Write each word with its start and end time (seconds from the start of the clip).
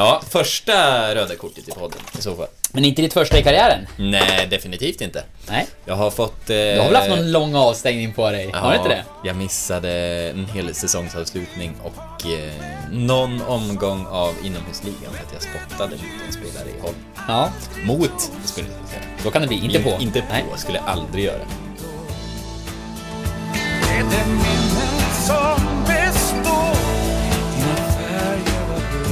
Ja, 0.00 0.22
första 0.30 0.74
röda 1.14 1.36
kortet 1.36 1.68
i 1.68 1.72
podden 1.72 1.98
i 2.18 2.22
så 2.22 2.36
fall. 2.36 2.46
Men 2.72 2.84
inte 2.84 3.02
ditt 3.02 3.12
första 3.12 3.38
i 3.38 3.42
karriären? 3.42 3.86
Nej, 3.96 4.46
definitivt 4.50 5.00
inte. 5.00 5.24
Nej. 5.48 5.66
Jag 5.84 5.94
har 5.94 6.10
fått... 6.10 6.50
Eh, 6.50 6.56
Du 6.56 6.78
har 6.80 6.86
väl 6.86 6.96
haft 6.96 7.08
någon 7.08 7.32
lång 7.32 7.54
avstängning 7.54 8.12
på 8.12 8.30
dig? 8.30 8.50
har 8.54 8.70
du 8.70 8.76
inte 8.76 8.88
det? 8.88 9.04
Jag 9.24 9.36
missade 9.36 9.90
en 10.30 10.46
hel 10.46 10.74
säsongsavslutning 10.74 11.74
och 11.82 12.26
eh, 12.30 12.52
någon 12.92 13.42
omgång 13.42 14.06
av 14.06 14.34
inomhusligan 14.44 15.12
för 15.12 15.24
att 15.26 15.32
jag 15.32 15.42
spottade 15.42 15.90
mot 15.96 16.26
en 16.26 16.32
spelare 16.32 16.68
i 16.78 16.80
Holm. 16.82 16.94
Ja. 17.28 17.50
Mot, 17.84 18.20
skulle 18.44 18.66
jag 18.80 18.88
säga. 18.88 19.02
Då 19.24 19.30
kan 19.30 19.42
det 19.42 19.48
bli. 19.48 19.64
Inte 19.64 19.82
på. 19.82 19.90
In, 19.90 20.00
inte 20.00 20.20
på, 20.20 20.26
Nej. 20.32 20.44
skulle 20.56 20.78
jag 20.78 20.88
aldrig 20.88 21.24
göra. 21.24 21.42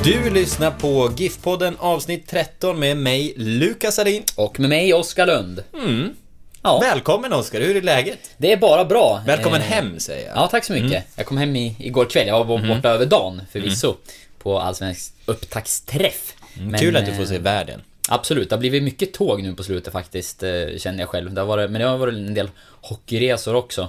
Du 0.05 0.31
lyssnar 0.31 0.71
på 0.71 1.11
GIF-podden 1.17 1.77
avsnitt 1.79 2.27
13 2.27 2.79
med 2.79 2.97
mig, 2.97 3.35
Lukas 3.37 3.99
Alin. 3.99 4.23
Och 4.37 4.61
med 4.61 4.71
mig, 4.71 4.95
Oskar 4.95 5.27
Lund. 5.27 5.65
Mm. 5.75 6.15
Ja, 6.63 6.79
Välkommen 6.81 7.33
Oskar, 7.33 7.61
hur 7.61 7.77
är 7.77 7.83
läget? 7.83 8.19
det 8.37 8.53
är 8.53 8.57
bara 8.57 8.85
bra. 8.85 9.23
Välkommen 9.27 9.61
Eh, 9.61 9.67
hem 9.67 10.01
säger 10.01 10.27
jag. 10.29 10.37
Ja, 10.37 10.49
tack 10.49 10.65
så 10.65 10.73
mycket. 10.73 11.05
Jag 11.17 11.27
kom 11.27 11.37
hem 11.39 11.57
i, 11.57 11.77
igår 11.79 12.05
kväll. 12.05 12.27
Jag 12.27 12.45
var 12.45 12.59
Mm. 12.59 12.69
borta 12.69 12.89
över 12.89 13.07
dagen 13.07 13.43
förvisso. 13.53 13.97
På 14.39 14.59
Allsvensk 14.61 15.13
upptaktsträff. 15.27 16.35
Men, 16.55 16.69
Mm. 16.69 16.81
Kul 16.81 16.97
att 16.97 17.07
du 17.07 17.15
får 17.15 17.23
eh, 17.23 17.29
se 17.29 17.39
världen. 17.39 17.81
Absolut, 18.09 18.49
det 18.51 18.55
har 18.57 18.61
blivit 18.61 18.83
mycket 18.83 19.13
tåg 19.15 19.43
nu 19.43 19.55
på 19.55 19.63
slutet 19.65 19.93
faktiskt, 19.93 20.43
eh, 20.43 20.51
känner 20.79 20.99
jag 21.01 21.09
själv. 21.09 21.33
Det 21.35 21.41
har 21.41 21.47
varit, 21.49 21.71
men 21.71 21.81
det 21.81 21.87
har 21.87 21.99
varit 21.99 22.15
en 22.15 22.35
del 22.35 22.51
hockeyresor 22.81 23.55
också. 23.55 23.89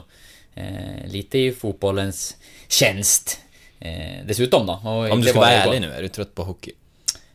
Eh, 0.55 1.07
lite 1.11 1.37
i 1.39 1.51
fotbollens 1.51 2.35
tjänst. 2.67 3.39
Eh, 3.79 4.25
dessutom 4.25 4.65
då. 4.65 4.73
Om 4.83 5.21
du 5.21 5.27
ska 5.27 5.39
var 5.39 5.47
vara 5.47 5.55
ärlig 5.55 5.81
nu, 5.81 5.91
är 5.91 6.01
du 6.01 6.07
trött 6.07 6.35
på 6.35 6.43
hockey? 6.43 6.71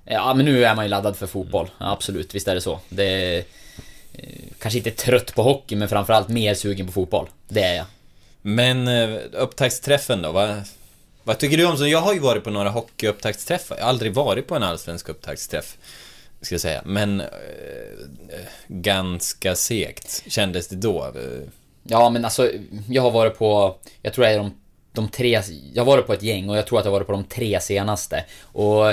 Ja, 0.05 0.35
men 0.35 0.45
nu 0.45 0.65
är 0.65 0.75
man 0.75 0.85
ju 0.85 0.89
laddad 0.89 1.17
för 1.17 1.27
fotboll. 1.27 1.71
Ja, 1.79 1.93
absolut, 1.93 2.35
visst 2.35 2.49
är 2.49 2.55
det 2.55 2.61
så. 2.61 2.81
Det 2.89 3.05
är, 3.05 3.39
eh, 4.13 4.25
kanske 4.59 4.79
inte 4.79 4.91
trött 4.91 5.35
på 5.35 5.43
hockey, 5.43 5.77
men 5.77 5.89
framförallt 5.89 6.29
mer 6.29 6.55
sugen 6.55 6.87
på 6.87 6.93
fotboll. 6.93 7.29
Det 7.49 7.63
är 7.63 7.75
jag. 7.75 7.87
Men 8.43 8.89
eh, 8.89 9.21
upptaktsträffen 9.33 10.23
då? 10.23 10.33
Vad, 10.33 10.63
vad 11.23 11.39
tycker 11.39 11.57
du 11.57 11.67
om 11.67 11.77
så? 11.77 11.87
Jag 11.87 12.01
har 12.01 12.15
ju 12.15 12.21
varit 12.21 12.45
på 12.45 12.51
några 12.51 12.71
hockeyupptaktsträffar. 12.71 13.77
Jag 13.77 13.85
har 13.85 13.89
aldrig 13.89 14.15
varit 14.15 14.47
på 14.47 14.57
en 14.57 14.63
allsvensk 14.63 15.09
upptaktsträff. 15.09 15.77
Ska 16.41 16.55
jag 16.55 16.61
säga. 16.61 16.83
Men 16.85 17.21
eh, 17.21 17.27
eh, 18.29 18.47
ganska 18.69 19.55
segt 19.55 20.23
kändes 20.27 20.69
det 20.69 20.77
då. 20.77 21.05
Eh, 21.05 21.49
Ja, 21.87 22.11
men 22.11 22.25
alltså, 22.25 22.51
jag 22.89 23.03
har 23.03 23.11
varit 23.11 23.39
på... 23.39 23.77
Jag 24.03 24.13
tror 24.13 24.25
det 24.25 24.31
är 24.31 24.39
de, 24.39 24.55
de 24.95 25.09
tre... 25.09 25.43
Jag 25.75 25.85
har 25.85 25.87
varit 25.87 26.07
på 26.07 26.13
ett 26.13 26.23
gäng 26.23 26.49
och 26.49 26.57
jag 26.57 26.67
tror 26.67 26.79
att 26.79 26.85
jag 26.85 26.93
har 26.93 26.99
varit 26.99 27.07
på 27.07 27.13
de 27.13 27.25
tre 27.25 27.61
senaste. 27.61 28.25
Och... 28.43 28.93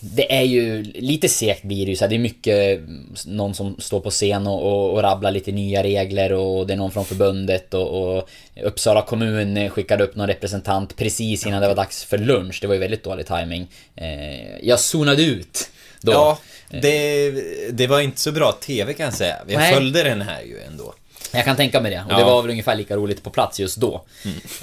Det 0.00 0.32
är 0.32 0.42
ju 0.42 0.82
lite 0.82 1.28
segt 1.28 1.62
blir 1.62 1.86
det 1.86 1.90
ju 1.90 1.96
så 1.96 2.04
här, 2.04 2.08
Det 2.08 2.16
är 2.16 2.18
mycket 2.18 2.80
någon 3.26 3.54
som 3.54 3.76
står 3.78 4.00
på 4.00 4.10
scen 4.10 4.46
och, 4.46 4.62
och, 4.62 4.94
och 4.94 5.02
rabblar 5.02 5.30
lite 5.30 5.52
nya 5.52 5.82
regler 5.82 6.32
och 6.32 6.66
det 6.66 6.72
är 6.72 6.76
någon 6.76 6.90
från 6.90 7.04
förbundet 7.04 7.74
och, 7.74 8.16
och 8.16 8.28
Uppsala 8.62 9.02
kommun 9.02 9.70
skickade 9.70 10.04
upp 10.04 10.16
någon 10.16 10.26
representant 10.26 10.96
precis 10.96 11.46
innan 11.46 11.62
det 11.62 11.68
var 11.68 11.74
dags 11.74 12.04
för 12.04 12.18
lunch. 12.18 12.58
Det 12.60 12.66
var 12.66 12.74
ju 12.74 12.80
väldigt 12.80 13.04
dålig 13.04 13.26
timing. 13.26 13.68
Eh, 13.96 14.56
jag 14.62 14.80
zonade 14.80 15.22
ut 15.22 15.70
då. 16.00 16.12
Ja, 16.12 16.38
det, 16.70 17.30
det 17.70 17.86
var 17.86 18.00
inte 18.00 18.20
så 18.20 18.32
bra 18.32 18.52
TV 18.52 18.92
kan 18.92 19.04
jag 19.04 19.14
säga. 19.14 19.36
Jag 19.48 19.58
Nej. 19.58 19.74
följde 19.74 20.02
den 20.02 20.22
här 20.22 20.42
ju 20.42 20.60
ändå. 20.60 20.94
Jag 21.32 21.44
kan 21.44 21.56
tänka 21.56 21.80
mig 21.80 21.90
det. 21.90 22.00
Och 22.06 22.12
Ja. 22.12 22.18
det 22.18 22.24
var 22.24 22.42
väl 22.42 22.50
ungefär 22.50 22.74
lika 22.76 22.96
roligt 22.96 23.22
på 23.22 23.30
plats 23.30 23.60
just 23.60 23.76
då. 23.76 24.04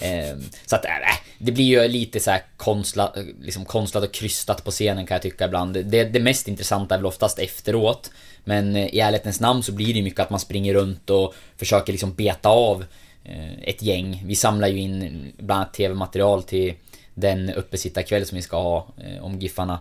Eh, 0.02 0.38
så 0.66 0.76
att, 0.76 0.86
äh, 0.86 0.92
det 1.38 1.52
blir 1.52 1.66
ju 1.66 1.88
lite 1.88 2.20
så 2.20 2.32
här 2.32 2.42
konstlat, 2.58 3.18
liksom 3.42 3.66
konstlat 3.66 4.04
och 4.04 4.14
krystat 4.14 4.64
på 4.64 4.72
scenen 4.72 5.06
kan 5.06 5.16
jag 5.16 5.22
tycka 5.22 5.46
ibland. 5.46 5.74
Det, 5.86 6.04
det 6.04 6.20
mest 6.20 6.48
intressanta 6.48 6.96
är 6.96 7.00
väl 7.00 7.06
oftast 7.06 7.40
efteråt. 7.40 8.12
Men 8.44 8.76
eh, 8.76 8.86
i 8.86 9.00
ärlighetens 9.00 9.40
namn 9.40 9.64
så 9.64 9.72
blir 9.72 9.86
det 9.88 9.94
ju 9.94 10.04
mycket 10.04 10.20
att 10.20 10.30
man 10.30 10.40
springer 10.40 10.74
runt 10.74 11.10
och 11.10 11.34
försöker 11.58 11.92
liksom 11.94 12.14
beta 12.14 12.50
av 12.50 12.86
eh, 13.24 13.54
ett 13.64 13.82
gäng. 13.82 14.24
Vi 14.26 14.36
samlar 14.36 14.68
ju 14.68 14.80
in 14.80 15.32
bland 15.38 15.62
annat 15.62 15.74
TV-material 15.74 16.44
till 16.44 16.74
den 17.14 17.50
uppesittarkväll 17.50 18.26
som 18.26 18.36
vi 18.36 18.42
ska 18.42 18.58
ha 18.62 18.88
eh, 18.98 19.24
om 19.24 19.40
Giffarna 19.40 19.80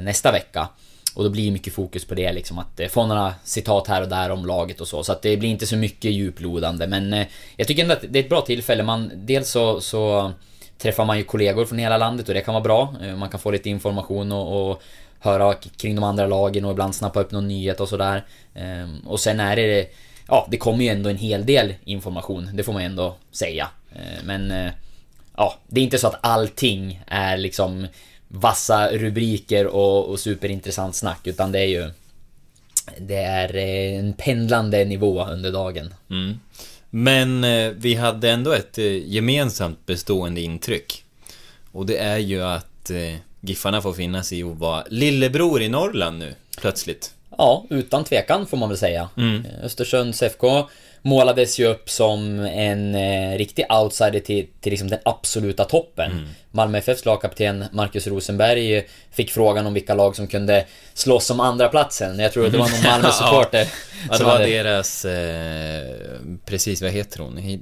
nästa 0.00 0.32
vecka. 0.32 0.68
Och 1.14 1.24
då 1.24 1.30
blir 1.30 1.50
mycket 1.50 1.72
fokus 1.74 2.04
på 2.04 2.14
det 2.14 2.32
liksom 2.32 2.58
att 2.58 2.80
eh, 2.80 2.88
få 2.88 3.06
några 3.06 3.34
citat 3.44 3.88
här 3.88 4.02
och 4.02 4.08
där 4.08 4.30
om 4.30 4.46
laget 4.46 4.80
och 4.80 4.88
så. 4.88 5.04
Så 5.04 5.12
att 5.12 5.22
det 5.22 5.36
blir 5.36 5.48
inte 5.50 5.66
så 5.66 5.76
mycket 5.76 6.10
djuplodande 6.12 6.86
men 6.86 7.12
eh, 7.12 7.26
jag 7.56 7.66
tycker 7.68 7.82
ändå 7.82 7.94
att 7.94 8.04
det 8.08 8.18
är 8.18 8.22
ett 8.22 8.28
bra 8.28 8.40
tillfälle. 8.40 8.82
Man, 8.82 9.10
dels 9.14 9.50
så, 9.50 9.80
så 9.80 10.32
träffar 10.78 11.04
man 11.04 11.18
ju 11.18 11.24
kollegor 11.24 11.64
från 11.64 11.78
hela 11.78 11.98
landet 11.98 12.28
och 12.28 12.34
det 12.34 12.40
kan 12.40 12.54
vara 12.54 12.64
bra. 12.64 12.94
Eh, 13.02 13.16
man 13.16 13.28
kan 13.28 13.40
få 13.40 13.50
lite 13.50 13.70
information 13.70 14.32
och, 14.32 14.70
och 14.70 14.82
höra 15.18 15.54
kring 15.54 15.94
de 15.94 16.04
andra 16.04 16.26
lagen 16.26 16.64
och 16.64 16.72
ibland 16.72 16.94
snappa 16.94 17.20
upp 17.20 17.30
någon 17.30 17.48
nyhet 17.48 17.80
och 17.80 17.88
sådär. 17.88 18.24
Ehm, 18.54 19.00
och 19.06 19.20
sen 19.20 19.40
är 19.40 19.56
det... 19.56 19.86
Ja, 20.28 20.46
det 20.50 20.56
kommer 20.56 20.84
ju 20.84 20.90
ändå 20.90 21.10
en 21.10 21.16
hel 21.16 21.46
del 21.46 21.74
information. 21.84 22.50
Det 22.54 22.62
får 22.62 22.72
man 22.72 22.82
ju 22.82 22.86
ändå 22.86 23.14
säga. 23.32 23.68
Eh, 23.94 24.24
Men... 24.24 24.50
eh, 24.50 24.72
Ja, 25.36 25.54
det 25.66 25.80
är 25.80 25.84
inte 25.84 25.98
så 25.98 26.06
att 26.06 26.18
allting 26.20 27.02
är 27.06 27.36
liksom 27.36 27.86
vassa 28.34 28.88
rubriker 28.92 29.66
och, 29.66 30.08
och 30.08 30.20
superintressant 30.20 30.96
snack 30.96 31.20
utan 31.24 31.52
det 31.52 31.58
är 31.58 31.66
ju 31.66 31.90
Det 32.98 33.16
är 33.16 33.56
eh, 33.56 33.98
en 33.98 34.12
pendlande 34.12 34.84
nivå 34.84 35.24
under 35.24 35.52
dagen. 35.52 35.94
Men 36.90 37.44
eh, 37.44 37.72
vi 37.76 37.94
hade 37.94 38.30
ändå 38.30 38.52
ett 38.52 38.78
eh, 38.78 39.12
gemensamt 39.12 39.86
bestående 39.86 40.40
intryck. 40.40 41.04
Och 41.72 41.86
det 41.86 41.96
är 41.98 42.18
ju 42.18 42.42
att 42.42 42.90
eh, 42.90 43.14
Giffarna 43.40 43.82
får 43.82 43.92
finna 43.92 44.22
sig 44.22 44.38
i 44.38 44.42
att 44.42 44.58
vara 44.58 44.84
lillebror 44.90 45.62
i 45.62 45.68
Norrland 45.68 46.18
nu, 46.18 46.34
plötsligt. 46.60 47.14
Ja, 47.38 47.64
utan 47.70 48.04
tvekan 48.04 48.46
får 48.46 48.56
man 48.56 48.68
väl 48.68 48.78
säga. 48.78 49.08
Eh, 49.44 49.64
Östersunds 49.64 50.22
FK 50.22 50.68
målades 51.02 51.58
ju 51.58 51.66
upp 51.66 51.90
som 51.90 52.40
en 52.40 52.94
eh, 52.94 53.38
riktig 53.38 53.64
outsider 53.70 54.20
till, 54.20 54.46
till 54.60 54.70
liksom 54.70 54.88
den 54.88 54.98
absoluta 55.04 55.64
toppen. 55.64 56.10
Malmö 56.54 56.78
FFs 56.78 57.04
lagkapten 57.04 57.64
Marcus 57.72 58.06
Rosenberg 58.06 58.86
fick 59.12 59.30
frågan 59.30 59.66
om 59.66 59.74
vilka 59.74 59.94
lag 59.94 60.16
som 60.16 60.26
kunde 60.26 60.66
slåss 60.94 61.30
om 61.30 61.40
andra 61.40 61.68
platsen. 61.68 62.18
Jag 62.18 62.32
tror 62.32 62.46
att 62.46 62.52
det 62.52 62.58
var 62.58 62.68
någon 62.68 62.82
Malmö-supporter 62.90 63.68
Ja, 64.10 64.18
det 64.18 64.24
var 64.24 64.32
hade- 64.32 64.46
deras... 64.46 65.04
Eh, 65.04 65.84
precis, 66.46 66.82
vad 66.82 66.90
heter 66.90 67.18
hon? 67.18 67.60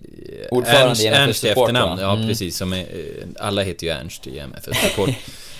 Ordförande 0.50 0.88
Ernst, 0.88 1.04
i 1.04 1.06
MFF 1.06 1.28
Ernst 1.28 1.44
i 1.44 1.48
efternamn. 1.48 2.00
Ja, 2.00 2.12
Mm. 2.12 2.28
precis. 2.28 2.56
Som 2.56 2.72
är, 2.72 2.78
eh, 2.80 2.86
alla 3.38 3.62
heter 3.62 3.86
ju 3.86 3.92
Ernst 3.92 4.26
i 4.26 4.38
MFF 4.38 4.76
Support. 4.90 5.10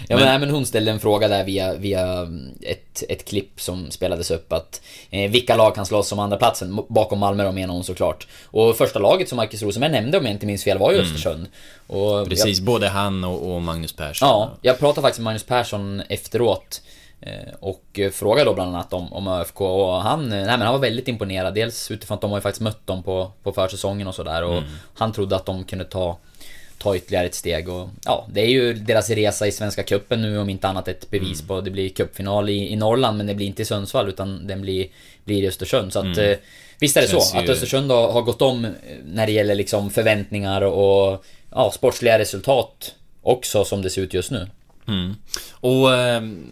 Ja 0.09 0.17
men, 0.17 0.19
Men- 0.25 0.29
nej, 0.29 0.39
men 0.39 0.51
hon 0.55 0.67
ställde 0.67 0.91
en 0.91 1.01
fråga 1.01 1.29
där 1.29 1.45
via, 1.45 1.75
via 1.75 2.27
ett, 2.63 3.03
ett 3.09 3.25
klipp 3.25 3.61
som 3.61 3.91
spelades 3.91 4.31
upp 4.31 4.53
att 4.53 4.83
eh, 5.11 5.31
Vilka 5.31 5.57
lag 5.57 5.75
kan 5.75 5.87
slåss 5.87 6.13
om 6.13 6.19
andra 6.19 6.37
platsen 6.37 6.79
Bakom 6.89 7.19
Malmö 7.19 7.45
då 7.45 7.53
menar 7.53 7.75
hon 7.75 7.85
såklart 7.85 8.27
Och 8.47 8.77
första 8.77 8.99
laget 8.99 9.29
som 9.29 9.37
Marcus 9.37 9.63
Rosenberg 9.63 9.93
nämnde 9.93 10.19
om 10.19 10.25
jag 10.25 10.33
inte 10.33 10.47
minns 10.47 10.65
fel 10.65 10.79
var 10.79 10.93
ju 10.93 10.99
Östersund 10.99 11.47
och 11.93 12.17
Mm. 12.19 12.29
Precis, 12.29 12.61
både 12.61 12.89
han 12.89 13.25
och, 13.25 13.55
och 13.55 13.63
Magnus 13.63 13.93
Persson. 13.93 14.29
Ja, 14.29 14.51
jag 14.63 14.79
pratade 14.79 15.03
faktiskt 15.03 15.19
med 15.19 15.25
Magnus 15.25 15.45
Persson 15.45 16.01
efteråt 16.09 16.83
eh, 17.21 17.55
och 17.61 18.01
frågade 18.13 18.51
då 18.51 18.55
bland 18.55 18.75
annat 18.75 18.93
om, 18.93 19.13
om 19.13 19.29
ÖFK 19.29 19.61
och 19.61 19.93
han, 20.03 20.21
eh, 20.25 20.29
nej 20.39 20.45
men 20.47 20.61
han 20.61 20.73
var 20.73 20.79
väldigt 20.81 21.09
imponerad. 21.09 21.55
Dels 21.55 21.91
utifrån 21.91 22.15
att 22.15 22.21
de 22.21 22.31
har 22.31 22.39
ju 22.39 22.43
faktiskt 22.43 22.63
mött 22.63 22.87
dem 22.87 23.03
på, 23.03 23.31
på 23.43 23.53
försäsongen 23.53 24.07
och 24.09 24.15
sådär 24.15 24.43
och 24.45 24.63
han 24.95 25.13
trodde 25.13 25.37
att 25.37 25.47
de 25.47 25.65
kunde 25.65 25.85
ta 25.85 26.19
ta 26.79 26.97
ytterligare 26.97 27.27
ett 27.27 27.35
steg 27.35 27.69
och 27.69 27.89
ja, 28.05 28.27
det 28.33 28.41
är 28.41 28.47
ju 28.49 28.75
deras 28.75 29.11
resa 29.11 29.47
i 29.47 29.53
Svenska 29.53 29.83
Cupen 29.83 30.23
nu 30.23 30.39
om 30.39 30.49
inte 30.51 30.69
annat 30.69 30.89
ett 30.89 31.11
bevis 31.11 31.43
på. 31.43 31.61
Det 31.61 31.71
blir 31.71 31.89
cupfinal 31.89 32.49
i, 32.51 32.73
i 32.73 32.77
Norrland 32.77 33.17
men 33.17 33.27
det 33.27 33.35
blir 33.35 33.47
inte 33.47 33.63
i 33.63 33.65
Sundsvall 33.65 34.09
utan 34.09 34.47
den 34.47 34.61
blir, 34.63 34.87
blir 35.25 35.43
i 35.43 35.49
Östersund. 35.49 35.93
Så 35.93 35.99
att 35.99 36.19
eh, 36.19 36.33
visst 36.79 36.97
är 36.97 37.01
det 37.03 37.09
Känns 37.09 37.31
så 37.31 37.37
ju- 37.37 37.43
att 37.43 37.49
Östersund 37.49 37.91
har, 37.91 38.13
har 38.13 38.23
gått 38.23 38.43
om 38.43 38.67
när 39.05 39.27
det 39.27 39.33
gäller 39.33 39.55
liksom 39.55 39.91
förväntningar 39.91 40.63
och 40.63 41.25
ja, 41.55 41.71
sportsliga 41.71 42.19
resultat 42.19 42.95
också 43.23 43.65
som 43.65 43.83
det 43.83 43.91
ser 43.91 44.03
ut 44.03 44.15
just 44.15 44.31
nu. 44.31 44.49
Mm. 44.89 45.15
Och 45.53 45.95
ehm, 45.95 46.47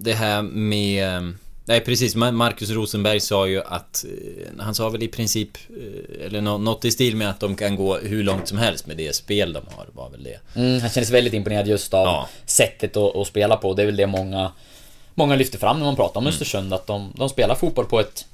det 0.00 0.12
här 0.12 0.42
med... 0.42 1.04
ehm, 1.16 1.38
Nej 1.68 1.80
precis, 1.80 2.16
Ma- 2.16 2.32
Marcus 2.32 2.70
Rosenberg 2.70 3.20
sa 3.20 3.46
ju 3.46 3.62
att... 3.62 4.04
eh, 4.04 4.62
Han 4.64 4.74
sa 4.74 4.88
väl 4.88 5.02
i 5.02 5.08
princip... 5.08 5.50
eh, 5.68 6.26
Eller 6.26 6.40
nå- 6.40 6.58
något 6.58 6.84
i 6.84 6.90
stil 6.90 7.16
med 7.16 7.30
att 7.30 7.40
de 7.40 7.56
kan 7.56 7.76
gå 7.76 7.98
hur 7.98 8.24
långt 8.24 8.48
som 8.48 8.58
helst 8.58 8.86
med 8.86 8.96
det 8.96 9.14
spel 9.16 9.52
de 9.52 9.62
har, 9.76 9.86
var 9.92 10.10
väl 10.10 10.22
det. 10.24 10.38
Mm, 10.60 10.80
han 10.80 10.90
kändes 10.90 11.10
väldigt 11.10 11.34
imponerad 11.34 11.66
just 11.68 11.94
av 11.94 12.04
Ja. 12.06 12.28
sättet 12.46 12.96
att, 12.96 13.16
att 13.16 13.26
spela 13.26 13.56
på. 13.56 13.74
Det 13.74 13.82
är 13.82 13.86
väl 13.86 13.96
det 13.96 14.06
många 14.06 14.52
Många 15.18 15.36
lyfter 15.36 15.58
fram 15.58 15.78
när 15.78 15.84
man 15.86 15.96
pratar 15.96 16.20
om 16.20 16.26
Östersund 16.26 16.74
att 16.74 16.86
de, 16.86 17.12
de 17.16 17.28
spelar 17.28 17.54
fotboll 17.54 17.84
på 17.86 18.00
ett 18.00 18.26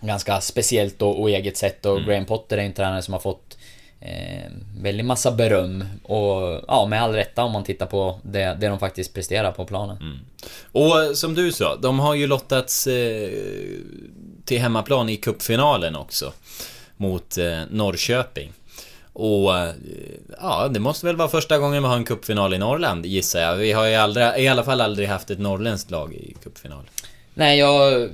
ganska 0.00 0.40
speciellt 0.40 1.02
och, 1.02 1.20
och 1.20 1.30
eget 1.30 1.56
sätt 1.56 1.86
och 1.86 2.00
Graham 2.02 2.24
Potter 2.24 2.58
är 2.58 2.62
en 2.62 2.72
tränare 2.72 3.02
som 3.02 3.12
har 3.14 3.20
fått 3.20 3.56
eh, 4.04 4.50
väldigt 4.78 5.06
massa 5.06 5.32
beröm 5.32 5.84
och 6.02 6.64
ja, 6.68 6.86
med 6.86 7.02
all 7.02 7.12
rätta 7.12 7.44
om 7.44 7.52
man 7.52 7.64
tittar 7.64 7.86
på 7.86 8.20
det, 8.22 8.56
det 8.60 8.68
de 8.68 8.78
faktiskt 8.78 9.14
presterar 9.14 9.52
på 9.52 9.64
planen. 9.64 10.20
Och 10.72 10.94
som 11.14 11.34
du 11.34 11.52
sa, 11.52 11.76
de 11.76 11.98
har 11.98 12.14
ju 12.14 12.26
lottats 12.26 12.86
eh, 12.86 13.30
till 14.44 14.60
hemmaplan 14.60 15.08
i 15.08 15.16
cupfinalen 15.16 15.96
också. 15.96 16.32
Mot 16.96 17.38
eh, 17.38 17.60
Norrköping. 17.70 18.52
Och 19.12 19.58
eh, 19.58 19.74
ja, 20.40 20.68
det 20.68 20.80
måste 20.80 21.06
väl 21.06 21.16
vara 21.16 21.28
första 21.28 21.58
gången 21.58 21.82
vi 21.82 21.88
har 21.88 21.96
en 21.96 22.04
cupfinal 22.04 22.54
i 22.54 22.58
Norrland 22.58 23.06
gissar 23.06 23.40
jag. 23.40 23.56
Vi 23.56 23.72
har 23.72 23.86
ju 23.86 23.94
aldrig, 23.94 24.26
i 24.38 24.48
alla 24.48 24.64
fall 24.64 24.80
aldrig 24.80 25.08
haft 25.08 25.30
ett 25.30 25.38
norrländskt 25.38 25.90
lag 25.90 26.14
i 26.14 26.34
cupfinal. 26.42 26.82
Nej, 27.34 27.58
jag 27.58 28.08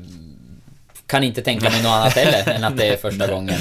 kan 1.11 1.25
inte 1.25 1.43
tänka 1.43 1.71
mig 1.71 1.83
något 1.83 1.91
annat 1.93 2.13
heller 2.17 2.53
än 2.55 2.65
att 2.65 2.77
det 2.77 2.87
är 2.87 2.97
första 2.97 3.27
gången. 3.27 3.59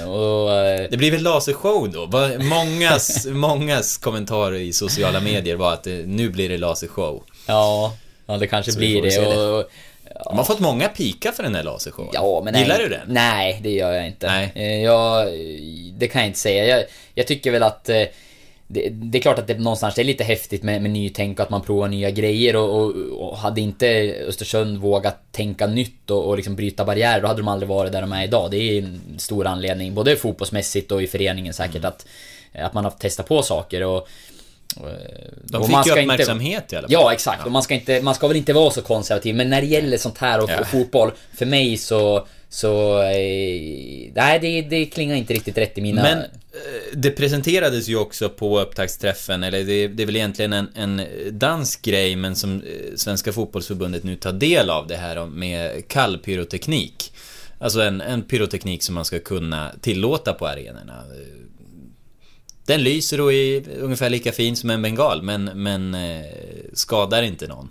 Eh, 0.00 0.10
och, 0.10 0.52
eh, 0.52 0.86
Det 0.90 0.96
blir 0.96 1.10
väl 1.10 1.22
lasershow 1.22 1.90
då? 1.92 2.08
Mångas, 2.44 3.26
mångas 3.26 3.98
kommentarer 3.98 4.56
i 4.58 4.72
sociala 4.72 5.20
medier 5.20 5.56
var 5.56 5.72
att 5.72 5.86
eh, 5.86 5.92
nu 5.92 6.28
blir 6.30 6.48
det 6.48 6.58
lasershow. 6.58 7.22
ja, 7.46 7.94
ja, 8.26 8.36
det 8.36 8.46
kanske 8.46 8.72
Så 8.72 8.78
blir 8.78 9.02
det. 9.02 9.08
det. 9.20 9.36
Och, 9.36 9.64
De 10.24 10.36
har 10.38 10.44
fått 10.44 10.60
många 10.60 10.88
pika 10.88 11.32
för 11.32 11.42
den 11.42 11.54
här 11.54 11.62
lasershowen. 11.62 12.10
Ja, 12.14 12.40
men 12.44 12.52
nej. 12.52 12.62
Gillar 12.62 12.78
du 12.78 12.88
den? 12.88 13.00
Nej, 13.06 13.60
det 13.62 13.70
gör 13.70 13.92
jag 13.92 14.06
inte. 14.06 14.26
Nej. 14.54 14.82
Jag, 14.82 15.26
det 15.98 16.08
kan 16.08 16.20
jag 16.20 16.28
inte 16.28 16.38
säga. 16.38 16.66
Jag, 16.66 16.84
jag 17.14 17.26
tycker 17.26 17.50
väl 17.50 17.62
att 17.62 17.90
det, 18.72 18.88
det 18.90 19.18
är 19.18 19.22
klart 19.22 19.38
att 19.38 19.46
det 19.46 19.58
någonstans 19.58 19.98
är 19.98 20.04
lite 20.04 20.24
häftigt 20.24 20.62
med, 20.62 20.82
med 20.82 20.90
nytänk 20.90 21.38
och 21.38 21.42
att 21.44 21.50
man 21.50 21.62
provar 21.62 21.88
nya 21.88 22.10
grejer 22.10 22.56
och, 22.56 22.80
och, 22.80 22.94
och 23.30 23.38
hade 23.38 23.60
inte 23.60 23.86
Östersund 24.28 24.78
vågat 24.78 25.32
tänka 25.32 25.66
nytt 25.66 26.10
och, 26.10 26.24
och 26.28 26.36
liksom 26.36 26.56
bryta 26.56 26.84
barriärer 26.84 27.20
då 27.20 27.26
hade 27.26 27.40
de 27.40 27.48
aldrig 27.48 27.68
varit 27.68 27.92
där 27.92 28.00
de 28.00 28.12
är 28.12 28.24
idag. 28.24 28.50
Det 28.50 28.56
är 28.56 28.78
en 28.82 29.00
stor 29.18 29.46
anledning, 29.46 29.94
både 29.94 30.16
fotbollsmässigt 30.16 30.92
och 30.92 31.02
i 31.02 31.06
föreningen 31.06 31.54
säkert, 31.54 31.76
Mm. 31.76 31.88
att, 31.88 32.06
att 32.66 32.74
man 32.74 32.84
har 32.84 32.90
testat 32.90 33.28
på 33.28 33.42
saker 33.42 33.82
och... 33.82 34.08
De 35.44 35.64
fick 35.66 35.76
ju 35.76 35.82
ska 35.82 35.90
inte- 35.90 36.00
uppmärksamhet 36.00 36.72
i 36.72 36.76
alla 36.76 36.88
fall. 36.88 36.92
Ja, 36.92 37.12
exakt. 37.12 37.46
Och 37.46 37.52
man 37.52 37.62
ska, 37.62 37.74
inte, 37.74 38.02
man 38.02 38.14
ska 38.14 38.28
väl 38.28 38.36
inte 38.36 38.52
vara 38.52 38.70
så 38.70 38.82
konservativ, 38.82 39.34
men 39.34 39.50
när 39.50 39.60
det 39.60 39.66
gäller 39.66 39.96
sånt 39.98 40.18
här 40.18 40.42
och, 40.44 40.50
Ja. 40.50 40.60
och 40.60 40.66
fotboll, 40.66 41.12
för 41.34 41.46
mig 41.46 41.76
så... 41.76 42.26
Så... 42.52 43.02
Eh, 43.02 44.12
nej, 44.14 44.38
det, 44.40 44.62
det 44.62 44.86
klingar 44.86 45.16
inte 45.16 45.34
riktigt 45.34 45.58
rätt 45.58 45.78
i 45.78 45.80
mina... 45.80 46.02
Men 46.02 46.18
eh, 46.18 46.26
det 46.94 47.10
presenterades 47.10 47.88
ju 47.88 47.96
också 47.96 48.28
på 48.28 48.60
upptaktsträffen, 48.60 49.42
eller 49.42 49.64
det, 49.64 49.88
det 49.88 50.02
är 50.02 50.06
väl 50.06 50.16
egentligen 50.16 50.52
en, 50.52 50.68
en 50.74 51.02
dansk 51.38 51.82
grej, 51.82 52.16
men 52.16 52.36
som 52.36 52.62
eh, 52.62 52.96
Svenska 52.96 53.32
Fotbollsförbundet 53.32 54.04
nu 54.04 54.16
tar 54.16 54.32
del 54.32 54.70
av 54.70 54.86
det 54.86 54.96
här 54.96 55.26
med 55.26 55.88
kall 55.88 56.18
pyroteknik. 56.18 57.12
Alltså 57.58 57.80
en, 57.80 58.00
en 58.00 58.22
pyroteknik 58.22 58.82
som 58.82 58.94
man 58.94 59.04
ska 59.04 59.18
kunna 59.18 59.72
tillåta 59.80 60.32
på 60.32 60.46
arenorna. 60.46 61.04
Den 62.66 62.82
lyser 62.82 63.20
och 63.20 63.32
är 63.32 63.68
ungefär 63.78 64.10
lika 64.10 64.32
fin 64.32 64.56
som 64.56 64.70
en 64.70 64.82
bengal, 64.82 65.22
men, 65.22 65.44
men 65.44 65.96
skadar 66.72 67.22
inte 67.22 67.48
någon 67.48 67.68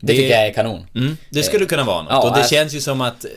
det 0.00 0.12
tycker 0.12 0.30
jag 0.30 0.46
är 0.46 0.52
kanon. 0.52 0.86
Mm, 0.94 1.16
det 1.30 1.42
skulle 1.42 1.66
kunna 1.66 1.84
vara 1.84 2.02
något. 2.02 2.10
Ja, 2.12 2.18
och 2.22 2.28
det 2.30 2.34
alltså- 2.36 2.54
känns 2.54 2.74
ju 2.74 2.80
som 2.80 3.00
att 3.00 3.24
eh, 3.24 3.30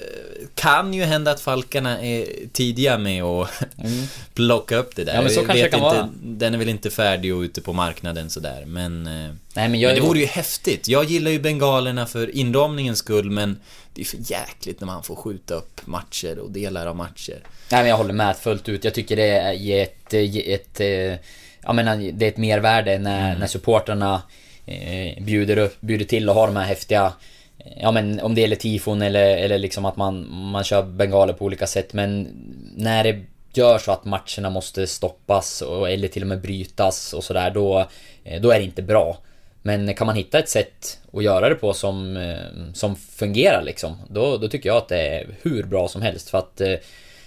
kan 0.56 0.94
ju 0.94 1.04
hända 1.04 1.31
att 1.31 1.42
Falkarna 1.42 2.01
är 2.01 2.25
tidiga 2.54 2.98
med 2.98 3.24
att 3.24 3.50
plocka 4.33 4.75
upp 4.77 4.95
det 4.95 5.04
där. 5.04 5.13
Mm. 5.13 5.15
Ja, 5.15 5.21
men 5.24 5.33
så 5.33 5.39
Jag 5.39 5.45
kanske 5.45 5.63
vet 5.63 5.71
det 5.71 5.77
kan 5.77 5.88
inte, 5.88 5.98
vara. 5.98 6.10
Den 6.24 6.54
är 6.54 6.57
väl 6.57 6.69
inte 6.69 6.89
färdig 6.89 7.36
och 7.36 7.42
ute 7.42 7.62
på 7.62 7.74
marknaden 7.74 8.30
sådär, 8.30 8.63
men... 8.65 9.07
eh, 9.07 9.31
Nej, 9.56 9.69
men 9.69 9.80
jag... 9.80 9.89
Men 9.89 9.95
det 9.95 10.07
vore 10.07 10.19
ju 10.19 10.25
häftigt. 10.25 10.88
Jag 10.88 11.04
gillar 11.06 11.31
ju 11.31 11.39
bengalerna 11.39 12.06
för 12.06 12.36
inramningens 12.36 13.00
skull, 13.00 13.30
men 13.31 13.60
det 13.94 14.01
är 14.01 14.06
för 14.06 14.18
jäkligt 14.31 14.80
när 14.80 14.86
man 14.88 15.04
får 15.04 15.15
skjuta 15.15 15.54
upp 15.54 15.81
matcher 15.86 16.39
och 16.39 16.51
delar 16.51 16.88
av 16.88 16.95
matcher. 16.95 17.38
Nej 17.69 17.81
men 17.81 17.88
jag 17.89 17.98
håller 17.98 18.13
med 18.13 18.38
fullt 18.38 18.69
ut. 18.69 18.83
Jag 18.83 18.94
tycker 18.94 19.15
det 19.15 19.24
är 19.30 19.83
ett, 19.83 20.13
ett, 20.13 20.80
ett 20.80 21.19
jag 21.63 21.75
menar, 21.75 22.12
det 22.13 22.25
är 22.25 22.30
ett 22.30 22.38
mervärde 22.38 23.00
när, 23.00 23.38
när 23.38 23.48
supportrarna 23.48 24.21
eh, 24.65 25.24
bjuder, 25.24 25.57
upp, 25.57 25.81
bjuder 25.81 26.06
till 26.06 26.30
och 26.30 26.36
har 26.36 26.48
de 26.48 26.56
här 26.56 26.65
häftiga 26.65 27.13
eh, 27.60 27.81
Ja 27.81 27.92
men 27.92 28.19
om 28.19 28.36
det 28.36 28.42
gäller 28.42 28.56
tifon 28.56 29.01
eller, 29.01 29.38
eller 29.38 29.57
liksom 29.57 29.86
att 29.86 29.98
man, 29.98 30.27
man 30.30 30.63
kör 30.63 30.83
bengaler 30.83 31.33
på 31.33 31.45
olika 31.45 31.68
sätt. 31.68 31.94
Men 31.94 32.27
När 32.75 33.04
det 33.04 33.24
gör 33.54 33.77
så 33.77 33.92
att 33.92 34.06
matcherna 34.06 34.50
måste 34.50 34.88
stoppas 34.88 35.62
och, 35.62 35.89
eller 35.89 36.07
till 36.07 36.21
och 36.21 36.27
med 36.27 36.42
brytas 36.42 37.13
och 37.13 37.24
sådär 37.24 37.51
då 37.51 37.88
eh, 38.24 38.42
Då 38.42 38.51
är 38.51 38.60
det 38.60 38.65
inte 38.65 38.81
bra. 38.81 39.18
Men 39.62 39.94
kan 39.94 40.07
man 40.07 40.15
hitta 40.15 40.39
ett 40.39 40.50
sätt 40.50 41.00
att 41.13 41.24
göra 41.24 41.50
det 41.50 41.56
på 41.56 41.74
som, 41.74 42.18
eh, 42.18 42.74
som 42.74 42.95
fungerar 42.95 43.63
liksom 43.63 43.98
då, 44.10 44.38
då 44.38 44.48
tycker 44.48 44.69
jag 44.69 44.77
att 44.77 44.88
det 44.88 45.07
är 45.07 45.27
hur 45.42 45.63
bra 45.63 45.88
som 45.88 46.01
helst. 46.01 46.30
För 46.30 46.38
att 46.38 46.62
eh, 46.62 46.75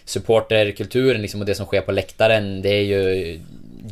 supporterkulturen 0.05 1.23
liksom 1.23 1.41
och 1.41 1.47
det 1.47 1.55
som 1.55 1.67
sker 1.67 1.81
på 1.81 1.93
läktaren 1.93 2.63
det 2.63 2.69
är 2.69 2.83
ju 2.83 3.41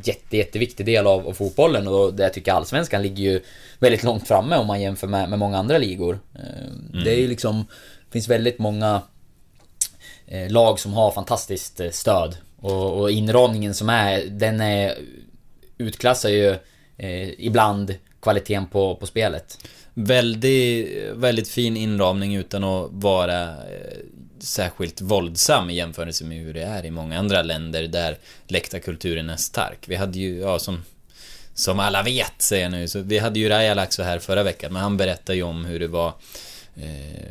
jätte, 0.05 0.37
jätteviktig 0.37 0.87
del 0.87 1.07
av, 1.07 1.29
av 1.29 1.33
fotbollen 1.33 1.89
och 1.89 2.15
det 2.15 2.23
jag 2.23 2.33
tycker 2.33 2.53
allsvenskan 2.53 3.03
ligger 3.03 3.25
ju 3.25 3.41
väldigt 3.79 4.03
långt 4.03 4.29
framme 4.29 4.57
om 4.57 4.67
man 4.67 4.81
jämför 4.81 5.07
med, 5.07 5.29
med 5.29 5.39
många 5.39 5.59
andra 5.59 5.79
ligor. 5.79 6.19
Eh, 6.35 7.01
Det 7.05 7.15
är 7.15 7.19
ju 7.19 7.29
liksom, 7.29 7.67
finns 8.11 8.29
väldigt 8.29 8.59
många 8.59 9.03
eh, 10.27 10.51
lag 10.51 10.81
som 10.81 10.93
har 10.93 11.11
fantastiskt 11.11 11.81
eh, 11.81 11.91
stöd 11.91 12.37
och, 12.57 13.01
och 13.01 13.11
inramningen 13.11 13.75
som 13.75 13.89
är, 13.89 14.25
den 14.25 14.61
är 14.61 14.95
utklassar 15.79 16.29
ju 16.29 16.51
eh, 16.97 17.29
ibland 17.39 17.95
kvaliteten 18.21 18.67
på, 18.67 18.97
på 18.97 19.07
spelet. 19.07 19.59
Väldigt, 19.95 20.89
väldigt 21.15 21.49
fin 21.49 21.77
inramning 21.77 22.35
utan 22.35 22.65
att 22.65 22.89
vara 22.91 23.55
särskilt 24.45 25.01
våldsam 25.01 25.71
i 25.71 25.75
jämförelse 25.75 26.25
med 26.25 26.39
hur 26.39 26.55
det 26.55 26.63
är 26.63 26.85
i 26.85 26.91
många 26.91 27.19
andra 27.19 27.43
länder 27.43 27.83
där 27.83 28.19
läktarkulturen 28.49 29.31
är 29.31 29.37
stark. 29.37 29.79
Vi 29.87 29.97
hade 29.97 30.19
ju, 30.19 30.39
ja 30.39 30.59
som 30.59 30.83
som 31.55 31.81
alla 31.81 32.03
vet, 32.03 32.33
säger 32.43 32.63
jag 32.63 32.73
nu, 32.73 32.89
så 32.89 33.01
vi 33.01 33.19
hade 33.19 33.39
ju 33.39 33.49
Raja 33.49 33.75
Laxo 33.75 34.03
här 34.03 34.19
förra 34.19 34.43
veckan, 34.43 34.73
men 34.73 34.83
han 34.83 34.97
berättade 34.97 35.37
ju 35.37 35.43
om 35.43 35.65
hur 35.65 35.81
det 35.81 35.87
var 35.87 36.13
eh, 36.77 37.31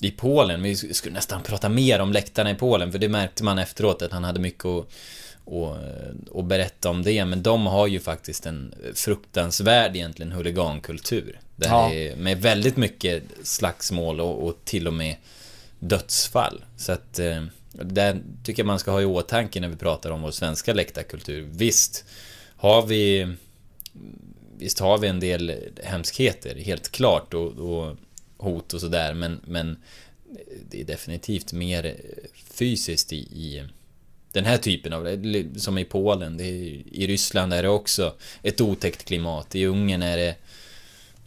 i 0.00 0.10
Polen. 0.10 0.62
Vi 0.62 0.76
skulle 0.76 1.14
nästan 1.14 1.42
prata 1.42 1.68
mer 1.68 2.00
om 2.00 2.12
läktarna 2.12 2.50
i 2.50 2.54
Polen, 2.54 2.92
för 2.92 2.98
det 2.98 3.08
märkte 3.08 3.44
man 3.44 3.58
efteråt 3.58 4.02
att 4.02 4.12
han 4.12 4.24
hade 4.24 4.40
mycket 4.40 4.64
att, 4.64 4.86
att, 5.46 6.36
att 6.36 6.44
berätta 6.44 6.90
om 6.90 7.02
det. 7.02 7.24
Men 7.24 7.42
de 7.42 7.66
har 7.66 7.86
ju 7.86 8.00
faktiskt 8.00 8.46
en 8.46 8.74
fruktansvärd 8.94 9.96
egentligen 9.96 10.32
huligankultur. 10.32 11.40
Där 11.56 11.68
Ja. 11.68 12.16
med 12.16 12.42
väldigt 12.42 12.76
mycket 12.76 13.22
slagsmål 13.42 14.20
och, 14.20 14.46
och 14.46 14.58
till 14.64 14.86
och 14.86 14.94
med 14.94 15.16
dödsfall. 15.78 16.64
Så 16.76 16.92
att 16.92 17.18
eh, 17.18 17.44
det 17.72 18.18
tycker 18.44 18.62
jag 18.62 18.66
man 18.66 18.78
ska 18.78 18.90
ha 18.90 19.02
i 19.02 19.04
åtanke 19.04 19.60
när 19.60 19.68
vi 19.68 19.76
pratar 19.76 20.10
om 20.10 20.22
vår 20.22 20.30
svenska 20.30 20.74
läktarkultur. 20.74 21.48
Visst 21.52 22.04
har 22.56 22.86
vi 22.86 23.34
Visst 24.58 24.78
har 24.78 24.98
vi 24.98 25.08
en 25.08 25.20
del 25.20 25.54
hemskheter, 25.82 26.54
helt 26.54 26.88
klart, 26.88 27.34
och, 27.34 27.52
och 27.52 27.96
hot 28.36 28.74
och 28.74 28.80
sådär, 28.80 29.14
men, 29.14 29.40
men 29.44 29.76
det 30.70 30.80
är 30.80 30.84
definitivt 30.84 31.52
mer 31.52 31.96
fysiskt 32.34 33.12
i, 33.12 33.16
i 33.16 33.64
den 34.32 34.44
här 34.44 34.58
typen 34.58 34.92
av, 34.92 35.18
som 35.56 35.78
i 35.78 35.84
Polen, 35.84 36.36
det 36.36 36.44
är, 36.44 36.82
i 36.92 37.06
Ryssland 37.06 37.52
är 37.52 37.62
det 37.62 37.68
också 37.68 38.14
ett 38.42 38.60
otäckt 38.60 39.04
klimat, 39.04 39.54
i 39.54 39.66
Ungern 39.66 40.02
är 40.02 40.16
det 40.16 40.34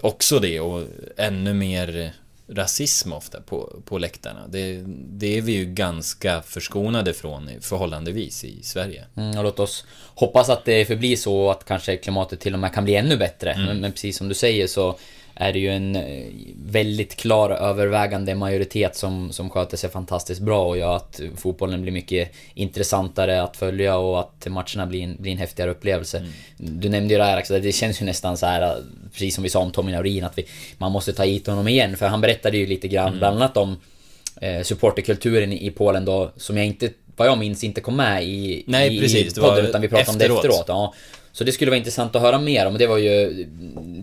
också 0.01 0.39
det 0.39 0.59
och 0.59 0.83
ännu 1.17 1.53
mer 1.53 2.13
rasism 2.51 3.13
ofta 3.13 3.41
på, 3.41 3.81
på 3.85 3.97
läktarna. 3.97 4.47
Det, 4.47 4.83
det 5.09 5.37
är 5.37 5.41
vi 5.41 5.51
ju 5.51 5.65
ganska 5.65 6.41
förskonade 6.41 7.13
från 7.13 7.49
förhållandevis 7.61 8.43
i 8.43 8.63
Sverige. 8.63 9.05
Mm, 9.15 9.37
och 9.37 9.43
låt 9.43 9.59
oss 9.59 9.85
hoppas 10.15 10.49
att 10.49 10.65
det 10.65 10.85
förblir 10.85 11.15
så 11.15 11.51
att 11.51 11.65
kanske 11.65 11.97
klimatet 11.97 12.39
till 12.39 12.53
och 12.53 12.59
med 12.59 12.73
kan 12.73 12.83
bli 12.83 12.95
ännu 12.95 13.17
bättre. 13.17 13.55
Men, 13.57 13.77
men 13.77 13.91
precis 13.91 14.17
som 14.17 14.27
du 14.27 14.33
säger 14.33 14.67
så 14.67 14.97
är 15.41 15.53
det 15.53 15.59
ju 15.59 15.69
en 15.69 15.95
eh, 15.95 16.25
väldigt 16.65 17.15
klar 17.15 17.49
övervägande 17.49 18.35
majoritet 18.35 18.95
som, 18.95 19.31
som 19.31 19.49
sköter 19.49 19.77
sig 19.77 19.89
fantastiskt 19.89 20.41
bra 20.41 20.67
och 20.67 20.77
gör 20.77 20.95
att 20.95 21.21
fotbollen 21.35 21.81
blir 21.81 21.91
mycket 21.91 22.31
intressantare 22.53 23.41
att 23.41 23.57
följa 23.57 23.97
och 23.97 24.19
att 24.19 24.47
matcherna 24.47 24.85
blir 24.85 25.03
en, 25.03 25.15
blir 25.19 25.31
en 25.31 25.37
häftigare 25.37 25.71
upplevelse. 25.71 26.27
Du 26.57 26.89
nämnde 26.89 27.13
ju 27.13 27.17
det 27.17 27.23
här 27.23 27.39
också, 27.39 27.59
det 27.59 27.71
känns 27.71 28.01
ju 28.01 28.05
nästan 28.05 28.37
så 28.37 28.45
här 28.45 28.77
precis 29.11 29.35
som 29.35 29.43
vi 29.43 29.49
sa 29.49 29.59
om 29.59 29.71
Tommy 29.71 29.91
Naurin 29.91 30.23
att 30.23 30.37
vi, 30.37 30.45
man 30.77 30.91
måste 30.91 31.13
ta 31.13 31.23
hit 31.23 31.47
honom 31.47 31.67
igen 31.67 31.97
för 31.97 32.07
han 32.07 32.21
berättade 32.21 32.57
ju 32.57 32.65
lite 32.65 32.87
grann 32.87 33.17
bland 33.17 33.35
annat 33.35 33.57
om 33.57 33.77
eh, 34.41 34.63
supporterkulturen 34.63 35.53
i 35.53 35.71
Polen 35.71 36.05
då 36.05 36.31
som 36.37 36.57
jag 36.57 36.65
inte, 36.65 36.89
vad 37.15 37.27
jag 37.27 37.37
minns, 37.37 37.63
inte 37.63 37.81
kom 37.81 37.95
med 37.95 38.23
i, 38.23 38.63
Nej, 38.67 38.97
i, 38.97 38.99
precis, 38.99 39.37
i 39.37 39.41
podden 39.41 39.65
utan 39.65 39.81
vi 39.81 39.87
pratade 39.87 40.11
om 40.11 40.17
det 40.17 40.25
efteråt. 40.25 40.45
efteråt. 40.45 40.65
Ja. 40.67 40.93
Så 41.31 41.43
det 41.43 41.51
skulle 41.51 41.71
vara 41.71 41.77
intressant 41.77 42.15
att 42.15 42.21
höra 42.21 42.39
mer 42.39 42.67
om. 42.67 42.77
Det 42.77 42.87
var 42.87 42.97
ju, 42.97 43.45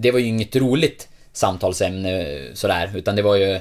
det 0.01 0.11
var 0.11 0.19
ju 0.19 0.27
inget 0.27 0.57
roligt 0.57 1.09
samtalsämne 1.39 2.39
sådär, 2.55 2.91
utan 2.95 3.17
det 3.17 3.23
var 3.23 3.37
ju 3.37 3.53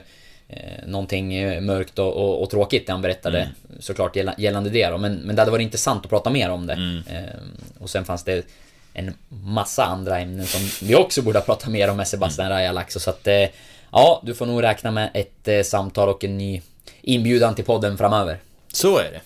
eh, 0.50 0.60
någonting 0.88 1.34
eh, 1.34 1.62
mörkt 1.62 2.00
och, 2.00 2.13
och, 2.13 2.43
och 2.43 2.50
tråkigt 2.50 2.86
det 2.88 2.91
han 2.91 3.01
berättade 3.01 3.39
Mm. 3.39 3.53
såklart 3.79 4.15
gälla- 4.15 4.36
gällande 4.38 4.69
det 4.69 4.88
då. 4.89 4.98
Men, 4.98 5.13
men 5.15 5.36
det 5.36 5.41
hade 5.41 5.51
varit 5.51 5.63
intressant 5.63 6.03
att 6.05 6.10
prata 6.10 6.29
mer 6.29 6.50
om 6.50 6.67
det. 6.67 6.74
Mm. 6.74 7.03
Eh, 7.10 7.24
och 7.79 7.89
sen 7.89 8.05
fanns 8.05 8.24
det 8.24 8.46
en 8.93 9.13
massa 9.29 9.86
andra 9.86 10.19
ämnen 10.19 10.46
som 10.48 10.88
vi 10.88 10.96
också 10.96 11.22
borde 11.22 11.38
ha 11.39 11.43
Mm. 11.43 11.55
pratat 11.55 11.69
mer 11.69 11.89
om 11.89 11.98
med 11.98 12.07
Sebastian 12.07 12.50
Raja 12.50 12.72
Laxo. 12.72 13.00
Så 13.00 13.10
att 13.10 13.27
eh, 13.27 13.46
ja, 13.91 14.22
du 14.25 14.34
får 14.36 14.46
nog 14.46 14.63
räkna 14.63 14.91
med 14.91 15.10
ett 15.13 15.48
eh, 15.48 15.62
samtal 15.62 16.10
och 16.10 16.24
en 16.24 16.38
ny 16.38 16.62
inbjudan 17.01 17.55
till 17.55 17.65
podden 17.65 17.98
framöver. 17.98 18.38
Så 18.74 18.98
är 18.98 19.12
det. 19.12 19.22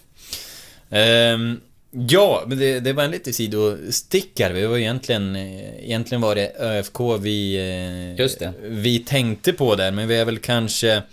Ehm, 0.98 1.62
ja, 1.91 2.43
men 2.48 2.57
det, 2.57 2.79
det 2.79 2.93
var 2.93 3.03
en 3.03 3.12
lite 3.12 3.33
sidostickare. 3.33 4.53
Vi 4.53 4.65
var 4.65 4.77
egentligen, 4.77 5.36
egentligen 5.36 6.21
var 6.21 6.36
det 6.36 6.55
ÖFK 6.60 7.00
vi, 7.19 7.55
eh, 7.55 8.19
Just 8.19 8.39
det. 8.39 8.53
vi 8.62 9.00
tänkte 9.00 9.53
på 9.53 9.75
där, 9.75 9.91
men 9.91 10.07
vi 10.07 10.15
är 10.15 10.25
väl 10.25 10.39
kanske, 10.39 11.03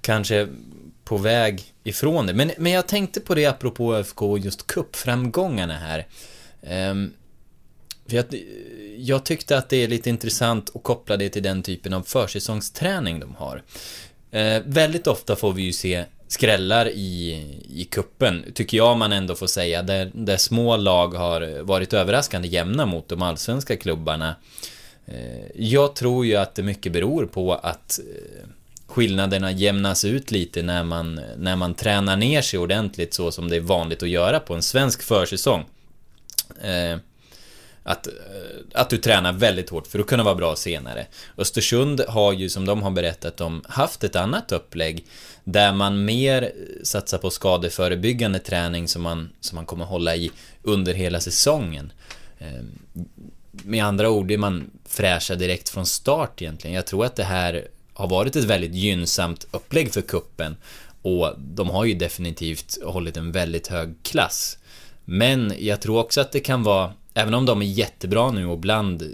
kanske 0.00 0.48
på 1.04 1.16
väg 1.16 1.62
ifrån 1.84 2.26
det. 2.26 2.34
Men, 2.34 2.50
men 2.58 2.72
jag 2.72 2.86
tänkte 2.86 3.20
på 3.20 3.34
det 3.34 3.46
apropå 3.46 3.94
ÖFK 3.94 4.22
och 4.22 4.38
just 4.38 4.66
kuppframgångarna 4.66 5.78
här. 5.78 6.06
Ehm, 6.62 7.12
för 8.08 8.16
jag, 8.16 8.24
jag 8.98 9.24
tyckte 9.24 9.58
att 9.58 9.68
det 9.68 9.76
är 9.76 9.88
lite 9.88 10.10
intressant 10.10 10.70
att 10.76 10.82
koppla 10.82 11.16
det 11.16 11.28
till 11.28 11.42
den 11.42 11.62
typen 11.62 11.92
av 11.92 12.02
försäsongsträning 12.02 13.20
de 13.20 13.34
har. 13.34 13.62
Eh, 14.30 14.62
väldigt 14.66 15.06
ofta 15.06 15.36
får 15.36 15.52
vi 15.52 15.62
ju 15.62 15.72
se 15.72 16.04
skrällar 16.28 16.88
i, 16.88 17.44
i 17.68 17.84
kuppen 17.84 18.44
tycker 18.54 18.76
jag 18.76 18.96
man 18.96 19.12
ändå 19.12 19.34
får 19.34 19.46
säga, 19.46 19.82
där, 19.82 20.10
där 20.14 20.36
små 20.36 20.76
lag 20.76 21.14
har 21.14 21.62
varit 21.62 21.92
överraskande 21.92 22.48
jämna 22.48 22.86
mot 22.86 23.08
de 23.08 23.22
allsvenska 23.22 23.76
klubbarna. 23.76 24.36
Eh, 25.06 25.46
jag 25.54 25.96
tror 25.96 26.26
ju 26.26 26.36
att 26.36 26.54
det 26.54 26.62
mycket 26.62 26.92
beror 26.92 27.26
på 27.26 27.54
att 27.54 27.98
eh, 27.98 28.48
skillnaderna 28.86 29.50
jämnas 29.50 30.04
ut 30.04 30.30
lite 30.30 30.62
när 30.62 30.84
man, 30.84 31.20
när 31.36 31.56
man 31.56 31.74
tränar 31.74 32.16
ner 32.16 32.42
sig 32.42 32.58
ordentligt 32.58 33.14
så 33.14 33.32
som 33.32 33.48
det 33.48 33.56
är 33.56 33.60
vanligt 33.60 34.02
att 34.02 34.08
göra 34.08 34.40
på 34.40 34.54
en 34.54 34.62
svensk 34.62 35.02
försäsong. 35.02 35.64
Eh, 36.62 36.98
att, 37.82 38.08
att 38.74 38.90
du 38.90 38.98
tränar 38.98 39.32
väldigt 39.32 39.70
hårt 39.70 39.86
för 39.86 39.98
att 39.98 40.06
kunna 40.06 40.22
vara 40.22 40.34
bra 40.34 40.56
senare. 40.56 41.06
Östersund 41.38 42.00
har 42.08 42.32
ju, 42.32 42.48
som 42.48 42.66
de 42.66 42.82
har 42.82 42.90
berättat 42.90 43.40
om, 43.40 43.64
haft 43.68 44.04
ett 44.04 44.16
annat 44.16 44.52
upplägg 44.52 45.04
där 45.48 45.72
man 45.72 46.04
mer 46.04 46.52
satsar 46.82 47.18
på 47.18 47.30
skadeförebyggande 47.30 48.38
träning 48.38 48.88
som 48.88 49.02
man, 49.02 49.28
som 49.40 49.56
man 49.56 49.66
kommer 49.66 49.84
hålla 49.84 50.16
i 50.16 50.30
under 50.62 50.94
hela 50.94 51.20
säsongen. 51.20 51.92
Ehm, 52.38 52.78
med 53.50 53.84
andra 53.84 54.10
ord 54.10 54.30
är 54.30 54.38
man 54.38 54.70
fräscha 54.84 55.34
direkt 55.34 55.68
från 55.68 55.86
start 55.86 56.42
egentligen. 56.42 56.74
Jag 56.74 56.86
tror 56.86 57.04
att 57.04 57.16
det 57.16 57.24
här 57.24 57.68
har 57.92 58.08
varit 58.08 58.36
ett 58.36 58.44
väldigt 58.44 58.74
gynnsamt 58.74 59.46
upplägg 59.50 59.92
för 59.92 60.00
kuppen 60.00 60.56
och 61.02 61.34
de 61.38 61.70
har 61.70 61.84
ju 61.84 61.94
definitivt 61.94 62.78
hållit 62.84 63.16
en 63.16 63.32
väldigt 63.32 63.66
hög 63.66 63.94
klass. 64.02 64.58
Men 65.04 65.52
jag 65.58 65.80
tror 65.80 65.98
också 65.98 66.20
att 66.20 66.32
det 66.32 66.40
kan 66.40 66.62
vara, 66.62 66.92
även 67.14 67.34
om 67.34 67.46
de 67.46 67.62
är 67.62 67.66
jättebra 67.66 68.30
nu 68.30 68.46
och 68.46 68.58
bland 68.58 69.02
eh, 69.02 69.08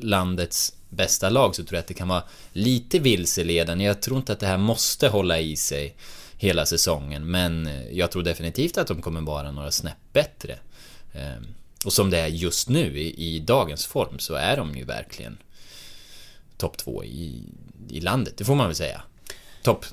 landets 0.00 0.72
bästa 0.94 1.30
lag 1.30 1.54
så 1.54 1.64
tror 1.64 1.76
jag 1.76 1.80
att 1.80 1.86
det 1.86 1.94
kan 1.94 2.08
vara 2.08 2.22
lite 2.52 2.98
vilseledande. 2.98 3.84
Jag 3.84 4.02
tror 4.02 4.16
inte 4.16 4.32
att 4.32 4.40
det 4.40 4.46
här 4.46 4.58
måste 4.58 5.08
hålla 5.08 5.40
i 5.40 5.56
sig 5.56 5.96
hela 6.36 6.66
säsongen, 6.66 7.30
men 7.30 7.68
jag 7.92 8.10
tror 8.10 8.22
definitivt 8.22 8.78
att 8.78 8.86
de 8.86 9.02
kommer 9.02 9.20
vara 9.20 9.50
några 9.50 9.70
snäpp 9.70 10.12
bättre. 10.12 10.58
Ehm, 11.12 11.46
och 11.84 11.92
som 11.92 12.10
det 12.10 12.18
är 12.18 12.26
just 12.26 12.68
nu 12.68 12.98
i, 12.98 13.36
i 13.36 13.38
dagens 13.38 13.86
form 13.86 14.18
så 14.18 14.34
är 14.34 14.56
de 14.56 14.76
ju 14.76 14.84
verkligen 14.84 15.38
topp 16.56 16.76
två 16.76 17.04
i, 17.04 17.42
i 17.88 18.00
landet, 18.00 18.34
det 18.36 18.44
får 18.44 18.54
man 18.54 18.66
väl 18.66 18.76
säga. 18.76 19.02
Topp 19.64 19.84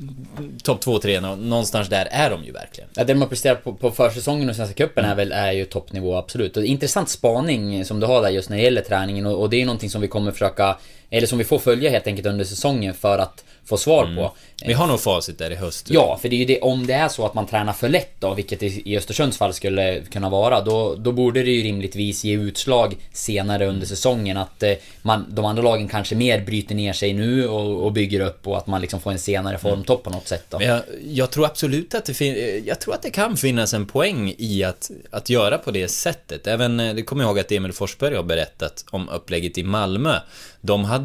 top 0.63 0.81
två, 0.81 0.99
tre, 0.99 1.19
nå- 1.19 1.35
någonstans 1.35 1.89
där 1.89 2.07
är 2.11 2.29
de 2.29 2.43
ju 2.43 2.51
verkligen. 2.51 2.89
Ja, 2.93 3.03
det 3.03 3.13
de 3.13 3.21
har 3.21 3.27
presterat 3.27 3.63
på, 3.63 3.73
på 3.73 3.91
försäsongen 3.91 4.49
och 4.49 4.55
Svenska 4.55 4.73
cupen 4.75 5.05
är 5.05 5.15
väl 5.15 5.31
är 5.31 5.51
ju 5.51 5.65
toppnivå 5.65 6.15
absolut. 6.15 6.57
Och 6.57 6.65
intressant 6.65 7.09
spaning 7.09 7.85
som 7.85 7.99
du 7.99 8.05
har 8.05 8.21
där 8.21 8.29
just 8.29 8.49
när 8.49 8.57
det 8.57 8.63
gäller 8.63 8.81
träningen 8.81 9.25
och, 9.25 9.41
och 9.41 9.49
det 9.49 9.55
är 9.55 9.59
ju 9.59 9.65
någonting 9.65 9.89
som 9.89 10.01
vi 10.01 10.07
kommer 10.07 10.31
försöka, 10.31 10.77
eller 11.11 11.27
som 11.27 11.37
vi 11.37 11.43
får 11.43 11.59
följa 11.59 11.89
helt 11.89 12.07
enkelt 12.07 12.27
under 12.27 12.45
säsongen 12.45 12.93
för 12.93 13.17
att 13.17 13.43
få 13.65 13.77
svar 13.77 14.15
på. 14.15 14.31
Vi 14.65 14.73
har 14.73 14.87
nog 14.87 14.99
facit 14.99 15.37
där 15.37 15.51
i 15.51 15.55
höst. 15.55 15.87
Ja, 15.89 16.19
för 16.21 16.29
det 16.29 16.35
är 16.35 16.37
ju 16.37 16.45
det, 16.45 16.59
om 16.61 16.87
det 16.87 16.93
är 16.93 17.07
så 17.07 17.25
att 17.25 17.33
man 17.33 17.47
tränar 17.47 17.73
för 17.73 17.89
lätt 17.89 18.15
då, 18.19 18.33
vilket 18.33 18.63
i 18.63 18.97
Östersunds 18.97 19.37
fall 19.37 19.53
skulle 19.53 20.01
kunna 20.11 20.29
vara, 20.29 20.61
då, 20.61 20.95
då 20.95 21.11
borde 21.11 21.43
det 21.43 21.51
ju 21.51 21.63
rimligtvis 21.63 22.23
ge 22.23 22.33
utslag 22.35 22.95
senare 23.13 23.67
under 23.67 23.87
säsongen. 23.87 24.37
Att 24.37 24.63
eh, 24.63 24.73
man, 25.01 25.25
de 25.29 25.45
andra 25.45 25.63
lagen 25.63 25.87
kanske 25.87 26.15
mer 26.15 26.41
bryter 26.41 26.75
ner 26.75 26.93
sig 26.93 27.13
nu 27.13 27.47
och, 27.47 27.85
och 27.85 27.91
bygger 27.91 28.19
upp 28.19 28.47
och 28.47 28.57
att 28.57 28.67
man 28.67 28.81
liksom 28.81 28.99
får 28.99 29.11
en 29.11 29.19
senare 29.19 29.57
formtopp 29.57 30.03
på 30.03 30.09
något 30.09 30.27
sätt 30.27 30.45
då. 30.49 30.59
Men 30.59 30.67
jag, 30.67 30.81
jag 31.05 31.31
tror 31.31 31.45
absolut 31.45 31.95
att 31.95 32.05
det 32.05 32.13
fin- 32.13 32.63
Jag 32.65 32.79
tror 32.79 32.93
att 32.93 33.01
det 33.01 33.09
kan 33.11 33.37
finnas 33.37 33.73
en 33.73 33.85
poäng 33.85 34.35
i 34.37 34.63
att, 34.63 34.91
att 35.11 35.29
göra 35.29 35.57
på 35.57 35.71
det 35.71 35.87
sättet. 35.87 36.47
Även, 36.47 36.79
eh, 36.79 36.93
det 36.95 37.01
kommer 37.03 37.23
jag 37.23 37.29
ihåg 37.29 37.39
att 37.39 37.51
Emil 37.51 37.73
Forsberg 37.73 38.15
har 38.15 38.23
berättat 38.23 38.85
om 38.89 39.09
upplägget 39.09 39.57
i 39.57 39.63
Malmö. 39.63 40.15
De 40.63 40.85
hade 40.85 41.00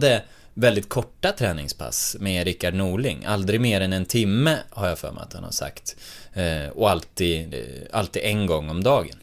väldigt 0.58 0.88
korta 0.88 1.32
träningspass 1.32 2.16
med 2.20 2.46
Rickard 2.46 2.74
Norling. 2.74 3.24
Aldrig 3.24 3.60
mer 3.60 3.80
än 3.80 3.92
en 3.92 4.04
timme 4.04 4.58
har 4.70 4.88
jag 4.88 4.98
för 4.98 5.12
mig 5.12 5.22
att 5.22 5.32
han 5.32 5.44
har 5.44 5.50
sagt. 5.50 5.96
Eh, 6.32 6.68
och 6.68 6.90
alltid, 6.90 7.54
eh, 7.54 7.60
alltid 7.92 8.22
en 8.22 8.46
gång 8.46 8.70
om 8.70 8.84
dagen. 8.84 9.16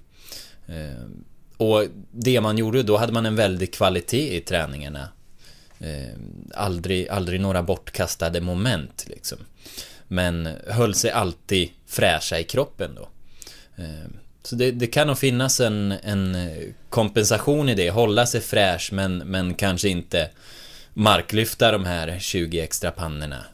Eh, 0.67 1.05
och 1.57 1.85
det 2.11 2.41
man 2.41 2.57
gjorde, 2.57 2.83
då 2.83 2.97
hade 2.97 3.13
man 3.13 3.25
en 3.25 3.35
väldig 3.35 3.73
kvalitet 3.73 4.35
i 4.35 4.41
träningarna. 4.41 5.07
Aldrig, 6.53 7.09
aldrig 7.09 7.41
några 7.41 7.63
bortkastade 7.63 8.41
moment 8.41 9.05
liksom. 9.07 9.37
Men 10.07 10.49
höll 10.67 10.95
sig 10.95 11.11
alltid 11.11 11.69
fräscha 11.87 12.39
i 12.39 12.43
kroppen 12.43 12.95
då. 12.95 13.09
Så 14.43 14.55
det, 14.55 14.71
det 14.71 14.87
kan 14.87 15.07
nog 15.07 15.17
finnas 15.17 15.59
en, 15.59 15.91
en 15.91 16.37
kompensation 16.89 17.69
i 17.69 17.75
det, 17.75 17.89
hålla 17.89 18.25
sig 18.25 18.41
fräsch 18.41 18.89
men, 18.93 19.17
men 19.17 19.53
kanske 19.53 19.89
inte 19.89 20.29
marklyfta 20.93 21.71
de 21.71 21.85
här 21.85 22.17
20 22.19 22.59
extra 22.61 22.91
pannorna. 22.91 23.45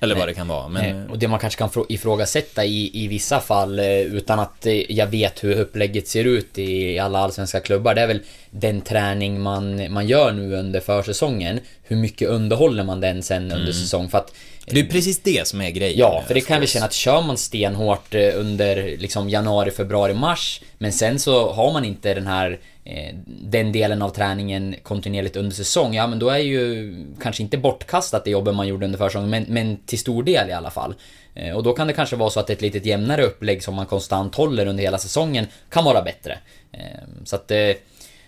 Eller 0.00 0.14
vad 0.14 0.28
det 0.28 0.34
kan 0.34 0.48
vara. 0.48 0.68
Men, 0.68 0.84
Eh, 1.04 1.10
Och 1.10 1.18
det 1.18 1.28
man 1.28 1.38
kanske 1.38 1.58
kan 1.58 1.68
frå- 1.70 1.86
ifrågasätta 1.88 2.64
i, 2.64 3.04
i 3.04 3.08
vissa 3.08 3.40
fall 3.40 3.78
eh, 3.78 3.86
utan 4.00 4.38
att 4.40 4.66
eh, 4.66 4.92
jag 4.92 5.06
vet 5.06 5.44
hur 5.44 5.54
upplägget 5.60 6.08
ser 6.08 6.24
ut 6.24 6.58
i 6.58 6.98
alla 6.98 7.18
allsvenska 7.18 7.60
klubbar. 7.60 7.94
Det 7.94 8.00
är 8.00 8.06
väl 8.06 8.20
den 8.50 8.80
träning 8.80 9.40
man, 9.40 9.92
man 9.92 10.06
gör 10.06 10.32
nu 10.32 10.54
under 10.56 10.80
försäsongen. 10.80 11.60
Hur 11.82 11.96
mycket 11.96 12.28
underhåller 12.28 12.84
man 12.84 13.00
den 13.00 13.22
sen 13.22 13.44
Mm. 13.46 13.58
under 13.58 13.72
säsong? 13.72 14.08
För 14.08 14.18
att 14.18 14.34
det 14.66 14.80
är 14.80 14.84
precis 14.84 15.20
det 15.22 15.46
som 15.48 15.60
är 15.60 15.70
grejen. 15.70 15.98
Ja, 15.98 16.24
för 16.26 16.34
det 16.34 16.40
kan 16.40 16.60
vi 16.60 16.66
känna 16.66 16.86
att 16.86 16.92
kör 16.92 17.22
man 17.22 17.36
stenhårt 17.38 18.14
eh, 18.14 18.30
under 18.34 18.96
liksom 18.98 19.28
januari, 19.30 19.70
februari, 19.70 20.14
mars 20.14 20.60
Men 20.78 20.92
sen 20.92 21.18
så 21.18 21.52
har 21.52 21.72
man 21.72 21.84
inte 21.84 22.14
den 22.14 22.26
här 22.26 22.50
eh, 22.50 22.56
Eh, 22.84 23.14
den 23.26 23.72
delen 23.72 24.02
av 24.02 24.10
träningen 24.10 24.74
kontinuerligt 24.82 25.36
under 25.36 25.56
säsong 25.56 25.94
Ja 25.94 26.06
men 26.06 26.18
då 26.18 26.28
är 26.28 26.38
ju 26.38 26.94
kanske 27.20 27.42
inte 27.42 27.58
bortkastat 27.58 28.24
det 28.24 28.30
jobbet 28.30 28.54
man 28.54 28.68
gjorde 28.68 28.86
under 28.86 28.98
försäsongen 28.98 29.30
men, 29.30 29.44
men 29.48 29.76
till 29.76 29.98
stor 29.98 30.22
del 30.22 30.50
i 30.50 30.52
alla 30.52 30.70
fall 30.70 30.94
eh, 31.34 31.56
Och 31.56 31.62
då 31.62 31.72
kan 31.72 31.86
det 31.86 31.92
kanske 31.92 32.16
vara 32.16 32.30
så 32.30 32.40
att 32.40 32.50
ett 32.50 32.60
litet 32.60 32.86
jämnare 32.86 33.22
upplägg 33.22 33.62
som 33.62 33.74
man 33.74 33.86
konstant 33.86 34.34
håller 34.34 34.66
under 34.66 34.82
hela 34.82 34.98
säsongen 34.98 35.46
kan 35.70 35.84
vara 35.84 36.02
bättre 36.02 36.38
eh, 36.72 36.80
Så 37.24 37.36
att 37.36 37.48
det, 37.48 37.76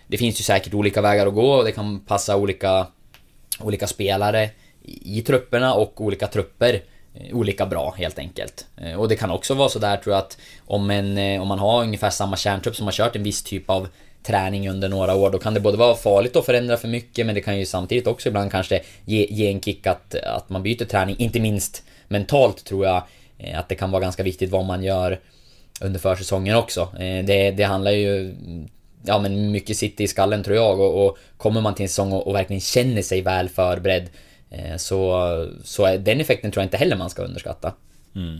det 0.07 0.17
finns 0.17 0.39
ju 0.39 0.43
säkert 0.43 0.73
olika 0.73 1.01
vägar 1.01 1.27
att 1.27 1.33
gå 1.33 1.51
och 1.51 1.63
det 1.63 1.71
kan 1.71 1.99
passa 1.99 2.35
olika 2.35 2.87
olika 3.59 3.87
spelare 3.87 4.49
i 4.83 5.21
trupperna 5.21 5.73
och 5.73 6.01
olika 6.01 6.27
trupper 6.27 6.81
olika 7.31 7.65
bra 7.65 7.95
helt 7.97 8.19
enkelt. 8.19 8.65
Och 8.97 9.09
det 9.09 9.15
kan 9.15 9.31
också 9.31 9.53
vara 9.53 9.69
så 9.69 9.79
där 9.79 9.97
tror 9.97 10.15
jag 10.15 10.23
att 10.23 10.37
om, 10.65 10.89
en, 10.89 11.41
om 11.41 11.47
man 11.47 11.59
har 11.59 11.83
ungefär 11.83 12.09
samma 12.09 12.37
kärntrupp 12.37 12.75
som 12.75 12.85
har 12.85 12.91
kört 12.91 13.15
en 13.15 13.23
viss 13.23 13.43
typ 13.43 13.69
av 13.69 13.87
träning 14.25 14.69
under 14.69 14.89
några 14.89 15.15
år, 15.15 15.29
då 15.29 15.39
kan 15.39 15.53
det 15.53 15.59
både 15.59 15.77
vara 15.77 15.95
farligt 15.95 16.35
att 16.35 16.45
förändra 16.45 16.77
för 16.77 16.87
mycket 16.87 17.25
men 17.25 17.35
det 17.35 17.41
kan 17.41 17.59
ju 17.59 17.65
samtidigt 17.65 18.07
också 18.07 18.29
ibland 18.29 18.51
kanske 18.51 18.81
ge, 19.05 19.27
ge 19.29 19.47
en 19.47 19.61
kick 19.61 19.87
att, 19.87 20.15
att 20.15 20.49
man 20.49 20.63
byter 20.63 20.85
träning, 20.85 21.15
inte 21.19 21.39
minst 21.39 21.83
mentalt 22.07 22.65
tror 22.65 22.85
jag 22.85 23.03
eh, 23.37 23.59
att 23.59 23.69
det 23.69 23.75
kan 23.75 23.91
vara 23.91 24.01
ganska 24.01 24.23
viktigt 24.23 24.49
vad 24.49 24.65
man 24.65 24.83
gör 24.83 25.19
under 25.81 25.99
försäsongen 25.99 26.55
också. 26.55 26.81
Eh, 26.81 27.25
det, 27.25 27.51
det 27.51 27.63
handlar 27.63 27.91
ju 27.91 28.35
ja 29.05 29.19
men 29.19 29.51
mycket 29.51 29.77
sitter 29.77 30.03
i 30.03 30.07
skallen 30.07 30.43
tror 30.43 30.55
jag 30.55 30.79
och, 30.79 31.05
och 31.05 31.17
kommer 31.37 31.61
man 31.61 31.75
till 31.75 31.83
en 31.83 31.89
säsong 31.89 32.11
och, 32.11 32.27
och 32.27 32.35
verkligen 32.35 32.61
känner 32.61 33.01
sig 33.01 33.21
väl 33.21 33.49
förberedd 33.49 34.09
eh, 34.49 34.77
så, 34.77 35.49
så 35.63 35.85
är 35.85 35.97
den 35.97 36.21
effekten 36.21 36.51
tror 36.51 36.61
jag 36.61 36.65
inte 36.65 36.77
heller 36.77 36.95
man 36.95 37.09
ska 37.09 37.21
underskatta. 37.23 37.73
Mm. 38.15 38.39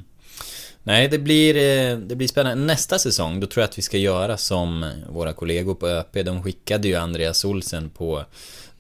Nej, 0.87 1.07
det 1.07 1.17
blir, 1.17 1.55
eh, 1.55 1.97
det 1.97 2.15
blir 2.15 2.27
spännande. 2.27 2.65
Nästa 2.65 2.99
säsong, 2.99 3.39
då 3.39 3.47
tror 3.47 3.61
jag 3.61 3.69
att 3.69 3.77
vi 3.77 3.81
ska 3.81 3.97
göra 3.97 4.37
som 4.37 4.91
våra 5.09 5.33
kollegor 5.33 5.75
på 5.75 5.87
ÖP. 5.87 6.23
De 6.23 6.43
skickade 6.43 6.87
ju 6.87 6.95
Andreas 6.95 7.45
Olsen 7.45 7.89
på 7.89 8.25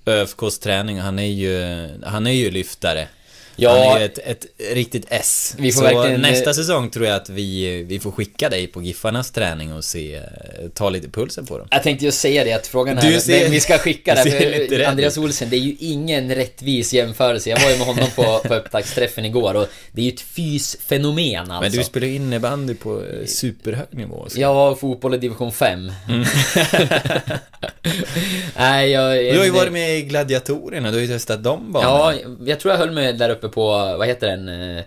ÖFKs 0.05 0.59
träning. 0.59 0.99
Han 0.99 1.19
är 1.19 1.25
ju, 1.25 1.87
han 2.03 2.27
är 2.27 2.31
ju 2.31 2.51
lyftare. 2.51 3.07
Ja. 3.55 3.69
Han 3.87 3.95
är 3.95 3.99
ju 3.99 4.05
ett, 4.05 4.17
ett 4.17 4.45
riktigt 4.73 5.05
S. 5.09 5.55
Vi 5.57 5.71
får 5.71 5.81
Så 5.81 5.95
verkligen- 5.95 6.21
nästa 6.21 6.53
säsong 6.53 6.89
tror 6.89 7.05
jag 7.05 7.15
att 7.15 7.29
vi, 7.29 7.83
vi 7.83 7.99
får 7.99 8.11
skicka 8.11 8.49
dig 8.49 8.67
på 8.67 8.81
Giffarnas 8.81 9.31
träning 9.31 9.73
och 9.73 9.83
se, 9.83 10.21
ta 10.73 10.89
lite 10.89 11.09
pulsen 11.09 11.45
på 11.45 11.57
dem. 11.57 11.67
Jag 11.71 11.83
tänkte 11.83 12.05
just 12.05 12.19
säga 12.19 12.43
det 12.43 12.53
att 12.53 12.67
frågan 12.67 12.97
är 12.97 13.19
ser- 13.19 13.39
vem 13.39 13.51
vi 13.51 13.59
ska 13.59 13.77
skicka 13.77 14.15
där. 14.15 14.85
Andreas. 14.85 15.17
Olsen, 15.17 15.49
det 15.49 15.55
är 15.55 15.59
ju 15.59 15.75
ingen 15.79 16.35
rättvis 16.35 16.93
jämförelse. 16.93 17.49
Jag 17.49 17.59
var 17.59 17.69
ju 17.71 17.77
med 17.77 17.87
honom 17.87 18.07
på, 18.15 18.39
på 18.47 18.55
upptaktsträffen 18.55 19.25
igår 19.25 19.53
och 19.53 19.67
det 19.91 20.01
är 20.01 20.05
ju 20.05 20.11
ett 20.11 20.21
fysfenomen 20.21 21.51
alltså. 21.51 21.61
Men 21.61 21.71
du 21.71 21.83
spelar 21.83 22.07
ju 22.07 22.15
innebandy 22.15 22.73
på 22.75 23.01
eh, 23.01 23.25
superhög 23.25 23.87
nivå. 23.91 24.25
Så. 24.29 24.39
Ja, 24.39 24.75
fotboll 24.75 25.13
i 25.15 25.17
division 25.17 25.51
5. 25.51 25.91
Mm. 26.09 26.25
Nej, 28.57 28.91
jag... 28.91 29.17
Du 29.33 29.37
har 29.37 29.45
ju 29.45 29.51
varit 29.51 29.71
med 29.73 29.97
i 29.97 30.01
Gladiatorerna, 30.01 30.91
du 30.91 30.97
har 30.97 31.01
ju 31.01 31.07
testat 31.07 31.43
de 31.43 31.71
banorna. 31.73 32.13
Ja, 32.15 32.29
jag 32.45 32.59
tror 32.59 32.71
jag 32.73 32.79
höll 32.79 32.91
mig 32.91 33.13
där 33.13 33.29
uppe 33.29 33.44
på, 33.49 33.67
vad 33.97 34.07
heter 34.07 34.27
den? 34.27 34.49
Eh, 34.49 34.83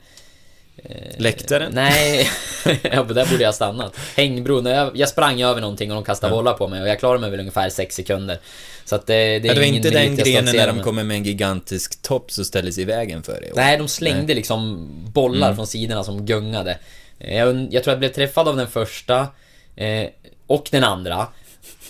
Läktaren? 1.16 1.72
Nej, 1.74 2.28
ja, 2.82 3.02
där 3.02 3.26
borde 3.30 3.42
jag 3.42 3.48
ha 3.48 3.52
stannat. 3.52 3.96
Hängbron, 4.16 4.66
jag, 4.66 4.96
jag 4.96 5.08
sprang 5.08 5.42
över 5.42 5.60
någonting 5.60 5.90
och 5.90 5.94
de 5.94 6.04
kastade 6.04 6.30
bollar 6.30 6.52
på 6.54 6.68
mig 6.68 6.82
och 6.82 6.88
jag 6.88 6.98
klarade 6.98 7.20
mig 7.20 7.30
väl 7.30 7.40
ungefär 7.40 7.68
6 7.70 7.94
sekunder. 7.96 8.38
Så 8.84 8.94
att 8.94 9.06
det, 9.06 9.14
det 9.14 9.34
är 9.34 9.40
Ja, 9.48 9.54
det 9.54 9.60
var 9.60 9.66
inte 9.66 9.90
den 9.90 10.16
grenen 10.16 10.56
när 10.56 10.66
de 10.66 10.82
kommer 10.82 11.04
med 11.04 11.16
en 11.16 11.24
gigantisk 11.24 12.02
topp 12.02 12.30
så 12.32 12.44
ställer 12.44 12.70
sig 12.70 12.82
i 12.82 12.86
vägen 12.86 13.22
för 13.22 13.32
dig. 13.40 13.52
Nej, 13.54 13.78
de 13.78 13.88
slängde 13.88 14.34
liksom 14.34 14.88
bollar 15.12 15.46
Mm. 15.46 15.56
från 15.56 15.66
sidorna 15.66 16.04
som 16.04 16.26
gungade. 16.26 16.78
Eh, 17.18 17.36
Jag, 17.38 17.68
jag 17.70 17.84
tror 17.84 17.92
jag 17.92 17.98
blev 17.98 18.08
träffad 18.12 18.48
av 18.48 18.56
den 18.56 18.68
första 18.68 19.26
eh, 19.76 20.08
och 20.46 20.68
den 20.70 20.84
andra. 20.84 21.26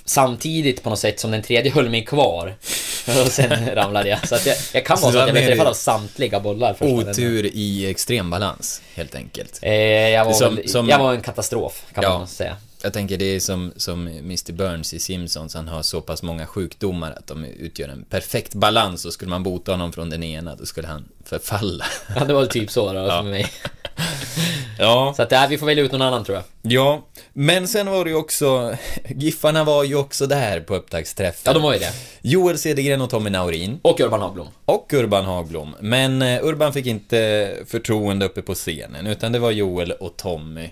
Samtidigt 0.09 0.83
på 0.83 0.91
något 0.91 0.99
sätt 0.99 1.21
som 1.21 1.31
den 1.31 1.43
tredje 1.43 1.73
höll 1.73 1.89
mig 1.91 2.05
kvar. 2.05 2.55
Och 3.25 3.33
sen 3.33 3.75
ramlade 3.75 4.09
jag. 4.09 4.29
Så 4.29 4.35
att 4.35 4.47
jag, 4.47 4.57
jag 4.73 4.87
kan 4.87 4.99
Så 4.99 5.03
vara 5.03 5.13
så 5.13 5.17
det 5.19 5.23
att 5.23 5.29
jag 5.29 5.35
blev 5.35 5.47
träffad 5.47 5.67
av 5.67 5.75
samtliga 5.75 6.41
bollar. 6.41 6.77
den- 6.79 7.09
Otur 7.09 7.47
i 7.55 7.87
extrembalans, 7.91 8.83
helt 8.95 9.15
enkelt. 9.15 9.59
Eh, 9.63 9.73
jag, 9.75 10.25
var 10.25 10.33
Som- 10.33 10.57
väl, 10.57 10.69
som- 10.69 10.89
jag 10.89 10.99
var 10.99 11.15
en 11.15 11.21
katastrof, 11.21 11.83
kan 11.95 12.05
Ja. 12.05 12.19
man 12.19 12.29
säga. 12.29 12.57
Jag 12.83 12.93
tänker 12.93 13.17
det 13.17 13.25
är 13.25 13.41
som, 13.41 13.73
som 13.77 14.07
Mr 14.09 14.53
Burns 14.53 14.95
i 14.95 14.99
Simpsons, 14.99 15.55
han 15.55 15.69
har 15.69 15.83
så 15.83 16.01
pass 16.01 16.23
många 16.23 16.47
sjukdomar 16.47 17.11
att 17.13 17.27
de 17.27 17.45
utgör 17.45 17.89
en 17.89 18.05
perfekt 18.11 18.55
balans 18.55 19.05
och 19.05 19.13
skulle 19.13 19.31
man 19.31 19.43
bota 19.43 19.73
honom 19.73 19.93
från 19.93 20.11
den 20.11 20.23
ena, 20.23 20.55
då 20.55 20.67
skulle 20.67 20.89
han 20.89 21.09
förfalla. 21.25 21.85
Ja, 22.17 22.25
det 22.25 22.35
var 22.35 22.47
typ 22.47 22.71
så 22.71 22.93
då 22.93 23.07
för 23.11 23.23
mig. 23.23 23.47
Ja, 24.79 25.13
Så 25.17 25.23
att, 25.23 25.31
ja, 25.33 25.47
vi 25.51 25.59
får 25.59 25.67
välja 25.67 25.85
ut 25.85 25.93
någon 25.93 26.03
annan 26.03 26.25
tror 26.25 26.37
jag. 26.37 26.73
ja. 26.73 27.03
Men 27.41 27.69
sen 27.69 27.91
var 27.91 28.05
det 28.05 28.11
ju 28.11 28.17
också, 28.17 28.77
Giffarna 29.09 29.65
var 29.65 29.85
ju 29.85 29.95
också 29.95 30.27
där 30.27 30.61
på 30.61 30.75
upptaktsträffen. 30.75 31.43
Ja, 31.45 31.53
de 31.53 31.63
var 31.63 31.73
ju 31.73 31.79
det. 31.79 31.93
Joel 32.23 32.59
Cedergren 32.59 33.01
och 33.01 33.11
Tommy 33.11 33.31
Naurin. 33.31 33.79
Och 33.83 34.01
Urban 34.01 34.21
Hagblom. 34.21 34.49
Och 34.65 34.93
Urban 34.93 35.25
Hagblom. 35.25 35.75
Men 35.81 36.23
eh, 36.23 36.45
Urban 36.45 36.73
fick 36.73 36.87
inte 36.87 37.51
förtroende 37.67 38.27
uppe 38.27 38.43
på 38.43 38.55
scenen, 38.55 39.07
utan 39.07 39.33
det 39.33 39.39
var 39.39 39.51
Joel 39.51 39.93
och 39.93 40.17
Tommy. 40.17 40.71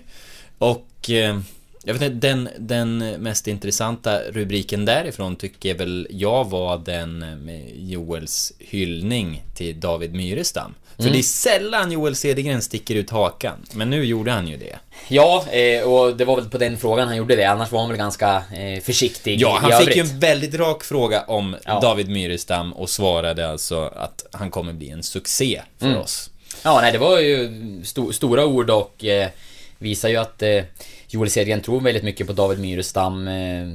Och 0.57 1.09
eh, 1.09 1.39
jag 1.83 1.93
vet 1.93 2.01
inte, 2.01 2.27
den, 2.27 2.49
den 2.57 2.97
mest 2.97 3.47
intressanta 3.47 4.19
rubriken 4.19 4.85
därifrån 4.85 5.35
tycker 5.35 5.75
väl 5.75 6.07
jag 6.09 6.49
var 6.49 6.77
den 6.77 7.19
med 7.19 7.71
Joels 7.75 8.53
hyllning 8.59 9.43
till 9.55 9.79
David 9.79 10.13
Myrestam. 10.13 10.73
För 10.99 11.09
det 11.09 11.17
är 11.19 11.23
sällan 11.23 11.91
Joel 11.91 12.15
Cedergren 12.15 12.61
sticker 12.61 12.95
ut 12.95 13.09
hakan, 13.09 13.65
men 13.73 13.89
nu 13.89 14.05
gjorde 14.05 14.31
han 14.31 14.47
ju 14.47 14.57
det. 14.57 14.75
Ja, 15.07 15.45
eh, 15.51 15.83
och 15.83 16.17
det 16.17 16.25
var 16.25 16.35
väl 16.35 16.49
på 16.49 16.57
den 16.57 16.77
frågan 16.77 17.07
han 17.07 17.17
gjorde 17.17 17.35
det. 17.35 17.45
Annars 17.45 17.71
var 17.71 17.79
han 17.79 17.89
väl 17.89 17.97
ganska 17.97 18.35
eh, 18.35 18.81
försiktig 18.83 19.39
Ja, 19.41 19.57
han 19.61 19.85
fick 19.85 19.95
ju 19.95 20.01
en 20.01 20.19
väldigt 20.19 20.53
rak 20.55 20.83
fråga 20.83 21.21
om 21.21 21.55
Ja. 21.65 21.79
David 21.79 22.09
Myrestam 22.09 22.73
och 22.73 22.89
svarade 22.89 23.49
alltså 23.49 23.91
att 23.95 24.25
han 24.31 24.51
kommer 24.51 24.73
bli 24.73 24.89
en 24.89 25.03
succé 25.03 25.61
för 25.79 25.85
Mm. 25.85 25.99
oss. 25.99 26.29
Ja, 26.63 26.81
nej, 26.81 26.91
det 26.91 26.97
var 26.97 27.19
ju 27.19 27.51
sto 27.85 28.13
stora 28.13 28.45
ord 28.45 28.69
och 28.69 29.05
eh, 29.05 29.29
visar 29.77 30.09
ju 30.09 30.17
att 30.17 30.41
eh, 30.41 30.63
Joel 31.07 31.29
Cedergren 31.29 31.61
tror 31.61 31.81
väldigt 31.81 32.03
mycket 32.03 32.27
på 32.27 32.33
David 32.33 32.59
Myrestam. 32.59 33.27
Eh, 33.27 33.67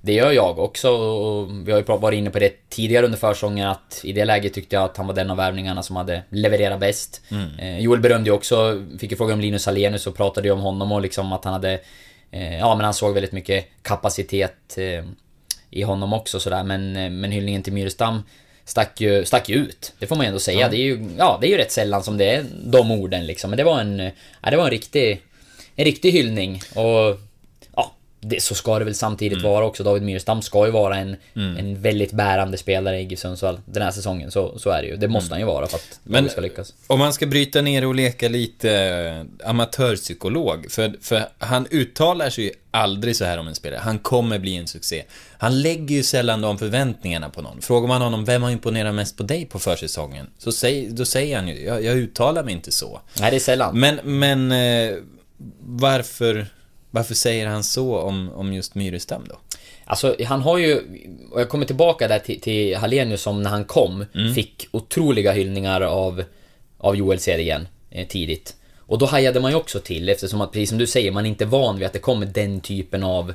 det 0.00 0.12
gör 0.12 0.32
jag 0.32 0.58
också 0.58 0.90
och 0.90 1.68
vi 1.68 1.72
har 1.72 1.78
ju 1.78 1.84
varit 1.84 2.16
inne 2.16 2.30
på 2.30 2.38
det 2.38 2.68
tidigare 2.68 3.04
under 3.04 3.18
försången 3.18 3.68
att 3.68 4.00
i 4.04 4.12
det 4.12 4.24
läget 4.24 4.54
tyckte 4.54 4.76
jag 4.76 4.84
att 4.84 4.96
han 4.96 5.06
var 5.06 5.14
den 5.14 5.30
av 5.30 5.36
värvningarna 5.36 5.82
som 5.82 5.96
hade 5.96 6.22
levererat 6.30 6.80
bäst. 6.80 7.20
Eh, 7.58 7.78
Joel 7.78 8.00
berömde 8.00 8.30
ju 8.30 8.34
också, 8.34 8.84
fick 8.98 9.10
ju 9.10 9.16
fråga 9.16 9.34
om 9.34 9.40
Linus 9.40 9.68
Alenius 9.68 10.06
och 10.06 10.16
pratade 10.16 10.48
ju 10.48 10.52
om 10.52 10.60
honom 10.60 10.92
och 10.92 11.00
liksom 11.00 11.32
att 11.32 11.44
han 11.44 11.52
hade 11.52 11.80
eh, 12.30 12.58
Ja 12.58 12.74
men 12.74 12.84
han 12.84 12.94
såg 12.94 13.14
väldigt 13.14 13.32
mycket 13.32 13.66
kapacitet 13.82 14.78
eh, 14.78 15.04
i 15.70 15.82
honom 15.82 16.12
också 16.12 16.40
sådär 16.40 16.62
men, 16.62 16.96
eh, 16.96 17.10
men 17.10 17.32
hyllningen 17.32 17.62
till 17.62 17.72
Myrestam 17.72 18.22
stack 18.64 19.00
ju, 19.00 19.24
stack 19.24 19.48
ju 19.48 19.54
ut. 19.56 19.92
Det 19.98 20.06
får 20.06 20.16
man 20.16 20.24
ju 20.24 20.28
ändå 20.28 20.38
säga. 20.38 20.68
Det 20.68 20.76
är 20.76 20.82
ju, 20.82 21.08
ja, 21.18 21.38
det 21.40 21.46
är 21.46 21.50
ju 21.50 21.56
rätt 21.56 21.72
sällan 21.72 22.02
som 22.02 22.18
det 22.18 22.30
är 22.30 22.44
de 22.64 22.90
orden 22.90 23.26
liksom. 23.26 23.50
Men 23.50 23.56
det 23.56 23.64
var 23.64 23.80
en, 23.80 24.10
ja, 24.42 24.50
det 24.50 24.56
var 24.56 24.64
en 24.64 24.70
riktig, 24.70 25.22
en 25.76 25.84
riktig 25.84 26.12
hyllning. 26.12 26.60
Och 26.74 27.20
ja, 27.76 27.92
det, 28.20 28.42
så 28.42 28.54
ska 28.54 28.78
det 28.78 28.84
väl 28.84 28.94
samtidigt 28.94 29.42
vara 29.42 29.64
också. 29.64 29.84
David 29.84 30.02
Myrstam 30.02 30.42
ska 30.42 30.66
ju 30.66 30.72
vara 30.72 30.96
en, 30.96 31.16
en 31.34 31.80
väldigt 31.82 32.12
bärande 32.12 32.56
spelare 32.58 33.00
i 33.00 33.04
GIF 33.04 33.18
Sundsvall 33.18 33.60
den 33.66 33.82
här 33.82 33.90
säsongen. 33.90 34.30
Så, 34.30 34.58
så 34.58 34.70
är 34.70 34.82
det 34.82 34.88
ju. 34.88 34.96
Det 34.96 35.08
måste 35.08 35.34
han 35.34 35.40
ju 35.40 35.46
vara 35.46 35.66
för 35.66 35.76
att 35.76 36.00
Men- 36.04 36.28
ska 36.28 36.40
lyckas. 36.40 36.74
Om 36.86 36.98
man 36.98 37.12
ska 37.12 37.26
bryta 37.26 37.60
ner 37.62 37.86
och 37.86 37.94
leka 37.94 38.28
lite 38.28 38.72
eh, 39.42 39.48
amatörpsykolog, 39.50 40.66
för, 40.70 40.92
för 41.00 41.28
han 41.38 41.66
uttalar 41.70 42.30
sig 42.30 42.44
ju 42.44 42.50
aldrig 42.70 43.16
så 43.16 43.24
här 43.24 43.38
om 43.38 43.48
en 43.48 43.54
spelare. 43.54 43.80
Han 43.80 43.98
kommer 43.98 44.38
bli 44.38 44.56
en 44.56 44.66
succé. 44.66 45.02
Han 45.38 45.62
lägger 45.62 45.94
ju 45.96 46.02
sällan 46.02 46.40
de 46.40 46.58
förväntningarna 46.58 47.30
på 47.30 47.42
någon. 47.42 47.60
Frågar 47.62 47.88
man 47.88 48.02
honom, 48.02 48.24
vem 48.24 48.42
har 48.42 48.50
imponerat 48.50 48.94
mest 48.94 49.16
på 49.16 49.22
dig 49.22 49.46
på 49.46 49.58
försäsongen? 49.58 50.26
Så 50.38 50.52
säg, 50.52 50.88
då 50.90 51.04
säger 51.04 51.36
han 51.36 51.48
ju, 51.48 51.64
jag, 51.64 51.84
jag 51.84 51.96
uttalar 51.96 52.42
mig 52.44 52.54
inte 52.54 52.72
så. 52.72 53.00
Nej, 53.20 53.30
det 53.30 53.36
är 53.36 53.40
sällan. 53.40 53.80
Men, 53.80 54.00
men 54.04 54.52
eh, 54.52 54.96
varför, 55.60 56.46
varför 56.90 57.14
säger 57.14 57.46
han 57.46 57.64
så 57.64 57.98
om, 57.98 58.30
om 58.32 58.52
just 58.52 58.74
Myrestam 58.74 59.24
då? 59.28 59.38
Alltså 59.84 60.16
han 60.24 60.42
har 60.42 60.58
ju, 60.58 60.80
och 61.30 61.40
jag 61.40 61.48
kommer 61.48 61.66
tillbaka 61.66 62.08
där 62.08 62.18
till, 62.18 62.40
till 62.40 62.76
Hallenius 62.76 63.22
som 63.22 63.42
när 63.42 63.50
han 63.50 63.64
kom 63.64 64.04
fick 64.34 64.68
otroliga 64.70 65.32
hyllningar 65.32 65.80
av, 65.80 66.24
av 66.78 66.96
Joel 66.96 67.18
Cedergren 67.18 67.68
eh, 67.90 68.06
tidigt. 68.06 68.56
Och 68.78 68.98
då 68.98 69.06
hajade 69.06 69.40
man 69.40 69.50
ju 69.50 69.56
också 69.56 69.80
till 69.80 70.08
eftersom 70.08 70.40
att, 70.40 70.52
precis 70.52 70.68
som 70.68 70.78
du 70.78 70.86
säger, 70.86 71.12
man 71.12 71.26
är 71.26 71.30
inte 71.30 71.44
van 71.44 71.78
vid 71.78 71.86
att 71.86 71.92
det 71.92 71.98
kommer 71.98 72.26
den 72.26 72.60
typen 72.60 73.02
av 73.02 73.34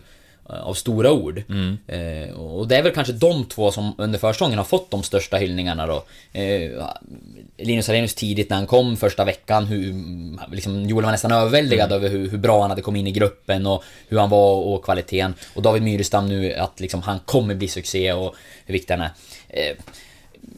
av 0.63 0.73
stora 0.73 1.11
ord. 1.11 1.43
Eh, 1.87 2.33
och 2.33 2.67
det 2.67 2.75
är 2.75 2.83
väl 2.83 2.93
kanske 2.93 3.13
de 3.13 3.45
två 3.45 3.71
som 3.71 3.95
under 3.97 4.19
försäsongen 4.19 4.57
har 4.57 4.65
fått 4.65 4.91
de 4.91 5.03
största 5.03 5.37
hyllningarna 5.37 5.87
då. 5.87 6.03
Eh, 6.33 6.71
Linus 7.57 7.89
Arrhenius 7.89 8.15
tidigt 8.15 8.49
när 8.49 8.57
han 8.57 8.67
kom 8.67 8.97
första 8.97 9.25
veckan, 9.25 9.65
hur, 9.65 9.93
liksom, 10.51 10.85
Joel 10.85 11.05
var 11.05 11.11
nästan 11.11 11.31
överväldigad 11.31 11.91
över 11.91 12.09
hur, 12.09 12.29
hur 12.29 12.37
bra 12.37 12.61
han 12.61 12.69
hade 12.69 12.81
kommit 12.81 12.99
in 12.99 13.07
i 13.07 13.11
gruppen 13.11 13.65
och 13.65 13.83
hur 14.07 14.17
han 14.17 14.29
var 14.29 14.55
och 14.55 14.83
kvaliteten. 14.83 15.33
Och 15.53 15.61
David 15.61 15.83
Myrestam 15.83 16.29
nu, 16.29 16.53
att 16.53 16.79
liksom, 16.79 17.01
han 17.01 17.19
kommer 17.19 17.55
bli 17.55 17.67
succé 17.67 18.13
och 18.13 18.35
hur 18.65 18.73
viktig 18.73 18.93
han 18.93 19.01
är. 19.01 19.11
Eh, 19.49 19.75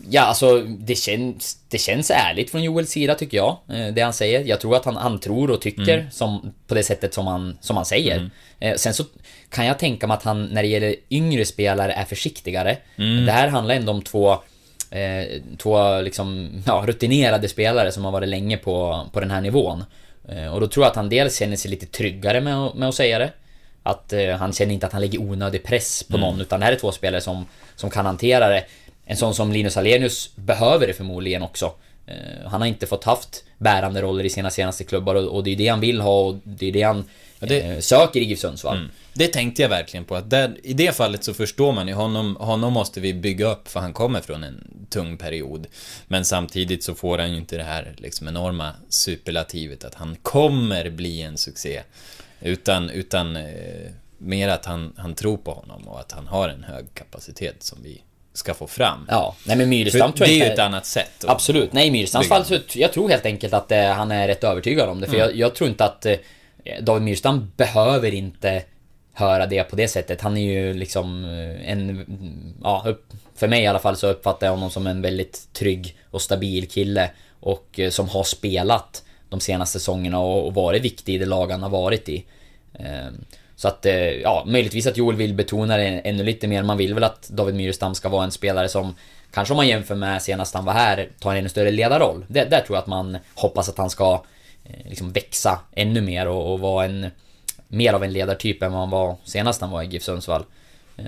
Ja, 0.09 0.21
alltså 0.21 0.59
det 0.61 0.95
känns, 0.95 1.57
det 1.69 1.77
känns 1.77 2.11
ärligt 2.11 2.49
från 2.51 2.63
Joels 2.63 2.89
sida 2.89 3.15
tycker 3.15 3.37
jag. 3.37 3.57
eh, 3.69 3.87
Det 3.87 4.01
han 4.01 4.13
säger. 4.13 4.41
Jag 4.45 4.59
tror 4.61 4.75
att 4.75 4.85
han, 4.85 4.95
han 4.95 5.19
tror 5.19 5.51
och 5.51 5.61
tycker 5.61 6.07
som, 6.11 6.53
på 6.67 6.75
det 6.75 6.83
sättet 6.83 7.13
som 7.13 7.27
han, 7.27 7.57
som 7.61 7.75
han 7.75 7.85
säger. 7.85 8.29
Eh, 8.59 8.75
Sen 8.75 8.93
så 8.93 9.03
kan 9.49 9.65
jag 9.65 9.79
tänka 9.79 10.07
mig 10.07 10.15
att 10.15 10.23
han 10.23 10.45
när 10.45 10.61
det 10.63 10.67
gäller 10.67 10.95
yngre 11.09 11.45
spelare 11.45 11.93
är 11.93 12.05
försiktigare. 12.05 12.77
Det 13.25 13.31
här 13.31 13.47
handlar 13.47 13.75
ändå 13.75 13.91
om 13.91 14.01
två 14.01 14.31
eh, 14.91 15.41
Två 15.57 16.01
liksom, 16.01 16.49
ja, 16.67 16.83
rutinerade 16.87 17.49
spelare 17.49 17.91
som 17.91 18.05
har 18.05 18.11
varit 18.11 18.29
länge 18.29 18.57
på, 18.57 19.05
på 19.13 19.19
den 19.19 19.31
här 19.31 19.41
nivån. 19.41 19.83
Eh, 20.29 20.53
Och 20.53 20.59
då 20.61 20.67
tror 20.67 20.83
jag 20.85 20.89
att 20.89 20.95
han 20.95 21.09
dels 21.09 21.39
känner 21.39 21.55
sig 21.55 21.71
lite 21.71 21.85
tryggare 21.85 22.41
med, 22.41 22.75
med 22.75 22.89
att 22.89 22.95
säga 22.95 23.19
det. 23.19 23.31
Att 23.83 24.13
eh, 24.13 24.29
han 24.29 24.53
känner 24.53 24.73
inte 24.73 24.85
att 24.85 24.91
han 24.93 25.01
lägger 25.01 25.21
onödig 25.21 25.63
press 25.63 26.03
på 26.03 26.17
någon 26.17 26.41
utan 26.41 26.59
det 26.59 26.65
här 26.65 26.73
är 26.73 26.77
två 26.79 26.91
spelare 26.91 27.21
som, 27.21 27.45
som 27.75 27.89
kan 27.89 28.05
hantera 28.05 28.47
det. 28.47 28.65
En 29.05 29.17
sån 29.17 29.35
som 29.35 29.51
Linus 29.51 29.77
Alenius 29.77 30.35
behöver 30.35 30.87
det 30.87 30.93
förmodligen 30.93 31.41
också. 31.43 31.73
Eh, 32.05 32.15
han 32.49 32.61
har 32.61 32.67
inte 32.67 32.87
fått 32.87 33.03
haft 33.03 33.43
bärande 33.57 34.01
roller 34.01 34.23
i 34.23 34.29
sina 34.29 34.49
senaste 34.49 34.83
klubbar 34.83 35.15
och, 35.15 35.43
det 35.43 35.51
är 35.51 35.55
det 35.55 35.67
han 35.67 35.79
vill 35.79 36.01
ha 36.01 36.19
och 36.21 36.35
det 36.43 36.67
är 36.67 36.71
det 36.71 36.81
han 36.81 37.05
det- 37.39 37.61
eh, 37.61 37.79
söker 37.79 38.19
i 38.19 38.23
GIF 38.23 38.39
Sundsvall. 38.39 38.89
Det 39.13 39.27
tänkte 39.27 39.61
jag 39.61 39.69
verkligen 39.69 40.05
på, 40.05 40.15
att 40.15 40.29
där, 40.29 40.57
i 40.63 40.73
det 40.73 40.95
fallet 40.95 41.23
så 41.23 41.33
förstår 41.33 41.71
man 41.71 41.87
ju 41.87 41.93
honom, 41.93 42.35
honom 42.35 42.73
måste 42.73 42.99
vi 42.99 43.13
bygga 43.13 43.45
upp 43.51 43.67
för 43.67 43.79
han 43.79 43.93
kommer 43.93 44.21
från 44.21 44.43
en 44.43 44.85
tung 44.89 45.17
period. 45.17 45.67
Men 46.07 46.25
samtidigt 46.25 46.83
så 46.83 46.95
får 46.95 47.17
han 47.17 47.31
ju 47.31 47.37
inte 47.37 47.57
det 47.57 47.63
här 47.63 47.93
liksom 47.97 48.27
enorma 48.27 48.71
superlativet 48.89 49.83
att 49.83 49.95
han 49.95 50.15
kommer 50.21 50.89
bli 50.89 51.21
en 51.21 51.37
succé. 51.37 51.81
Utan, 52.41 52.89
utan 52.89 53.35
eh, 53.35 53.43
mer 54.17 54.47
att 54.49 54.65
han, 54.65 54.93
han 54.97 55.15
tror 55.15 55.37
på 55.37 55.51
honom 55.53 55.87
och 55.87 55.99
att 55.99 56.11
han 56.11 56.27
har 56.27 56.49
en 56.49 56.63
hög 56.63 56.85
kapacitet 56.93 57.63
som 57.63 57.77
vi 57.83 58.01
ska 58.33 58.53
få 58.53 58.67
fram. 58.67 59.05
Ja, 59.09 59.35
nej 59.43 59.57
men 59.57 59.69
Myrestam 59.69 60.13
tror 60.13 60.27
det 60.27 60.33
jag 60.33 60.41
är 60.41 60.47
ju 60.47 60.53
ett 60.53 60.59
annat 60.59 60.85
sätt. 60.85 61.25
Absolut. 61.27 61.73
Nej, 61.73 61.91
bygga. 62.21 62.35
fall 62.35 62.45
så 62.45 62.79
jag 62.79 62.93
tror 62.93 63.09
helt 63.09 63.25
enkelt 63.25 63.53
att 63.53 63.71
eh, 63.71 63.85
han 63.85 64.11
är 64.11 64.27
rätt 64.27 64.43
övertygad 64.43 64.89
om 64.89 65.01
det. 65.01 65.07
För 65.07 65.17
jag, 65.17 65.35
jag 65.35 65.55
tror 65.55 65.69
inte 65.69 65.85
att 65.85 66.05
eh, 66.05 66.15
David 66.81 67.03
Myrstam 67.03 67.51
behöver 67.57 68.13
inte 68.13 68.63
höra 69.13 69.45
det 69.45 69.63
på 69.63 69.75
det 69.75 69.87
sättet. 69.87 70.21
Han 70.21 70.37
är 70.37 70.53
ju 70.53 70.73
liksom 70.73 71.25
eh, 71.25 71.71
en... 71.71 72.05
Ja, 72.63 72.83
upp, 72.85 73.13
för 73.35 73.47
mig 73.47 73.63
i 73.63 73.67
alla 73.67 73.79
fall 73.79 73.97
så 73.97 74.07
uppfattar 74.07 74.47
jag 74.47 74.53
honom 74.53 74.69
som 74.69 74.87
en 74.87 75.01
väldigt 75.01 75.53
trygg 75.53 75.97
och 76.11 76.21
stabil 76.21 76.69
kille. 76.69 77.09
Och 77.39 77.79
eh, 77.79 77.89
som 77.89 78.09
har 78.09 78.23
spelat 78.23 79.03
de 79.29 79.39
senaste 79.39 79.79
säsongerna 79.79 80.19
och, 80.19 80.47
och 80.47 80.53
varit 80.53 80.83
viktig 80.83 81.15
i 81.15 81.17
det 81.17 81.25
lag 81.25 81.51
han 81.51 81.63
har 81.63 81.69
varit 81.69 82.09
i. 82.09 82.25
Så 83.55 83.67
att, 83.67 83.85
eh, 83.85 83.95
ja, 83.95 84.43
möjligtvis 84.47 84.87
att 84.87 84.97
Joel 84.97 85.15
vill 85.15 85.33
betona 85.33 85.77
det 85.77 85.83
ännu 85.83 86.23
lite 86.23 86.47
mer. 86.47 86.63
Man 86.63 86.77
vill 86.77 86.93
väl 86.93 87.03
att 87.03 87.29
David 87.29 87.55
Myrestam 87.55 87.95
ska 87.95 88.09
vara 88.09 88.23
en 88.23 88.31
spelare 88.31 88.69
som, 88.69 88.95
kanske 89.31 89.53
om 89.53 89.55
man 89.55 89.67
jämför 89.67 89.95
med 89.95 90.21
senast 90.21 90.53
han 90.53 90.65
var 90.65 90.73
här, 90.73 91.09
tar 91.19 91.31
en 91.31 91.37
ännu 91.37 91.49
större 91.49 91.71
ledarroll. 91.71 92.25
Det, 92.27 92.43
där 92.43 92.61
tror 92.61 92.75
jag 92.75 92.81
att 92.81 92.87
man 92.87 93.17
hoppas 93.35 93.69
att 93.69 93.77
han 93.77 93.89
ska 93.89 94.23
eh, 94.63 94.89
liksom 94.89 95.11
växa 95.11 95.59
ännu 95.75 96.01
mer 96.01 96.27
och, 96.27 96.53
och 96.53 96.59
vara 96.59 96.85
en, 96.85 97.07
mer 97.67 97.93
av 97.93 98.03
en 98.03 98.13
ledartyp 98.13 98.63
än 98.63 98.71
vad 98.71 98.81
han 98.81 98.89
var 98.89 99.15
senast 99.23 99.61
han 99.61 99.71
var 99.71 99.83
i 99.83 99.85
GIF 99.85 100.03
Sundsvall. 100.03 100.43
Eh, 100.97 101.05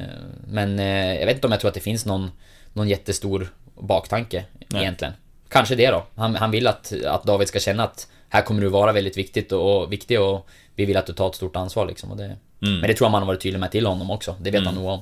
Men 0.48 0.80
jag 1.20 1.26
vet 1.26 1.36
inte 1.36 1.48
om 1.48 1.52
jag 1.52 1.60
tror 1.60 1.70
att 1.70 1.76
det 1.76 1.80
finns 1.82 2.06
någon, 2.06 2.32
någon 2.74 2.88
jättestor 2.88 3.48
baktanke 3.80 4.46
egentligen. 4.76 5.14
kanske 5.50 5.76
det 5.76 5.92
då. 5.92 6.06
Han, 6.16 6.36
han 6.36 6.52
vill 6.52 6.68
att, 6.68 6.94
att 7.06 7.24
David 7.24 7.48
ska 7.48 7.60
känna 7.60 7.84
att 7.84 8.08
här 8.30 8.42
kommer 8.42 8.62
du 8.62 8.68
vara 8.68 8.92
väldigt 8.92 9.18
viktigt 9.18 9.52
och, 9.52 9.82
och 9.82 9.94
viktig 9.94 10.22
och 10.22 10.48
vi 10.76 10.86
vill 10.86 10.98
att 10.98 11.06
du 11.08 11.14
tar 11.14 11.30
ett 11.30 11.36
stort 11.36 11.56
ansvar 11.56 11.86
liksom. 11.86 12.12
Och 12.12 12.18
det, 12.18 12.36
Men 12.60 12.82
det 12.82 12.94
tror 12.94 13.06
jag 13.06 13.12
man 13.12 13.22
har 13.22 13.28
varit 13.28 13.42
tydlig 13.42 13.60
med 13.60 13.72
till 13.72 13.86
honom 13.86 14.12
också. 14.12 14.36
Det 14.42 14.52
vet 14.52 14.64
han 14.66 14.76
nog 14.76 14.86
om. 14.88 15.02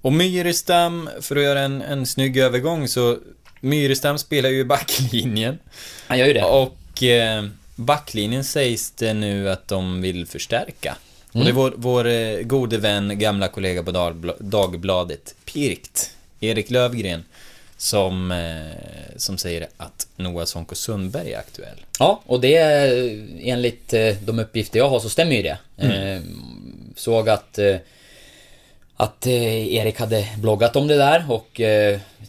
Och 0.00 0.12
Myrestam, 0.12 1.08
för 1.20 1.36
att 1.36 1.42
göra 1.42 1.60
en, 1.60 1.82
en 1.82 2.06
snygg 2.06 2.36
övergång 2.36 2.88
så 2.88 3.18
Myrestam 3.60 4.18
spelar 4.18 4.48
ju 4.50 4.58
i 4.60 4.64
backlinjen. 4.64 5.58
Han 6.06 6.18
gör 6.18 6.26
ju 6.26 6.32
det. 6.32 6.44
Och 6.44 7.02
eh, 7.02 7.44
backlinjen 7.76 8.44
sägs 8.44 8.90
det 8.90 9.14
nu 9.14 9.50
att 9.50 9.68
de 9.68 10.02
vill 10.02 10.26
förstärka. 10.26 10.96
Och 11.32 11.40
det 11.44 11.48
är 11.48 11.52
vår, 11.52 11.74
vår 11.76 12.06
eh, 12.06 12.38
gode 12.42 12.78
vän, 12.78 13.18
gamla 13.18 13.48
kollega 13.48 13.82
på 13.82 13.90
Dagbla- 13.90 14.36
Dagbladet, 14.40 15.34
Pirkt, 15.44 16.10
Erik 16.40 16.70
Lövgren, 16.70 17.24
som, 17.82 18.30
eh, 18.30 19.16
som 19.16 19.38
säger 19.38 19.66
att 19.76 20.06
Noah 20.16 20.44
Sonko 20.44 20.74
Sundberg 20.74 21.32
är 21.32 21.38
aktuell. 21.38 21.84
Ja, 21.98 22.22
och 22.26 22.40
det 22.40 22.56
är 22.56 23.18
enligt 23.40 23.94
eh, 23.94 24.14
de 24.24 24.38
uppgifter 24.38 24.78
jag 24.78 24.88
har 24.88 25.00
så 25.00 25.08
stämmer 25.08 25.36
ju 25.36 25.42
det. 25.42 25.58
Eh, 25.76 26.20
såg 26.96 27.28
att 27.28 27.58
att 28.96 29.26
Erik 29.26 29.98
hade 29.98 30.28
bloggat 30.38 30.76
om 30.76 30.86
det 30.88 30.96
där 30.96 31.24
och 31.28 31.60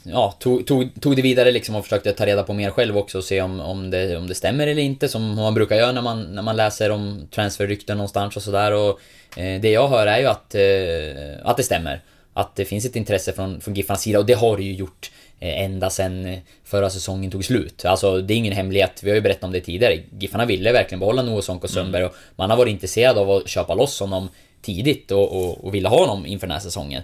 ja, 0.04 0.36
tog, 0.39 0.68
tog, 0.68 0.89
tog 1.02 1.16
det 1.16 1.22
vidare 1.22 1.52
liksom 1.52 1.76
och 1.76 1.84
försökte 1.84 2.13
ta 2.13 2.26
reda 2.26 2.44
på 2.44 2.54
mer 2.54 2.70
själv 2.70 2.98
också 2.98 3.18
och 3.18 3.24
se 3.24 3.42
om, 3.42 3.60
om, 3.60 3.89
det, 3.89 4.18
om 4.18 4.28
det 4.28 4.36
stämmer 4.36 4.68
eller 4.68 4.82
inte 4.82 5.08
som 5.08 5.36
man 5.36 5.54
brukar 5.54 5.76
göra 5.76 5.92
när 5.92 6.02
man, 6.02 6.24
när 6.24 6.42
man 6.42 6.56
läser 6.56 6.89
om 6.89 7.28
transferrykten 7.32 7.98
någonstans 7.98 8.38
och 8.38 8.44
sådär 8.44 8.72
och 8.72 9.00
eh, 9.38 9.62
det 9.62 9.70
jag 9.70 9.88
hör 9.88 10.08
är 10.08 10.20
ju 10.20 10.28
att, 10.28 10.56
eh, 10.56 11.50
att 11.50 11.58
det 11.58 11.63
stämmer. 11.63 12.02
Att 12.34 12.56
det 12.56 12.66
finns 12.66 12.86
ett 12.86 12.96
intresse 12.96 13.34
från, 13.34 13.62
från 13.62 13.74
Giffarnas 13.74 14.02
sida 14.02 14.20
och 14.20 14.26
det 14.26 14.34
har 14.34 14.58
det 14.58 14.63
ju 14.63 14.74
gjort 14.74 15.12
ända 15.49 15.89
sen 15.89 16.25
eh, 16.25 16.39
förra 16.63 16.89
säsongen 16.89 17.32
tog 17.32 17.45
slut. 17.45 17.86
Alltså 17.86 18.21
det 18.21 18.34
är 18.34 18.38
ingen 18.38 18.53
hemlighet, 18.53 18.99
vi 19.03 19.10
har 19.10 19.15
ju 19.15 19.21
berättat 19.21 19.43
om 19.43 19.51
det 19.51 19.62
tidigare. 19.62 19.99
Giffarna 20.19 20.45
ville 20.45 20.71
verkligen 20.71 20.99
behålla 20.99 21.21
Noah 21.21 21.41
Sonko 21.41 21.67
Sundberg 21.67 22.03
och 22.03 22.15
man 22.36 22.49
har 22.49 22.58
varit 22.58 22.71
intresserad 22.71 23.17
av 23.17 23.32
att 23.32 23.47
köpa 23.47 23.75
loss 23.75 23.99
honom 23.99 24.29
tidigt 24.62 25.12
och, 25.12 25.32
och, 25.38 25.65
och 25.65 25.75
ville 25.75 25.89
ha 25.89 25.99
honom 25.99 26.25
inför 26.25 26.47
den 26.47 26.53
här 26.53 26.62
säsongen. 26.62 27.03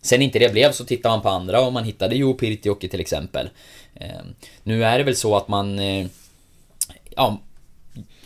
Sen 0.00 0.22
inte 0.22 0.38
det 0.38 0.52
blev 0.52 0.72
så 0.72 0.84
tittar 0.84 1.10
man 1.10 1.22
på 1.22 1.28
andra 1.28 1.60
och 1.60 1.72
man 1.72 1.84
hittade 1.84 2.16
ju 2.16 2.34
Pirtioki 2.34 2.88
till 2.88 3.00
exempel. 3.00 3.48
Eh, 3.94 4.08
nu 4.62 4.84
är 4.84 4.98
det 4.98 5.04
väl 5.04 5.16
så 5.16 5.36
att 5.36 5.48
man... 5.48 5.78
Eh, 5.78 6.06
ja, 7.16 7.40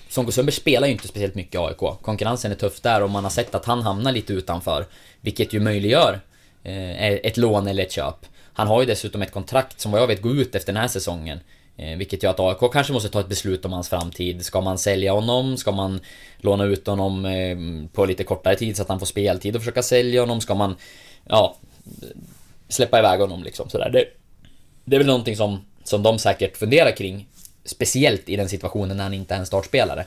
Sonko 0.09 0.33
Sundberg 0.33 0.55
spelar 0.55 0.87
ju 0.87 0.93
inte 0.93 1.09
speciellt 1.09 1.35
mycket 1.35 1.55
i 1.55 1.59
AIK. 1.59 2.01
Konkurrensen 2.03 2.53
är 2.53 2.57
tuff 2.57 2.81
där 2.81 3.03
och 3.03 3.11
man 3.11 3.25
har 3.25 3.31
sett 3.31 3.55
att 3.55 3.65
han 3.65 3.83
hamnar 3.83 4.13
lite 4.13 4.33
utanför. 4.33 4.87
Vilket 5.21 5.53
ju 5.53 5.61
möjliggör 5.61 6.21
eh, 6.63 7.13
ett 7.13 7.37
lån 7.37 7.67
eller 7.67 7.83
ett 7.83 7.93
köp. 7.93 8.27
Han 8.61 8.69
har 8.69 8.81
ju 8.81 8.87
dessutom 8.87 9.23
ett 9.23 9.33
kontrakt 9.33 9.81
som 9.81 9.93
vad 9.93 10.01
jag 10.01 10.07
vet 10.07 10.23
går 10.23 10.37
ut 10.37 10.55
efter 10.55 10.73
den 10.73 10.83
här 10.83 10.89
säsongen. 10.89 11.41
Eh, 11.77 11.97
vilket 11.99 12.23
gör 12.23 12.31
att 12.31 12.41
AIK 12.41 12.73
kanske 12.73 12.93
måste 12.93 13.09
ta 13.09 13.21
ett 13.21 13.29
beslut 13.29 13.65
om 13.65 13.73
hans 13.73 13.89
framtid. 13.89 14.45
Ska 14.45 14.61
man 14.61 14.79
sälja 14.79 15.13
honom? 15.13 15.57
Ska 15.57 15.73
man 15.73 16.01
låna 16.39 16.65
ut 16.65 16.87
honom 16.87 17.25
eh, 17.25 17.57
på 17.93 18.05
lite 18.05 18.25
kortare 18.25 18.57
tid 18.57 18.77
så 18.77 18.83
att 18.83 18.89
han 18.89 18.99
får 18.99 19.07
speltid 19.07 19.57
och 19.57 19.63
försöka 19.63 19.83
sälja 19.83 20.21
honom? 20.21 20.41
Ska 20.41 20.55
man, 20.55 20.77
ja, 21.25 21.57
släppa 22.69 22.99
iväg 22.99 23.21
honom 23.21 23.43
liksom 23.43 23.71
sådär. 23.71 23.91
Det, 23.91 24.05
det 24.85 24.97
är 24.97 25.01
väl 25.01 25.07
någonting 25.07 25.37
som, 25.37 25.65
som 25.85 26.03
de 26.03 26.19
säkert 26.19 26.57
funderar 26.57 26.97
kring. 26.97 27.27
Speciellt 27.65 28.29
i 28.29 28.37
den 28.37 28.49
situationen 28.49 28.97
när 28.97 29.05
han 29.05 29.15
inte 29.15 29.35
är 29.35 29.39
en 29.39 29.47
startspelare. 29.47 30.05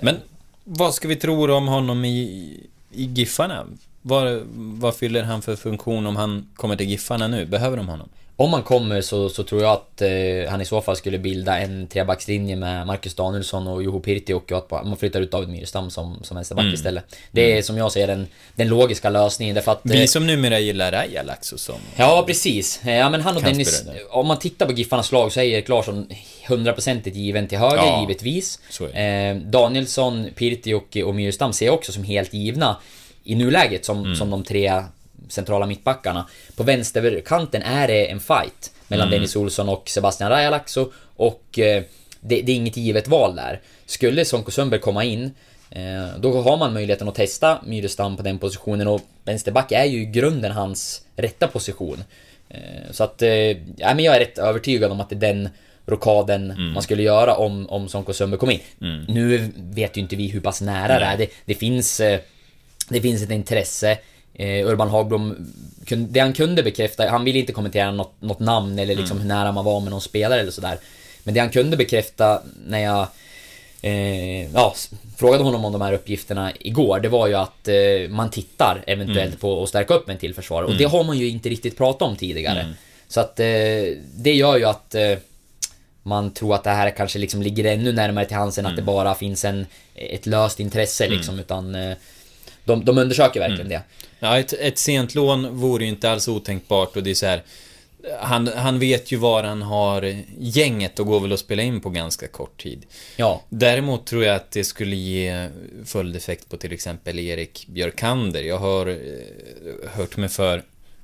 Men 0.00 0.16
vad 0.64 0.94
ska 0.94 1.08
vi 1.08 1.16
tro 1.16 1.54
om 1.54 1.68
honom 1.68 2.04
i, 2.04 2.56
i 2.92 3.04
Giffarna? 3.04 3.66
Vad, 4.08 4.40
vad 4.54 4.96
fyller 4.96 5.22
han 5.22 5.42
för 5.42 5.56
funktion 5.56 6.06
om 6.06 6.16
han 6.16 6.48
kommer 6.56 6.76
till 6.76 6.86
Giffarna 6.88 7.28
nu? 7.28 7.46
Behöver 7.46 7.76
de 7.76 7.88
honom? 7.88 8.08
Om 8.40 8.52
han 8.52 8.62
kommer 8.62 9.00
så, 9.00 9.28
så 9.28 9.42
tror 9.42 9.62
jag 9.62 9.72
att 9.72 10.02
eh, 10.02 10.50
han 10.50 10.60
i 10.60 10.64
så 10.64 10.80
fall 10.80 10.96
skulle 10.96 11.18
bilda 11.18 11.58
en 11.58 11.86
trebackslinje 11.86 12.56
med 12.56 12.86
Marcus 12.86 13.14
Danielsson 13.14 13.66
och 13.66 13.82
Juho 13.82 14.00
Pirtioki 14.00 14.54
och 14.54 14.72
att 14.76 14.86
man 14.86 14.96
flyttar 14.96 15.20
ut 15.20 15.30
David 15.30 15.48
Myrstam 15.48 15.90
som, 15.90 16.18
som 16.22 16.34
vänsterback 16.34 16.62
Mm. 16.62 16.74
istället. 16.74 17.04
Det 17.30 17.58
är 17.58 17.62
som 17.62 17.76
jag 17.76 17.92
ser 17.92 18.06
den, 18.06 18.26
den 18.54 18.68
logiska 18.68 19.10
lösningen 19.10 19.54
därför 19.54 19.72
att... 19.72 19.86
eh, 19.86 19.92
Vi 19.92 20.06
som 20.08 20.26
numera 20.26 20.58
gillar 20.58 20.92
Raja 20.92 21.22
Laxo 21.22 21.58
som... 21.58 21.74
Ja, 21.96 22.24
precis. 22.26 22.80
Ja, 22.84 23.10
men 23.10 23.20
han 23.20 23.36
och 23.36 23.42
Dennis... 23.42 23.84
Om 24.10 24.26
man 24.26 24.38
tittar 24.38 24.66
på 24.66 24.72
Giffarnas 24.72 25.12
lag 25.12 25.32
så 25.32 25.40
är 25.40 25.44
Erik 25.44 25.68
Larsson 25.68 26.06
100% 26.46 27.10
given 27.10 27.48
till 27.48 27.58
höger, 27.58 27.76
Ja, 27.76 28.00
givetvis. 28.00 28.58
Eh, 28.94 29.36
Danielsson, 29.36 30.26
Pirtioki 30.34 31.02
och 31.02 31.14
Myrstam 31.14 31.52
ser 31.52 31.66
jag 31.66 31.74
också 31.74 31.92
som 31.92 32.04
helt 32.04 32.34
givna 32.34 32.76
i 33.28 33.34
nuläget 33.34 33.84
som, 33.84 33.98
Mm. 34.04 34.16
som 34.16 34.30
de 34.30 34.44
tre 34.44 34.82
centrala 35.28 35.66
mittbackarna. 35.66 36.26
På 36.56 36.62
vänsterkanten 36.62 37.62
är 37.62 37.88
det 37.88 38.06
en 38.10 38.20
fight 38.20 38.72
mellan 38.88 39.06
Mm. 39.08 39.16
Dennis 39.16 39.36
Olsson 39.36 39.68
och 39.68 39.88
Sebastian 39.88 40.30
Rajalaxo 40.30 40.92
och 41.16 41.58
eh, 41.58 41.82
det, 42.20 42.42
det 42.42 42.52
är 42.52 42.56
inget 42.56 42.76
givet 42.76 43.08
val 43.08 43.36
där. 43.36 43.60
Skulle 43.86 44.24
Sonko 44.24 44.50
Sundberg 44.50 44.80
komma 44.80 45.04
in 45.04 45.30
eh, 45.70 46.06
då 46.18 46.40
har 46.42 46.56
man 46.56 46.72
möjligheten 46.72 47.08
att 47.08 47.14
testa 47.14 47.58
Myrestam 47.66 48.16
på 48.16 48.22
den 48.22 48.38
positionen 48.38 48.88
och 48.88 49.00
vänsterback 49.24 49.72
är 49.72 49.84
ju 49.84 50.02
i 50.02 50.04
grunden 50.04 50.52
hans 50.52 51.02
rätta 51.16 51.48
position. 51.48 52.04
Eh, 52.48 52.58
Så 52.90 53.04
att, 53.04 53.22
ja, 53.76 53.94
men 53.94 54.04
jag 54.04 54.14
är 54.16 54.20
rätt 54.20 54.38
övertygad 54.38 54.92
om 54.92 55.00
att 55.00 55.08
det 55.10 55.16
är 55.16 55.20
den 55.20 55.48
rokaden 55.86 56.72
man 56.72 56.82
skulle 56.82 57.02
göra 57.02 57.36
om, 57.36 57.66
om 57.68 57.88
Sonko 57.88 58.12
Sundberg 58.12 58.38
kom 58.40 58.50
in. 58.50 58.60
Nu 59.08 59.50
vet 59.56 59.96
ju 59.96 60.00
inte 60.00 60.16
vi 60.16 60.28
hur 60.28 60.40
pass 60.40 60.60
nära 60.60 60.98
det 60.98 61.04
är. 61.04 61.16
Det, 61.18 61.28
det 61.44 61.54
finns... 61.54 62.00
Det 62.88 63.00
finns 63.00 63.22
ett 63.22 63.30
intresse. 63.30 63.98
Eh, 64.34 64.68
Urban 64.68 64.88
Hagblom, 64.88 65.52
det 65.88 66.20
han 66.20 66.32
kunde 66.32 66.62
bekräfta, 66.62 67.08
han 67.08 67.24
ville 67.24 67.38
inte 67.38 67.52
kommentera 67.52 67.90
något, 67.90 68.22
något 68.22 68.40
namn 68.40 68.78
eller 68.78 68.94
liksom 68.94 69.18
hur 69.18 69.28
nära 69.28 69.52
man 69.52 69.64
var 69.64 69.80
med 69.80 69.90
någon 69.90 70.00
spelare 70.00 70.40
eller 70.40 70.50
sådär. 70.50 70.78
Men 71.22 71.34
det 71.34 71.40
han 71.40 71.50
kunde 71.50 71.76
bekräfta 71.76 72.42
när 72.66 72.78
jag 72.78 73.06
eh, 73.82 74.52
ja, 74.52 74.74
frågade 75.16 75.44
honom 75.44 75.64
om 75.64 75.72
de 75.72 75.80
här 75.80 75.92
uppgifterna 75.92 76.52
igår, 76.60 77.00
det 77.00 77.08
var 77.08 77.26
ju 77.26 77.34
att 77.34 77.68
eh, 77.68 78.10
man 78.10 78.30
tittar 78.30 78.84
eventuellt 78.86 79.40
på 79.40 79.62
att 79.62 79.68
stärka 79.68 79.94
upp 79.94 80.08
en 80.08 80.18
till 80.18 80.34
försvarare. 80.34 80.66
Och 80.66 80.76
det 80.76 80.84
har 80.84 81.04
man 81.04 81.18
ju 81.18 81.28
inte 81.28 81.48
riktigt 81.48 81.76
pratat 81.76 82.02
om 82.02 82.16
tidigare. 82.16 82.74
Så 83.08 83.20
att 83.20 83.40
eh, 83.40 83.46
det 84.14 84.32
gör 84.34 84.56
ju 84.56 84.64
att 84.64 84.94
eh, 84.94 85.18
man 86.02 86.30
tror 86.30 86.54
att 86.54 86.64
det 86.64 86.70
här 86.70 86.90
kanske 86.90 87.18
liksom 87.18 87.42
ligger 87.42 87.64
ännu 87.64 87.92
närmare 87.92 88.24
till 88.24 88.36
hands 88.36 88.58
än 88.58 88.66
att 88.66 88.76
det 88.76 88.82
bara 88.82 89.14
finns 89.14 89.44
en, 89.44 89.66
ett 89.94 90.26
löst 90.26 90.60
intresse 90.60 91.08
liksom, 91.08 91.38
utan 91.38 91.74
eh, 91.74 91.96
de, 92.68 92.84
de 92.84 92.98
undersöker 92.98 93.40
verkligen 93.40 93.68
det. 93.68 93.82
Ja, 94.20 94.38
ett, 94.38 94.52
ett 94.52 94.78
sent 94.78 95.14
lån 95.14 95.56
vore 95.56 95.84
ju 95.84 95.90
inte 95.90 96.10
alls 96.10 96.28
otänkbart 96.28 96.96
och 96.96 97.02
det 97.02 97.10
är 97.10 97.14
så 97.14 97.26
här. 97.26 97.42
Han, 98.20 98.46
han 98.46 98.78
vet 98.78 99.12
ju 99.12 99.16
var 99.16 99.44
han 99.44 99.62
har 99.62 100.16
gänget 100.38 100.98
och 100.98 101.06
går 101.06 101.20
väl 101.20 101.32
att 101.32 101.40
spela 101.40 101.62
in 101.62 101.80
på 101.80 101.90
ganska 101.90 102.28
kort 102.28 102.62
tid. 102.62 102.86
Ja, 103.16 103.42
Däremot 103.48 104.06
tror 104.06 104.24
jag 104.24 104.36
att 104.36 104.50
det 104.50 104.64
skulle 104.64 104.96
ge 104.96 105.48
följdeffekt 105.84 106.48
på 106.48 106.56
till 106.56 106.72
exempel 106.72 107.18
Erik 107.18 107.66
Björkander. 107.68 108.42
Jag 108.42 108.58
har 108.58 108.86
eh, 108.86 109.90
hört 109.90 110.16
mig 110.16 110.28
för 110.28 110.62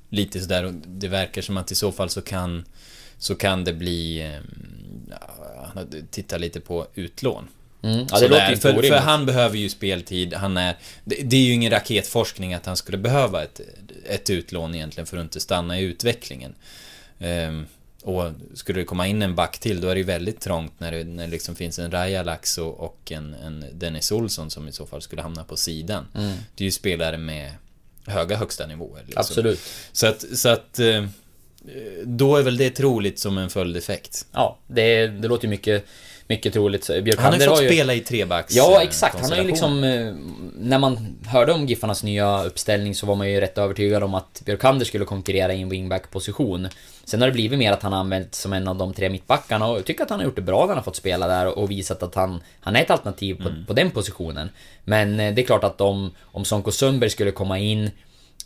lite 0.09 0.39
sådär 0.39 0.63
och 0.63 0.73
det 0.73 1.07
verkar 1.07 1.41
som 1.41 1.57
att 1.57 1.71
i 1.71 1.75
så 1.75 1.91
fall 1.91 2.09
så 2.09 2.21
kan 2.21 2.65
så 3.17 3.35
kan 3.35 3.63
det 3.63 3.73
bli 3.73 4.21
eh, 4.21 4.39
ja, 5.09 5.81
titta 6.11 6.37
lite 6.37 6.59
på 6.59 6.87
utlån. 6.95 7.47
Mm. 7.85 8.07
ja 8.11 8.19
det 8.19 8.27
låter 8.27 8.49
ju 8.49 8.57
för, 8.57 8.81
för 8.81 8.97
han 8.97 9.25
behöver 9.25 9.57
ju 9.57 9.69
speltid, 9.69 10.33
han 10.33 10.57
är... 10.57 10.75
Det, 11.03 11.15
det 11.15 11.35
är 11.35 11.41
ju 11.41 11.53
ingen 11.53 11.71
raketforskning 11.71 12.53
att 12.53 12.65
han 12.65 12.77
skulle 12.77 12.97
behöva 12.97 13.43
ett, 13.43 13.61
ett 14.05 14.29
utlån 14.29 14.75
egentligen 14.75 15.05
för 15.07 15.17
att 15.17 15.23
inte 15.23 15.39
stanna 15.39 15.79
i 15.79 15.83
utvecklingen. 15.83 16.55
Ehm, 17.19 17.65
och 18.03 18.31
skulle 18.53 18.79
det 18.79 18.85
komma 18.85 19.07
in 19.07 19.21
en 19.21 19.35
back 19.35 19.57
till, 19.57 19.81
då 19.81 19.87
är 19.87 19.95
det 19.95 19.99
ju 19.99 20.05
väldigt 20.05 20.39
trångt 20.39 20.73
när 20.77 20.91
det, 20.91 21.03
när 21.03 21.25
det 21.25 21.31
liksom 21.31 21.55
finns 21.55 21.79
en 21.79 21.91
Raja 21.91 22.23
Laxo 22.23 22.65
och 22.65 23.11
en, 23.11 23.33
en 23.33 23.65
Dennis 23.73 24.11
Olsson 24.11 24.49
som 24.49 24.67
i 24.67 24.71
så 24.71 24.85
fall 24.85 25.01
skulle 25.01 25.21
hamna 25.21 25.43
på 25.43 25.57
sidan. 25.57 26.05
Det 26.55 26.63
är 26.63 26.65
ju 26.65 26.71
spelare 26.71 27.17
med 27.17 27.51
höga 28.05 28.37
högsta 28.37 28.67
nivåer. 28.67 29.01
Liksom. 29.05 29.19
Absolut. 29.19 29.59
Så 29.91 30.07
att, 30.07 30.25
så 30.33 30.49
att... 30.49 30.79
eh, 30.79 31.05
Då 32.03 32.37
är 32.37 32.43
väl 32.43 32.57
det 32.57 32.69
troligt 32.69 33.19
som 33.19 33.37
en 33.37 33.49
följdeffekt. 33.49 34.25
Ja, 34.31 34.57
det, 34.67 35.07
det 35.07 35.27
låter 35.27 35.43
ju 35.43 35.49
mycket, 35.49 35.85
mycket 36.27 36.53
troligt. 36.53 36.83
Så 36.83 36.93
Han 37.17 37.33
har 37.33 37.39
ju 37.39 37.45
fått 37.47 37.63
ju... 37.63 37.67
spela 37.67 37.93
i 37.93 37.99
trebacks 37.99 38.55
Ja, 38.55 38.75
eh, 38.81 38.87
exakt. 38.87 39.21
Han 39.21 39.31
har 39.31 39.37
ju 39.37 39.43
liksom... 39.43 39.83
eh, 39.83 40.13
När 40.57 40.79
man 40.79 41.17
hörde 41.25 41.53
om 41.53 41.65
Giffarnas 41.65 42.03
nya 42.03 42.43
uppställning 42.43 42.95
så 42.95 43.05
var 43.05 43.15
man 43.15 43.31
ju 43.31 43.39
rätt 43.41 43.57
övertygad 43.57 44.03
om 44.03 44.13
att 44.13 44.41
Björkander 44.45 44.85
skulle 44.85 45.05
konkurrera 45.05 45.53
i 45.53 45.61
en 45.61 45.69
wingback-position. 45.69 46.67
Sen 47.03 47.21
har 47.21 47.27
det 47.27 47.33
blivit 47.33 47.59
mer 47.59 47.71
att 47.71 47.83
han 47.83 47.93
har 47.93 47.99
använts 47.99 48.41
som 48.41 48.53
en 48.53 48.67
av 48.67 48.75
de 48.77 48.93
tre 48.93 49.09
mittbackarna 49.09 49.67
och 49.67 49.77
jag 49.77 49.85
tycker 49.85 50.03
att 50.03 50.09
han 50.09 50.19
har 50.19 50.25
gjort 50.25 50.35
det 50.35 50.41
bra 50.41 50.59
när 50.61 50.67
han 50.67 50.77
har 50.77 50.83
fått 50.83 50.95
spela 50.95 51.27
där 51.27 51.57
och 51.59 51.71
visat 51.71 52.03
att 52.03 52.15
han, 52.15 52.41
han 52.59 52.75
är 52.75 52.81
ett 52.81 52.91
alternativ 52.91 53.35
på, 53.43 53.49
på 53.67 53.73
den 53.73 53.91
positionen. 53.91 54.49
Men 54.83 55.19
eh, 55.19 55.33
det 55.33 55.41
är 55.41 55.45
klart 55.45 55.63
att 55.63 55.81
om, 55.81 56.11
om 56.23 56.45
Sonko 56.45 56.71
Sundberg 56.71 57.09
skulle 57.09 57.31
komma 57.31 57.59
in 57.59 57.91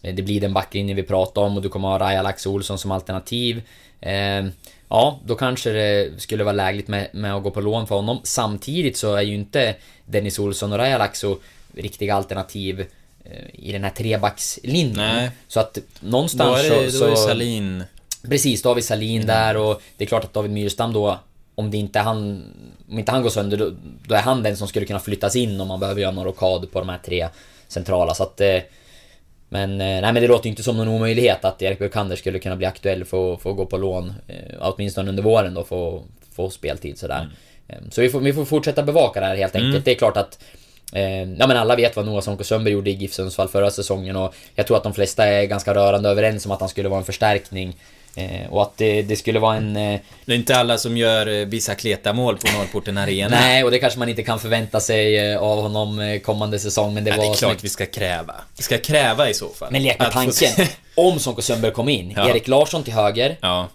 eh, 0.03 0.15
det 0.15 0.21
blir 0.21 0.41
den 0.41 0.53
backlinje 0.53 0.93
vi 0.95 1.03
pratar 1.03 1.41
om 1.41 1.55
och 1.55 1.61
du 1.63 1.69
kommer 1.69 1.87
ha 1.87 1.99
Raja 1.99 2.21
Lax 2.21 2.45
Olsson 2.45 2.77
som 2.77 2.91
alternativ. 2.91 3.61
Eh, 4.01 4.45
ja, 4.89 5.19
då 5.25 5.35
kanske 5.35 5.71
det 5.71 6.21
skulle 6.21 6.43
vara 6.43 6.53
lägligt 6.53 6.87
med, 6.87 7.07
med 7.13 7.35
att 7.35 7.43
gå 7.43 7.51
på 7.51 7.61
lån 7.61 7.87
för 7.87 7.95
honom. 7.95 8.19
Samtidigt 8.23 8.97
så 8.97 9.15
är 9.15 9.21
ju 9.21 9.35
inte 9.35 9.75
Dennis 10.05 10.39
Olsson 10.39 10.71
och 10.71 10.77
Raja 10.77 10.97
Laxo 10.97 11.37
riktiga 11.73 12.15
alternativ 12.15 12.85
eh, 13.23 13.45
i 13.53 13.71
den 13.71 13.83
här 13.83 13.91
trebackslinjen. 13.91 15.15
Nej. 15.15 15.31
Så 15.47 15.59
att 15.59 15.73
Då 15.73 15.81
någonstans 16.09 16.59
är 16.59 16.81
det, 16.81 16.91
så... 16.91 16.99
då 16.99 17.05
är 17.05 17.09
det 17.09 17.17
Salin 17.17 17.83
Precis, 18.21 18.61
David 18.61 18.83
Salin 18.83 19.25
där 19.25 19.57
och 19.57 19.81
det 19.97 20.03
är 20.03 20.07
klart 20.07 20.23
att 20.23 20.33
David 20.33 20.51
Myrstam 20.51 20.93
då 20.93 21.19
om 21.55 21.71
det 21.71 21.77
inte 21.77 21.99
han, 21.99 22.43
om 22.89 22.99
inte 22.99 23.11
han 23.11 23.21
går 23.21 23.29
sönder 23.29 23.57
då, 23.57 23.71
då 24.07 24.15
är 24.15 24.21
han 24.21 24.43
den 24.43 24.57
som 24.57 24.67
skulle 24.67 24.85
kunna 24.85 24.99
flyttas 24.99 25.35
in 25.35 25.61
om 25.61 25.67
man 25.67 25.79
behöver 25.79 26.01
göra 26.01 26.11
någon 26.11 26.25
rockad 26.25 26.71
på 26.71 26.79
de 26.79 26.89
här 26.89 26.99
tre 27.05 27.29
centrala 27.67 28.13
så 28.13 28.23
att 28.23 28.41
eh, 28.41 28.57
men, 29.49 29.71
eh, 29.71 29.77
nej, 30.01 30.01
men 30.01 30.15
det 30.15 30.27
låter 30.27 30.45
ju 30.45 30.49
inte 30.49 30.63
som 30.63 30.77
någon 30.77 30.87
omöjlighet 30.87 31.45
att 31.45 31.61
Erik 31.61 31.79
Bukander 31.79 32.15
skulle 32.15 32.39
kunna 32.39 32.55
bli 32.55 32.65
aktuell 32.65 33.05
för, 33.05 33.35
för 33.35 33.49
att 33.49 33.57
gå 33.57 33.65
på 33.65 33.77
lån. 33.77 34.13
Eh, 34.27 34.55
åtminstone 34.59 35.09
under 35.09 35.23
våren 35.23 35.53
då, 35.53 35.63
få, 35.63 36.03
få 36.35 36.49
speltid 36.49 36.97
sådär. 36.97 37.29
Mm. 37.67 37.91
Så 37.91 38.01
vi 38.01 38.09
får, 38.09 38.19
vi 38.19 38.33
får 38.33 38.45
fortsätta 38.45 38.83
bevaka 38.83 39.19
det 39.19 39.25
här 39.25 39.35
helt 39.35 39.55
enkelt. 39.55 39.69
Mm. 39.69 39.81
Det 39.85 39.91
är 39.91 39.95
klart 39.95 40.17
att 40.17 40.43
Eh, 40.93 41.21
ja 41.21 41.47
men 41.47 41.57
alla 41.57 41.75
vet 41.75 41.95
vad 41.95 42.05
Noah 42.05 42.21
Sonko 42.21 42.43
Sundberg 42.43 42.73
gjorde 42.73 42.89
i 42.89 42.93
GIF 42.93 43.13
Sundsvall 43.13 43.47
förra 43.47 43.71
säsongen 43.71 44.15
och 44.15 44.35
jag 44.55 44.67
tror 44.67 44.77
att 44.77 44.83
de 44.83 44.93
flesta 44.93 45.25
är 45.25 45.45
ganska 45.45 45.73
rörande 45.73 46.09
överens 46.09 46.45
om 46.45 46.51
att 46.51 46.59
han 46.59 46.69
skulle 46.69 46.89
vara 46.89 46.99
en 46.99 47.05
förstärkning. 47.05 47.75
Eh, 48.15 48.49
och 48.49 48.61
att 48.61 48.77
det, 48.77 49.01
det, 49.01 49.15
skulle 49.15 49.39
vara 49.39 49.55
en... 49.55 49.75
Eh, 49.75 49.99
det 50.25 50.33
är 50.33 50.37
inte 50.37 50.55
alla 50.55 50.77
som 50.77 50.97
gör 50.97 51.27
eh, 51.27 51.45
bicicleta-mål 51.45 52.37
på 52.37 52.57
Norrporten 52.57 52.97
Arena. 52.97 53.29
Nej, 53.39 53.63
och 53.63 53.71
det 53.71 53.79
kanske 53.79 53.99
man 53.99 54.09
inte 54.09 54.23
kan 54.23 54.39
förvänta 54.39 54.79
sig 54.79 55.17
eh, 55.17 55.41
av 55.41 55.61
honom 55.61 55.99
eh, 55.99 56.19
kommande 56.19 56.59
säsong, 56.59 56.93
men 56.93 57.03
det 57.03 57.09
ja, 57.09 57.17
var... 57.17 57.23
Det 57.23 57.29
är 57.29 57.35
klart 57.35 57.63
vi 57.63 57.69
ska 57.69 57.85
kräva. 57.85 58.35
Vi 58.57 58.63
ska 58.63 58.77
kräva 58.77 59.29
i 59.29 59.33
så 59.33 59.49
fall. 59.49 59.71
Men 59.71 59.83
lek 59.83 59.99
med 59.99 60.11
tanken. 60.11 60.67
om 60.95 61.19
Sonko 61.19 61.41
Sundberg 61.41 61.71
kom 61.71 61.89
in. 61.89 62.13
Ja. 62.15 62.29
Erik 62.29 62.47
Larsson 62.47 62.83
till 62.83 62.93
höger. 62.93 63.37
Ja. 63.41 63.67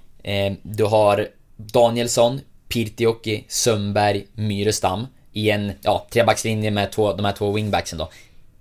du 0.62 0.84
har 0.84 1.28
Danielsson, 1.56 2.40
Pirtioki, 2.68 3.44
Sundberg, 3.48 4.26
Myrestam 4.34 5.06
i 5.32 5.50
en 5.50 5.72
ja, 5.82 6.06
trebackslinje 6.10 6.70
med 6.70 6.92
två, 6.92 7.12
de 7.12 7.24
här 7.24 7.32
två 7.32 7.52
wingbacksen 7.52 7.98
då. 7.98 8.10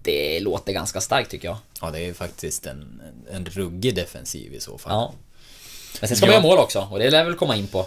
Det 0.03 0.39
låter 0.39 0.73
ganska 0.73 1.01
starkt 1.01 1.31
tycker 1.31 1.47
jag. 1.47 1.57
Ja, 1.81 1.91
det 1.91 1.99
är 1.99 2.13
faktiskt 2.13 2.65
en, 2.65 3.01
en 3.31 3.45
ruggig 3.45 3.95
defensiv 3.95 4.53
i 4.53 4.59
så 4.59 4.77
fall. 4.77 4.91
Ja. 4.91 5.13
Men 5.99 6.07
sen 6.07 6.17
ska 6.17 6.25
ja. 6.25 6.31
man 6.31 6.43
göra 6.43 6.55
mål 6.55 6.63
också, 6.63 6.87
och 6.91 6.99
det 6.99 7.09
lär 7.09 7.25
väl 7.25 7.35
komma 7.35 7.55
in 7.55 7.67
på. 7.67 7.85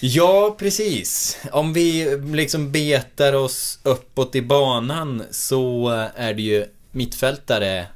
Ja, 0.00 0.56
precis. 0.58 1.38
Om 1.52 1.72
vi 1.72 2.16
liksom 2.16 2.72
betar 2.72 3.32
oss 3.32 3.78
uppåt 3.82 4.34
i 4.34 4.42
banan 4.42 5.22
så 5.30 5.88
är 6.16 6.34
det 6.34 6.42
ju 6.42 6.66
mittfältare 6.90 7.86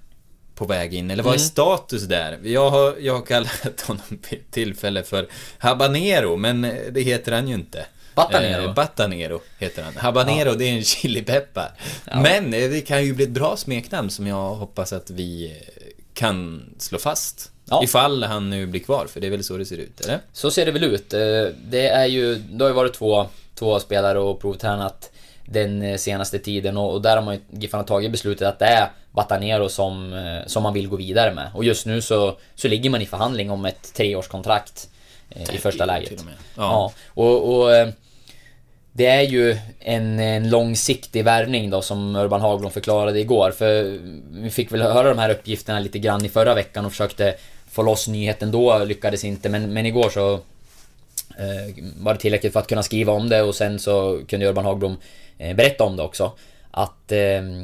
på 0.55 0.64
väg 0.64 0.95
in, 0.95 1.11
eller 1.11 1.23
vad 1.23 1.35
är 1.35 1.38
mm. 1.38 1.49
status 1.49 2.03
där? 2.03 2.38
Jag 2.43 2.71
har, 2.71 2.97
jag 3.01 3.14
har 3.14 3.27
kallat 3.27 3.81
honom 3.87 4.19
tillfälle 4.51 5.03
för 5.03 5.29
Habanero, 5.59 6.37
men 6.37 6.62
det 6.90 7.01
heter 7.01 7.33
han 7.33 7.49
ju 7.49 7.55
inte. 7.55 7.87
Batanero. 8.14 8.62
Eh, 8.62 8.75
Batanero 8.75 9.40
heter 9.59 9.83
han. 9.83 9.97
Habanero, 9.97 10.49
ja. 10.49 10.55
det 10.55 10.64
är 10.64 10.73
en 10.73 10.85
chilipeppar. 10.85 11.71
Ja. 12.05 12.21
Men 12.21 12.55
eh, 12.55 12.71
det 12.71 12.81
kan 12.81 13.05
ju 13.05 13.14
bli 13.14 13.25
ett 13.25 13.31
bra 13.31 13.57
smeknamn 13.57 14.11
som 14.11 14.27
jag 14.27 14.55
hoppas 14.55 14.93
att 14.93 15.11
vi 15.11 15.62
kan 16.14 16.64
slå 16.79 16.99
fast. 16.99 17.51
Ja. 17.70 17.81
Ifall 17.85 18.22
han 18.22 18.50
nu 18.50 18.66
blir 18.66 18.81
kvar, 18.81 19.07
för 19.07 19.20
det 19.20 19.27
är 19.27 19.31
väl 19.31 19.44
så 19.44 19.57
det 19.57 19.66
ser 19.66 19.77
ut, 19.77 20.00
eller? 20.00 20.18
Så 20.33 20.50
ser 20.50 20.66
det 20.66 20.72
väl 20.72 20.85
ut. 20.85 21.14
Eh, 21.14 21.20
det 21.68 21.88
är 21.88 22.07
ju, 22.07 22.35
det 22.35 22.64
har 22.64 22.68
ju 22.68 22.74
varit 22.74 22.94
två, 22.94 23.27
två 23.55 23.81
spelare 23.81 24.18
och 24.18 24.40
provtränat 24.40 25.11
den 25.46 25.98
senaste 25.98 26.38
tiden 26.38 26.77
och, 26.77 27.03
där 27.03 27.16
har 27.16 27.22
man 27.22 27.35
ju, 27.35 27.40
Giffarna 27.50 27.85
tagit 27.85 28.11
beslutet 28.11 28.48
att 28.48 28.59
det 28.59 28.64
är 28.64 28.88
Batanero 29.12 29.68
som, 29.68 30.22
som 30.46 30.62
man 30.62 30.74
vill 30.74 30.88
gå 30.88 30.96
vidare 30.96 31.35
med. 31.35 31.50
Och 31.55 31.64
just 31.64 31.87
nu 31.87 32.03
så, 32.03 32.37
så 32.55 32.68
ligger 32.68 32.90
man 32.90 33.03
i 33.03 33.07
förhandling 33.07 33.50
om 33.50 33.64
ett 33.64 33.94
treårskontrakt 33.94 34.88
i 35.53 35.59
första 35.59 35.85
läget. 35.85 36.12
Ja. 36.16 36.22
ja. 36.57 36.92
Och, 37.09 37.61
och 37.61 37.92
det 38.96 39.07
är 39.07 39.22
ju 39.22 39.59
en, 39.79 40.20
en 40.20 40.50
långsiktig 40.50 41.24
värvning 41.24 41.70
då 41.70 41.83
som 41.83 42.16
Urban 42.16 42.40
Haglund 42.40 42.72
förklarade 42.72 43.20
igår. 43.20 43.50
För 43.50 43.98
vi 44.31 44.50
fick 44.50 44.72
väl 44.72 44.83
höra 44.83 45.09
de 45.09 45.18
här 45.18 45.31
uppgifterna 45.31 45.81
lite 45.81 45.98
grann 45.98 46.24
i 46.24 46.29
förra 46.29 46.55
veckan 46.55 46.85
och 46.85 46.92
försökte 46.92 47.35
få 47.75 47.83
loss 47.83 48.09
nyheten 48.09 48.53
då, 48.53 48.85
lyckades 48.85 49.25
inte. 49.25 49.49
Men, 49.49 49.73
men 49.73 49.87
igår 49.87 50.11
så 50.11 50.35
eh, 51.39 51.85
var 51.99 52.15
det 52.15 52.21
tillräckligt 52.21 52.53
för 52.53 52.61
att 52.61 52.67
kunna 52.67 52.83
skriva 52.83 53.13
om 53.13 53.29
det 53.29 53.43
och 53.43 53.55
sen 53.55 53.79
så 53.79 54.21
kunde 54.29 54.47
Urban 54.47 54.65
Hagblom 54.65 54.97
eh, 55.39 55.57
berätta 55.57 55.85
om 55.85 55.97
det 55.97 56.03
också. 56.03 56.33
Att, 56.71 57.13
eh, 57.13 57.19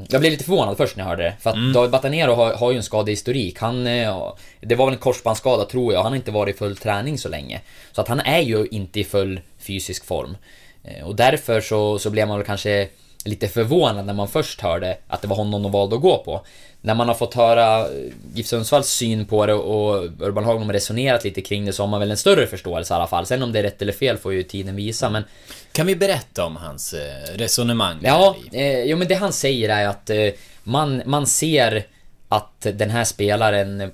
jag 0.09 0.20
blev 0.20 0.23
lite 0.23 0.44
förvånad 0.44 0.77
först 0.77 0.96
när 0.96 1.05
jag 1.05 1.09
hörde 1.09 1.23
det. 1.23 1.35
För 1.40 1.51
att 1.51 1.57
mm. 1.57 1.73
David 1.73 1.90
Batanero 1.90 2.35
har, 2.35 2.55
har 2.55 2.70
ju 2.70 2.77
en 2.77 2.83
skadehistorik. 2.83 3.59
Han, 3.59 3.87
eh, 3.87 4.33
det 4.61 4.75
var 4.75 4.87
väl 4.87 4.94
en 4.94 5.01
korsbandsskada 5.01 5.64
tror 5.64 5.92
jag. 5.92 6.03
Han 6.03 6.12
har 6.12 6.16
inte 6.16 6.31
varit 6.31 6.55
i 6.55 6.59
full 6.59 6.77
träning 6.77 7.18
så 7.18 7.29
länge. 7.29 7.61
Så 7.92 8.01
att 8.01 8.09
han 8.09 8.20
är 8.20 8.40
ju 8.40 8.66
inte 8.70 9.01
i 9.01 9.05
full 9.05 9.40
fysisk 9.59 10.05
form. 10.05 10.37
Eh, 10.85 11.07
och 11.07 11.16
därför 11.16 11.61
så, 11.61 11.99
så 11.99 12.11
blev 12.11 12.29
man 12.29 12.38
väl 12.38 12.46
kanske 12.46 12.88
lite 13.24 13.48
förvånad 13.48 14.06
när 14.06 14.14
man 14.14 14.28
först 14.28 14.61
hörde 14.61 14.98
att 15.09 15.22
det 15.22 15.28
var 15.28 15.37
honom 15.37 15.62
de 15.62 15.72
valde 15.72 15.96
att 15.96 16.02
gå 16.02 16.18
på. 16.18 16.44
När 16.80 16.94
man 16.94 17.09
har 17.09 17.14
fått 17.14 17.35
höra 17.35 17.80
eh, 17.80 18.12
GIF 18.35 18.46
Sundsvalls 18.46 18.88
syn 18.88 19.26
på 19.26 19.46
det 19.46 19.54
och 19.54 20.04
Urban 20.04 20.44
Hagblom 20.44 20.72
resonerat 20.72 21.24
lite 21.24 21.40
kring 21.40 21.64
det 21.64 21.72
så 21.72 21.83
har 21.83 21.88
man 21.88 22.00
väl 22.00 22.11
en 22.11 22.16
större 22.16 22.46
förståelse 22.46 22.94
i 22.94 22.96
alla 22.96 23.06
fall. 23.06 23.26
Sen 23.26 23.42
om 23.42 23.52
det 23.52 23.59
är 23.59 23.62
rätt 23.62 23.83
eller 23.83 23.92
fel 23.92 24.18
får 24.18 24.33
ju 24.33 24.42
tiden 24.42 24.76
visa 24.76 25.11
men... 25.11 25.24
Kan 25.72 25.87
vi 25.87 25.96
berätta 25.96 26.44
om 26.44 26.56
hans 26.56 26.92
eh, 26.92 27.35
resonemang? 27.35 27.98
Ja, 28.02 28.37
eh, 28.52 28.83
jo 28.83 28.96
men 28.96 29.09
det 29.09 29.14
han 29.14 29.33
säger 29.33 29.68
är 29.68 29.88
att 29.88 30.11
eh, 30.11 30.28
man, 30.62 31.02
man 31.06 31.26
ser 31.26 31.87
att 32.28 32.61
den 32.61 32.90
här 32.90 33.04
spelaren 33.04 33.92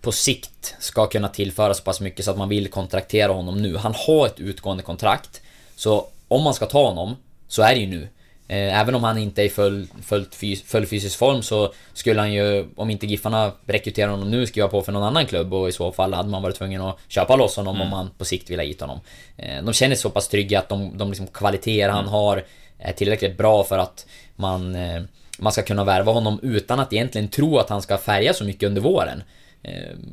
på 0.00 0.12
sikt 0.12 0.74
ska 0.78 1.06
kunna 1.06 1.28
tillföra 1.28 1.74
så 1.74 1.82
pass 1.82 2.00
mycket 2.00 2.24
så 2.24 2.30
att 2.30 2.38
man 2.38 2.48
vill 2.48 2.70
kontraktera 2.70 3.32
honom 3.32 3.62
nu. 3.62 3.76
Han 3.76 3.94
har 3.96 4.26
ett 4.26 4.40
utgående 4.40 4.82
kontrakt. 4.82 5.40
Så 5.76 6.06
om 6.28 6.42
man 6.42 6.54
ska 6.54 6.66
ta 6.66 6.86
honom, 6.86 7.16
så 7.48 7.62
är 7.62 7.74
det 7.74 7.80
ju 7.80 7.86
nu. 7.86 8.08
Eh, 8.48 8.80
även 8.80 8.94
om 8.94 9.04
han 9.04 9.18
inte 9.18 9.42
är 9.42 9.46
i 9.46 9.48
full, 9.48 9.86
full, 10.02 10.26
full 10.66 10.86
fysisk 10.86 11.18
form 11.18 11.42
så 11.42 11.72
skulle 11.92 12.20
han 12.20 12.32
ju, 12.32 12.66
om 12.76 12.90
inte 12.90 13.06
Giffarna 13.06 13.52
rekryterar 13.66 14.10
honom 14.10 14.30
nu, 14.30 14.46
skriva 14.46 14.68
på 14.68 14.82
för 14.82 14.92
någon 14.92 15.02
annan 15.02 15.26
klubb 15.26 15.54
och 15.54 15.68
i 15.68 15.72
så 15.72 15.92
fall 15.92 16.14
hade 16.14 16.28
man 16.28 16.42
varit 16.42 16.56
tvungen 16.56 16.80
att 16.80 16.98
köpa 17.08 17.36
loss 17.36 17.56
honom 17.56 17.76
mm. 17.76 17.84
om 17.84 17.90
man 17.90 18.10
på 18.18 18.24
sikt 18.24 18.50
vill 18.50 18.58
ha 18.58 18.66
hit 18.66 18.80
honom. 18.80 19.00
Eh, 19.36 19.62
de 19.62 19.72
känner 19.72 19.94
sig 19.94 20.02
så 20.02 20.10
pass 20.10 20.28
trygga 20.28 20.58
att 20.58 20.68
de, 20.68 20.98
de 20.98 21.08
liksom 21.08 21.26
kvaliteter 21.26 21.88
han 21.88 22.00
mm. 22.00 22.12
har 22.12 22.44
är 22.78 22.92
tillräckligt 22.92 23.36
bra 23.36 23.64
för 23.64 23.78
att 23.78 24.06
man, 24.36 24.74
eh, 24.74 25.02
man 25.38 25.52
ska 25.52 25.62
kunna 25.62 25.84
värva 25.84 26.12
honom 26.12 26.40
utan 26.42 26.80
att 26.80 26.92
egentligen 26.92 27.28
tro 27.28 27.58
att 27.58 27.68
han 27.68 27.82
ska 27.82 27.98
färga 27.98 28.34
så 28.34 28.44
mycket 28.44 28.66
under 28.66 28.80
våren. 28.80 29.22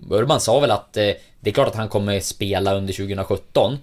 Urban 0.09 0.41
sa 0.41 0.59
väl 0.59 0.71
att 0.71 0.93
det 0.93 1.19
är 1.43 1.51
klart 1.51 1.67
att 1.67 1.75
han 1.75 1.89
kommer 1.89 2.19
spela 2.19 2.73
under 2.73 2.93
2017 2.93 3.77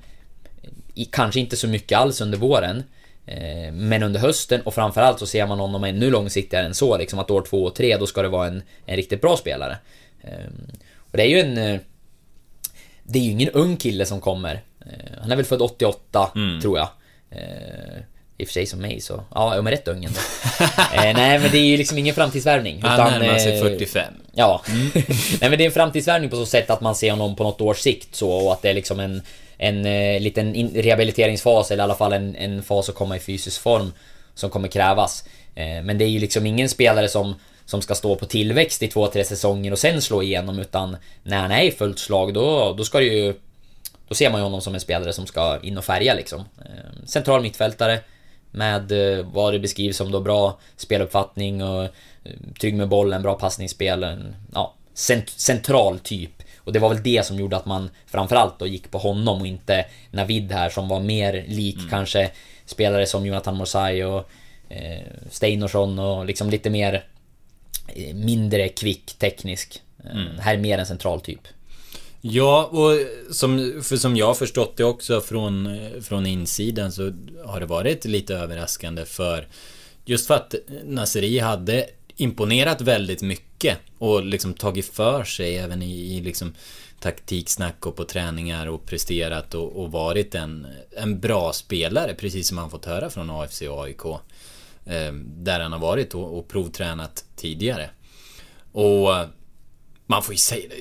kanske 1.11 1.41
inte 1.41 1.57
så 1.57 1.69
mycket 1.69 1.99
alls 1.99 2.21
under 2.21 2.39
våren. 2.39 2.83
Eh, 3.29 3.73
men 3.73 4.03
under 4.03 4.21
hösten 4.21 4.61
och 4.61 4.75
framförallt 4.75 5.19
så 5.19 5.27
ser 5.27 5.47
man 5.47 5.59
honom 5.59 5.85
ännu 5.85 6.11
långsiktigare 6.11 6.67
än 6.67 6.75
så. 6.75 6.97
Liksom 6.97 7.19
att 7.19 7.31
år 7.31 7.43
två 7.43 7.65
och 7.65 7.75
tre 7.75 7.97
då 7.97 8.07
ska 8.07 8.23
det 8.23 8.29
vara 8.29 8.47
en, 8.47 8.63
en 8.87 8.97
riktigt 8.97 9.21
bra 9.21 9.37
spelare. 9.37 9.79
Ehm, 10.23 10.71
och 10.97 11.17
det 11.17 11.23
är 11.23 11.27
ju 11.27 11.41
en... 11.41 11.59
Eh, 11.59 11.81
det 13.03 13.19
är 13.19 13.23
ju 13.23 13.31
ingen 13.31 13.51
ung 13.51 13.77
kille 13.77 14.07
som 14.07 14.21
kommer. 14.21 14.63
Eh, 14.81 15.21
han 15.21 15.33
är 15.33 15.37
väl 15.37 15.45
född 15.45 15.63
88, 15.63 16.31
mm. 16.35 16.61
tror 16.61 16.79
jag. 16.79 16.89
I 18.39 18.45
och 18.45 18.49
för 18.49 18.53
sig 18.53 18.67
som 18.67 18.81
mig 18.81 19.01
så... 19.01 19.25
Ja, 19.35 19.55
jag 19.55 19.67
är 19.67 19.71
rätt 19.71 19.89
ung 19.89 20.05
ändå. 20.05 20.21
nej 20.95 21.39
men 21.39 21.51
det 21.51 21.59
är 21.59 21.65
ju 21.65 21.77
liksom 21.77 21.99
ingen 21.99 22.15
framtidsvärvning. 22.15 22.83
Han 22.83 23.21
närmar 23.21 23.39
sig 23.39 23.61
45. 23.61 24.15
Ja. 24.33 24.63
Mm. 24.69 24.91
nej 25.41 25.51
men 25.51 25.51
det 25.51 25.65
är 25.65 25.67
en 25.67 25.73
framtidsvärvning 25.73 26.31
på 26.31 26.37
så 26.37 26.47
sätt 26.47 26.71
att 26.71 26.81
man 26.81 26.95
ser 26.95 27.11
honom 27.11 27.37
på 27.37 27.45
något 27.45 27.61
års 27.61 27.79
sikt 27.79 28.15
så 28.15 28.31
och 28.31 28.53
att 28.53 28.63
det 28.63 28.71
är 28.71 28.75
liksom 28.75 29.01
en 29.01 29.23
en 29.59 29.87
eh, 29.87 30.21
liten 30.21 30.71
rehabiliteringsfas 30.75 31.71
eller 31.71 31.83
i 31.83 31.85
alla 31.85 31.95
fall 31.95 32.13
en, 32.13 32.37
en 32.37 32.63
fas 32.63 32.89
att 32.89 32.95
komma 32.95 33.17
i 33.17 33.21
fysisk 33.21 33.61
form 33.61 33.93
som 34.35 34.51
kommer 34.51 34.69
krävas. 34.69 35.25
Eh, 35.55 35.83
men 35.83 35.99
det 35.99 36.05
är 36.05 36.09
ju 36.09 36.19
liksom 36.19 36.47
ingen 36.47 36.69
spelare 36.69 37.09
som, 37.09 37.35
som 37.65 37.83
ska 37.83 37.95
stå 37.95 38.17
på 38.17 38.27
tillväxt 38.27 38.83
i 38.83 38.89
två, 38.89 39.07
tre 39.07 39.25
säsonger 39.25 39.73
och 39.73 39.79
sen 39.79 40.03
slå 40.03 40.23
igenom 40.23 40.59
utan 40.59 40.97
när 41.23 41.39
han 41.39 41.51
är 41.51 41.63
i 41.63 41.71
fullt 41.71 41.99
slag 41.99 42.35
då, 42.35 42.75
då 42.79 42.85
ska 42.85 42.99
det 42.99 43.05
ju... 43.05 43.35
Då 44.09 44.15
ser 44.15 44.31
man 44.31 44.41
ju 44.41 44.45
honom 44.45 44.61
som 44.61 44.75
en 44.75 44.81
spelare 44.81 45.13
som 45.13 45.27
ska 45.27 45.59
in 45.63 45.79
och 45.79 45.85
färga 45.85 46.15
liksom. 46.15 46.41
Eh, 46.41 47.05
central 47.07 47.43
mittfältare 47.43 48.01
med 48.51 48.93
eh, 48.93 49.27
vad 49.33 49.53
det 49.53 49.59
beskrivs 49.59 49.97
som 49.97 50.11
då 50.11 50.21
bra 50.21 50.59
speluppfattning 50.77 51.63
och 51.63 51.83
eh, 51.83 51.91
trygg 52.61 52.75
med 52.75 52.89
bollen, 52.89 53.23
bra 53.23 53.35
passningsspel. 53.35 54.05
En, 54.05 54.37
ja, 54.55 54.75
cent 54.95 55.29
central 55.29 55.99
typ 55.99 56.38
och 56.69 56.75
det 56.75 56.79
var 56.79 56.89
väl 56.89 57.03
det 57.03 57.27
som 57.27 57.39
gjorde 57.39 57.57
att 57.57 57.67
man 57.67 57.91
framförallt 58.07 58.59
då 58.59 58.67
gick 58.67 58.91
på 58.91 58.99
honom 58.99 59.41
och 59.41 59.47
inte 59.47 59.85
Navid 60.11 60.53
här 60.53 60.71
som 60.71 60.89
var 60.89 61.01
mer 61.01 61.45
lik 61.49 61.77
mm. 61.77 61.91
kanske 61.91 62.31
spelare 62.67 63.07
som 63.07 63.27
Jonathan 63.27 63.57
Morsay 63.57 64.05
och 64.05 64.31
eh, 64.69 65.03
Steinorsson 65.31 65.99
och 65.99 66.27
liksom 66.27 66.51
lite 66.51 66.71
mer 66.71 67.05
eh, 67.87 68.15
mindre 68.15 68.69
kvick 68.69 69.15
teknisk. 69.19 69.83
Eh, 70.05 70.11
mm. 70.11 70.39
Här 70.39 70.55
är 70.55 70.59
mer 70.59 70.79
en 70.79 70.87
central 70.87 71.21
typ. 71.21 71.41
Ja, 72.21 72.65
och 72.65 72.93
som, 73.35 73.81
för 73.83 73.97
som 73.97 74.17
jag 74.17 74.27
har 74.27 74.35
förstått 74.35 74.77
det 74.77 74.85
också 74.85 75.21
från, 75.21 75.67
eh, 75.67 76.01
från 76.01 76.27
insidan 76.27 76.93
så 76.93 77.13
har 77.45 77.61
det 77.61 77.67
varit 77.67 78.05
lite 78.05 78.35
överraskande 78.35 79.05
för 79.05 79.49
Just 80.09 80.27
för 80.27 80.35
att 80.35 80.55
Naseri 80.85 81.39
hade 81.39 81.87
imponerat 82.21 82.81
väldigt 82.81 83.23
mycket 83.23 83.79
och 83.99 84.25
liksom 84.25 84.55
tagit 84.55 84.87
för 84.87 85.25
sig 85.25 85.57
även 85.57 85.83
i, 85.83 86.17
i 86.17 86.21
liksom 86.21 86.55
taktiksnack 87.01 87.87
och 87.87 87.97
på 87.97 88.05
träningar 88.05 88.67
och 88.67 88.87
presterat 88.87 89.55
och, 89.55 89.83
och, 89.83 89.93
varit 89.93 90.35
en, 90.35 90.67
en 90.97 91.21
bra 91.21 91.53
spelare 91.53 92.15
precis 92.15 92.49
som 92.49 92.57
man 92.57 92.71
fått 92.71 92.85
höra 92.85 93.11
från 93.11 93.31
AFC 93.31 93.63
och 93.63 93.85
AIK. 93.85 94.05
Eh, 94.85 95.13
där 95.25 95.61
han 95.61 95.73
har 95.73 95.79
varit 95.79 96.15
och, 96.15 96.39
och 96.39 96.49
provtränat 96.49 97.25
tidigare. 97.37 97.91
Och 98.73 99.17
eh, 99.17 99.27
man 100.07 100.23
får 100.23 100.35
ju 100.35 100.39
säga 100.39 100.69
det. 100.69 100.77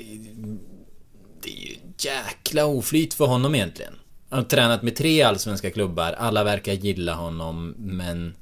det 1.41 1.49
är 1.49 1.67
ju 1.69 1.75
jäkla 1.99 2.65
oflyt 2.65 3.13
för 3.13 3.25
honom 3.25 3.55
egentligen. 3.55 3.93
Han 4.29 4.39
har 4.39 4.45
tränat 4.45 4.83
med 4.83 4.95
tre 4.95 5.21
allsvenska 5.21 5.71
klubbar, 5.71 6.13
alla 6.13 6.43
verkar 6.43 6.73
gilla 6.73 7.13
honom, 7.13 7.75
men... 7.77 8.35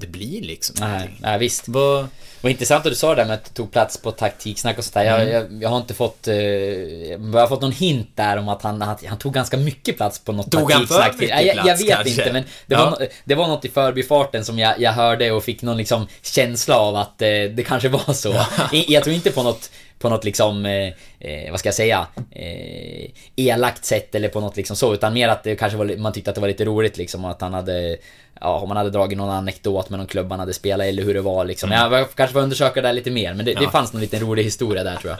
Det 0.00 0.06
blir 0.06 0.42
liksom 0.42 0.76
Nej, 0.80 1.08
nej 1.20 1.38
visst. 1.38 1.68
Vad... 1.68 2.06
Vad 2.40 2.50
intressant 2.52 2.86
att 2.86 2.92
du 2.92 2.96
sa 2.96 3.14
det 3.14 3.20
där 3.22 3.26
med 3.26 3.34
att 3.34 3.44
du 3.44 3.50
tog 3.54 3.72
plats 3.72 3.96
på 3.96 4.10
taktiksnack 4.12 4.78
och 4.78 4.84
sånt 4.84 4.94
där. 4.94 5.04
Jag, 5.04 5.20
Mm. 5.22 5.32
jag, 5.34 5.62
jag 5.62 5.68
har 5.68 5.76
inte 5.76 5.94
fått... 5.94 6.28
Eh, 6.28 6.34
jag 6.36 7.18
har 7.32 7.46
fått 7.46 7.60
någon 7.62 7.72
hint 7.72 8.08
där 8.14 8.36
om 8.36 8.48
att 8.48 8.62
han, 8.62 8.82
han, 8.82 8.96
han 9.06 9.18
tog 9.18 9.34
ganska 9.34 9.56
mycket 9.56 9.96
plats 9.96 10.18
på 10.18 10.32
något 10.32 10.50
Tog 10.50 10.72
han 10.72 10.86
för 10.86 10.94
taktiksnack. 10.94 11.20
mycket 11.20 11.46
jag, 11.46 11.56
jag 11.56 11.64
plats, 11.64 11.82
vet 11.82 11.88
kanske? 11.94 12.10
inte 12.10 12.32
men 12.32 12.42
det, 12.66 12.74
Ja. 12.74 12.90
var, 12.90 13.08
det 13.24 13.34
var 13.34 13.46
något 13.48 13.64
i 13.64 13.68
förbifarten 13.68 14.44
som 14.44 14.58
jag, 14.58 14.80
jag 14.80 14.92
hörde 14.92 15.32
och 15.32 15.44
fick 15.44 15.62
någon 15.62 15.76
liksom 15.76 16.06
känsla 16.22 16.78
av 16.78 16.96
att 16.96 17.22
eh, 17.22 17.28
det 17.28 17.64
kanske 17.66 17.88
var 17.88 18.12
så. 18.12 18.32
I- 18.72 18.92
jag 18.94 19.04
tror 19.04 19.14
inte 19.16 19.30
på 19.30 19.42
något 19.42 19.70
på 19.98 20.08
något 20.08 20.24
liksom, 20.24 20.66
eh, 20.66 20.86
eh, 21.20 21.50
vad 21.50 21.60
ska 21.60 21.66
jag 21.66 21.74
säga, 21.74 22.06
eh, 22.30 23.10
elakt 23.36 23.84
sätt 23.84 24.14
eller 24.14 24.28
på 24.28 24.40
något 24.40 24.56
liksom 24.56 24.76
så, 24.76 24.94
utan 24.94 25.12
mer 25.14 25.28
att 25.28 25.44
det 25.44 25.56
kanske 25.56 25.78
var, 25.78 25.96
man 25.96 26.12
tyckte 26.12 26.30
att 26.30 26.34
det 26.34 26.40
var 26.40 26.48
lite 26.48 26.64
roligt 26.64 26.96
liksom 26.96 27.24
att 27.24 27.40
han 27.40 27.54
hade, 27.54 27.96
ja, 28.40 28.58
om 28.60 28.68
man 28.68 28.76
hade 28.76 28.90
dragit 28.90 29.18
någon 29.18 29.30
anekdot 29.30 29.90
med 29.90 29.98
någon 29.98 30.06
klubb 30.06 30.30
han 30.30 30.40
hade 30.40 30.54
spelat 30.54 30.86
eller 30.86 31.02
hur 31.02 31.14
det 31.14 31.20
var 31.20 31.44
liksom. 31.44 31.70
Jag 31.70 31.90
var, 31.90 32.04
kanske 32.04 32.32
får 32.32 32.40
undersöka 32.40 32.82
det 32.82 32.88
där 32.88 32.92
lite 32.92 33.10
mer, 33.10 33.34
men 33.34 33.46
det, 33.46 33.54
det 33.54 33.62
Ja. 33.64 33.70
fanns 33.70 33.92
någon 33.92 34.00
liten 34.02 34.20
rolig 34.20 34.44
historia 34.44 34.84
där 34.84 34.96
tror 34.96 35.10
jag. 35.10 35.18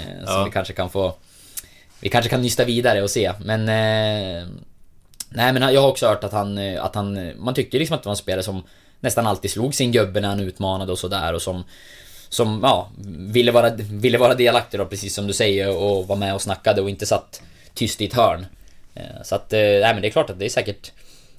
Eh, 0.00 0.24
som 0.26 0.34
Ja. 0.38 0.44
vi 0.44 0.50
kanske 0.50 0.72
kan 0.72 0.90
få, 0.90 1.14
vi 2.00 2.08
kanske 2.08 2.28
kan 2.28 2.42
nysta 2.42 2.64
vidare 2.64 3.02
och 3.02 3.10
se, 3.10 3.32
men 3.44 3.60
eh, 3.68 4.46
Nej 5.30 5.52
men 5.52 5.74
jag 5.74 5.80
har 5.80 5.88
också 5.88 6.06
hört 6.08 6.24
att 6.24 6.32
han, 6.32 6.58
eh, 6.58 6.84
att 6.84 6.94
han, 6.94 7.16
eh, 7.16 7.34
man 7.36 7.54
tyckte 7.54 7.78
liksom 7.78 7.96
att 7.96 8.02
det 8.02 8.06
var 8.06 8.12
en 8.12 8.16
spelare 8.16 8.42
som 8.42 8.62
nästan 9.00 9.26
alltid 9.26 9.50
slog 9.50 9.74
sin 9.74 9.92
gubbe 9.92 10.20
när 10.20 10.28
han 10.28 10.40
utmanade 10.40 10.92
och 10.92 10.98
sådär 10.98 11.32
och 11.32 11.42
som 11.42 11.64
som, 12.30 12.60
ja, 12.62 12.88
ville 13.18 13.52
vara, 13.52 13.70
ville 13.76 14.18
vara 14.18 14.34
delaktig 14.34 14.80
då 14.80 14.84
precis 14.86 15.14
som 15.14 15.26
du 15.26 15.32
säger 15.32 15.76
och 15.76 16.06
var 16.06 16.16
med 16.16 16.34
och 16.34 16.42
snackade 16.42 16.82
och 16.82 16.90
inte 16.90 17.06
satt 17.06 17.42
tyst 17.74 18.00
i 18.00 18.06
ett 18.06 18.14
hörn. 18.14 18.46
Eh, 18.94 19.02
Så 19.24 19.34
att, 19.34 19.50
nej 19.50 19.80
men 19.94 20.02
det 20.02 20.08
är 20.08 20.10
klart 20.10 20.30
att 20.30 20.38
det 20.38 20.44
är 20.44 20.48
säkert 20.48 20.92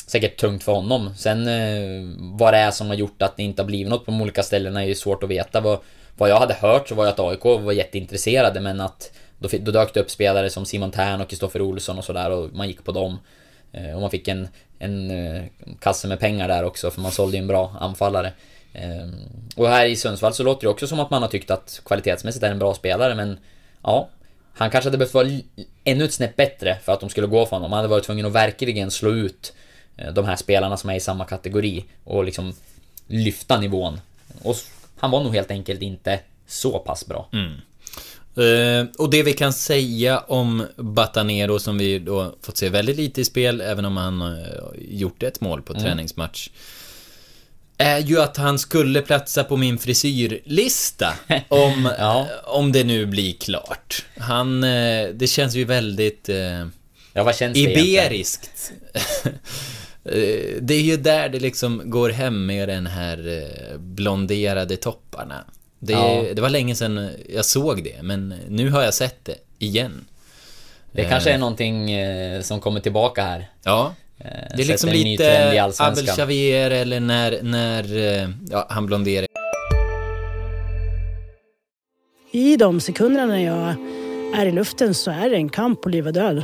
Säkert 0.09 0.37
tungt 0.39 0.63
för 0.63 0.71
honom. 0.71 1.13
Sen 1.17 1.47
eh, 1.47 2.17
vad 2.17 2.53
det 2.53 2.57
är 2.57 2.71
som 2.71 2.87
har 2.87 2.95
gjort 2.95 3.21
att 3.21 3.37
det 3.37 3.43
inte 3.43 3.61
har 3.61 3.67
blivit 3.67 3.89
något 3.89 4.05
på 4.05 4.11
de 4.11 4.21
olika 4.21 4.43
ställena 4.43 4.83
är 4.83 4.87
ju 4.87 4.95
svårt 4.95 5.23
att 5.23 5.29
veta. 5.29 5.61
Vad, 5.61 5.79
vad 6.17 6.29
jag 6.29 6.39
hade 6.39 6.53
hört 6.53 6.89
så 6.89 6.95
var 6.95 7.03
ju 7.05 7.09
att 7.09 7.19
AIK 7.19 7.43
var 7.43 7.71
jätteintresserade 7.71 8.59
men 8.59 8.81
att 8.81 9.11
då, 9.39 9.49
då 9.59 9.71
dök 9.71 9.93
det 9.93 9.99
upp 9.99 10.09
spelare 10.11 10.49
som 10.49 10.65
Simon 10.65 10.91
Tern 10.91 11.21
och 11.21 11.29
Kristoffer 11.29 11.61
Olsson 11.61 11.97
och 11.97 12.03
sådär 12.03 12.29
och 12.31 12.53
man 12.53 12.67
gick 12.67 12.83
på 12.83 12.91
dem. 12.91 13.19
Eh, 13.71 13.95
Och 13.95 14.01
man 14.01 14.09
fick 14.09 14.27
en, 14.27 14.47
en 14.79 15.11
eh, 15.11 15.43
kasse 15.79 16.07
med 16.07 16.19
pengar 16.19 16.47
där 16.47 16.63
också 16.63 16.91
för 16.91 17.01
man 17.01 17.11
sålde 17.11 17.37
ju 17.37 17.41
en 17.41 17.47
bra 17.47 17.75
anfallare. 17.79 18.31
Eh, 18.73 19.07
Och 19.55 19.67
här 19.69 19.85
i 19.85 19.95
Sundsvall 19.95 20.33
så 20.33 20.43
låter 20.43 20.61
det 20.61 20.69
också 20.69 20.87
som 20.87 20.99
att 20.99 21.09
man 21.09 21.21
har 21.21 21.29
tyckt 21.29 21.51
att 21.51 21.81
kvalitetsmässigt 21.85 22.43
är 22.43 22.51
en 22.51 22.59
bra 22.59 22.73
spelare 22.73 23.15
men 23.15 23.37
ja, 23.83 24.09
han 24.53 24.69
kanske 24.69 24.87
hade 24.87 24.97
behövt 24.97 25.13
vara 25.13 25.27
ännu 25.83 26.03
ett 26.03 26.13
snäpp 26.13 26.35
bättre 26.35 26.77
för 26.83 26.93
att 26.93 26.99
de 26.99 27.09
skulle 27.09 27.27
gå 27.27 27.45
för 27.45 27.55
honom. 27.55 27.71
Han 27.71 27.77
hade 27.77 27.87
varit 27.89 28.03
tvungen 28.05 28.25
att 28.25 28.31
verkligen 28.33 28.91
slå 28.91 29.11
ut 29.11 29.53
eh, 29.53 29.68
de 30.13 30.25
här 30.25 30.35
spelarna 30.35 30.77
som 30.77 30.89
är 30.89 30.95
i 30.95 30.99
samma 30.99 31.25
kategori 31.25 31.85
och 32.03 32.23
liksom 32.23 32.53
lyfta 33.07 33.59
nivån. 33.59 34.01
Och 34.41 34.55
han 34.97 35.11
var 35.11 35.23
nog 35.23 35.35
helt 35.35 35.51
enkelt 35.51 35.81
inte 35.81 36.19
så 36.47 36.79
pass 36.79 37.05
bra. 37.07 37.29
Eh, 38.37 38.85
och 38.97 39.09
det 39.09 39.23
vi 39.23 39.33
kan 39.33 39.53
säga 39.53 40.19
om 40.19 40.65
Batanero 40.75 41.59
som 41.59 41.77
vi 41.77 41.99
då 41.99 42.35
fått 42.41 42.57
se 42.57 42.69
väldigt 42.69 42.97
lite 42.97 43.21
i 43.21 43.25
spel, 43.25 43.61
även 43.61 43.85
om 43.85 43.97
han 43.97 44.21
uh, 44.21 44.37
gjort 44.89 45.23
ett 45.23 45.41
mål 45.41 45.61
på 45.61 45.73
träningsmatch. 45.73 46.49
Är 47.77 47.99
ju 47.99 48.21
att 48.21 48.37
han 48.37 48.59
skulle 48.59 49.01
platsa 49.01 49.43
på 49.43 49.57
min 49.57 49.77
frisyrlista 49.77 51.13
om, 51.47 51.89
Ja. 51.99 52.27
om 52.45 52.71
det 52.71 52.83
nu 52.83 53.05
blir 53.05 53.33
klart. 53.33 54.05
Han, 54.17 54.63
eh, 54.63 55.07
det 55.13 55.27
känns 55.27 55.55
ju 55.55 55.65
väldigt 55.65 56.29
eh, 56.29 56.67
Ja, 57.13 57.23
vad 57.23 57.35
känns 57.35 57.57
iberiskt. 57.57 58.71
Eh, 60.05 60.61
det 60.61 60.73
är 60.73 60.81
ju 60.81 60.97
där 60.97 61.29
det 61.29 61.39
liksom 61.39 61.81
går 61.85 62.09
hem 62.09 62.45
med 62.45 62.69
den 62.69 62.87
här 62.87 63.27
eh, 63.27 63.77
blonderade 63.77 64.77
topparna. 64.77 65.43
Det, 65.79 65.93
Ja. 65.93 66.25
det 66.33 66.41
var 66.41 66.49
länge 66.49 66.75
sedan 66.75 67.09
jag 67.29 67.45
såg 67.45 67.83
det, 67.83 68.01
men 68.03 68.33
nu 68.49 68.69
har 68.69 68.81
jag 68.83 68.93
sett 68.93 69.25
det 69.25 69.35
igen. 69.59 70.05
Det 70.91 71.03
kanske 71.05 71.31
är 71.31 71.37
någonting 71.37 71.91
eh, 71.91 72.41
som 72.41 72.59
kommer 72.59 72.79
tillbaka 72.79 73.23
här. 73.23 73.49
Ja. 73.63 73.93
Det 74.55 74.61
är 74.63 74.65
liksom 74.65 74.89
lite 74.89 75.63
Abel. 75.79 76.07
Xavier 76.07 76.71
eller 76.71 76.99
när, 76.99 77.39
när 77.43 77.85
ja, 78.51 78.67
han 78.69 78.85
blonderar. 78.85 79.27
I 82.31 82.57
de 82.57 82.79
sekunderna 82.79 83.25
när 83.25 83.45
jag 83.45 83.75
är 84.41 84.45
i 84.45 84.51
luften 84.51 84.93
så 84.93 85.11
är 85.11 85.29
det 85.29 85.35
en 85.35 85.49
kamp 85.49 85.81
på 85.81 85.89
liv 85.89 86.07
och 86.07 86.13
död. 86.13 86.43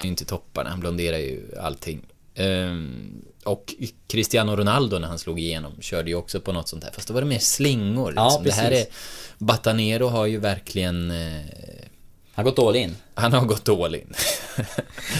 Är 0.00 0.04
ju 0.04 0.10
inte 0.10 0.24
topparna, 0.24 0.70
han 0.70 0.80
blonderar 0.80 1.18
ju 1.18 1.42
allting. 1.60 2.00
Ehm, 2.34 3.22
och 3.44 3.74
Cristiano 4.06 4.56
Ronaldo 4.56 4.98
när 4.98 5.08
han 5.08 5.18
slog 5.18 5.40
igenom 5.40 5.72
körde 5.80 6.10
ju 6.10 6.16
också 6.16 6.40
på 6.40 6.52
något 6.52 6.68
sånt 6.68 6.84
här, 6.84 6.90
fast 6.92 7.08
då 7.08 7.14
var 7.14 7.20
det 7.20 7.26
mer 7.26 7.38
slingor. 7.38 8.12
Ja, 8.16 8.24
Liksom. 8.24 8.44
det 8.44 8.52
här 8.52 8.64
är... 8.70 8.84
precis. 8.84 8.94
Batanero 9.38 10.06
har 10.08 10.26
ju 10.26 10.38
verkligen... 10.38 11.10
Eh, 11.10 11.40
Han 12.34 12.44
har 12.44 12.52
gått 12.52 12.58
all 12.58 12.76
in. 12.76 12.96
han 13.14 13.32
har 13.32 13.44
gått 13.44 13.68
all 13.68 13.94
in. 13.94 14.14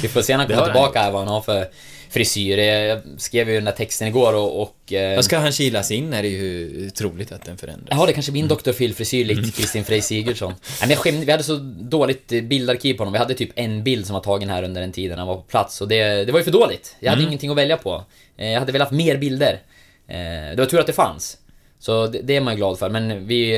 Vi 0.02 0.08
får 0.08 0.22
se 0.22 0.32
när 0.36 0.38
han 0.44 0.54
kommer 0.56 0.64
tillbaka 0.72 1.00
här 1.02 1.10
vad 1.10 1.20
han 1.20 1.28
har 1.34 1.40
för 1.40 1.68
frisyr. 2.10 2.58
Jag 2.58 3.00
skrev 3.16 3.48
ju 3.48 3.54
den 3.54 3.64
där 3.64 3.72
texten 3.72 4.08
igår 4.08 4.34
och... 4.34 4.62
och 4.62 4.92
eh, 4.92 5.20
ska 5.20 5.38
han 5.38 5.52
kilas 5.52 5.90
in 5.90 6.12
är 6.12 6.22
det 6.22 6.28
ju 6.28 6.90
troligt 6.90 7.32
att 7.32 7.44
den 7.44 7.56
förändras. 7.56 7.88
Jaha, 7.90 8.06
det 8.06 8.12
kanske 8.12 8.32
blir 8.32 8.42
en 8.42 8.48
Dr. 8.48 8.72
Phil-frisyr 8.72 9.24
Mm. 9.30 9.42
likt 9.44 9.56
Kristin 9.56 9.84
Frej 9.84 10.02
Sigurdsson. 10.02 10.52
Nej, 10.52 10.58
men 10.80 10.90
jag 10.90 10.98
skämde, 10.98 11.26
vi 11.26 11.32
hade 11.32 11.44
så 11.44 11.56
dåligt 11.80 12.32
eh, 12.32 12.40
bildarkiv 12.42 12.94
på 12.94 12.98
honom. 13.00 13.12
Vi 13.12 13.18
hade 13.18 13.34
typ 13.34 13.50
en 13.54 13.84
bild 13.84 14.06
som 14.06 14.14
var 14.14 14.20
tagen 14.20 14.50
här 14.50 14.62
under 14.62 14.80
den 14.80 14.92
tiden 14.92 15.18
han 15.18 15.28
var 15.28 15.36
på 15.36 15.42
plats. 15.42 15.80
Och 15.80 15.88
det, 15.88 16.24
det 16.24 16.32
var 16.32 16.38
ju 16.38 16.44
för 16.44 16.50
dåligt. 16.52 16.96
Jag 17.00 17.06
Mm. 17.08 17.18
hade 17.18 17.28
ingenting 17.28 17.50
att 17.50 17.56
välja 17.56 17.76
på. 17.76 18.04
Eh, 18.36 18.50
Jag 18.50 18.60
hade 18.60 18.72
velat 18.72 18.90
mer 18.90 19.16
bilder. 19.16 19.60
Eh, 20.08 20.16
Det 20.16 20.56
var 20.58 20.66
tur 20.66 20.80
att 20.80 20.86
det 20.86 20.92
fanns. 20.92 21.38
Så 21.78 22.06
det, 22.06 22.20
det 22.22 22.36
är 22.36 22.40
man 22.40 22.52
ju 22.54 22.56
glad 22.56 22.78
för. 22.78 22.90
Men 22.90 23.26
vi 23.26 23.56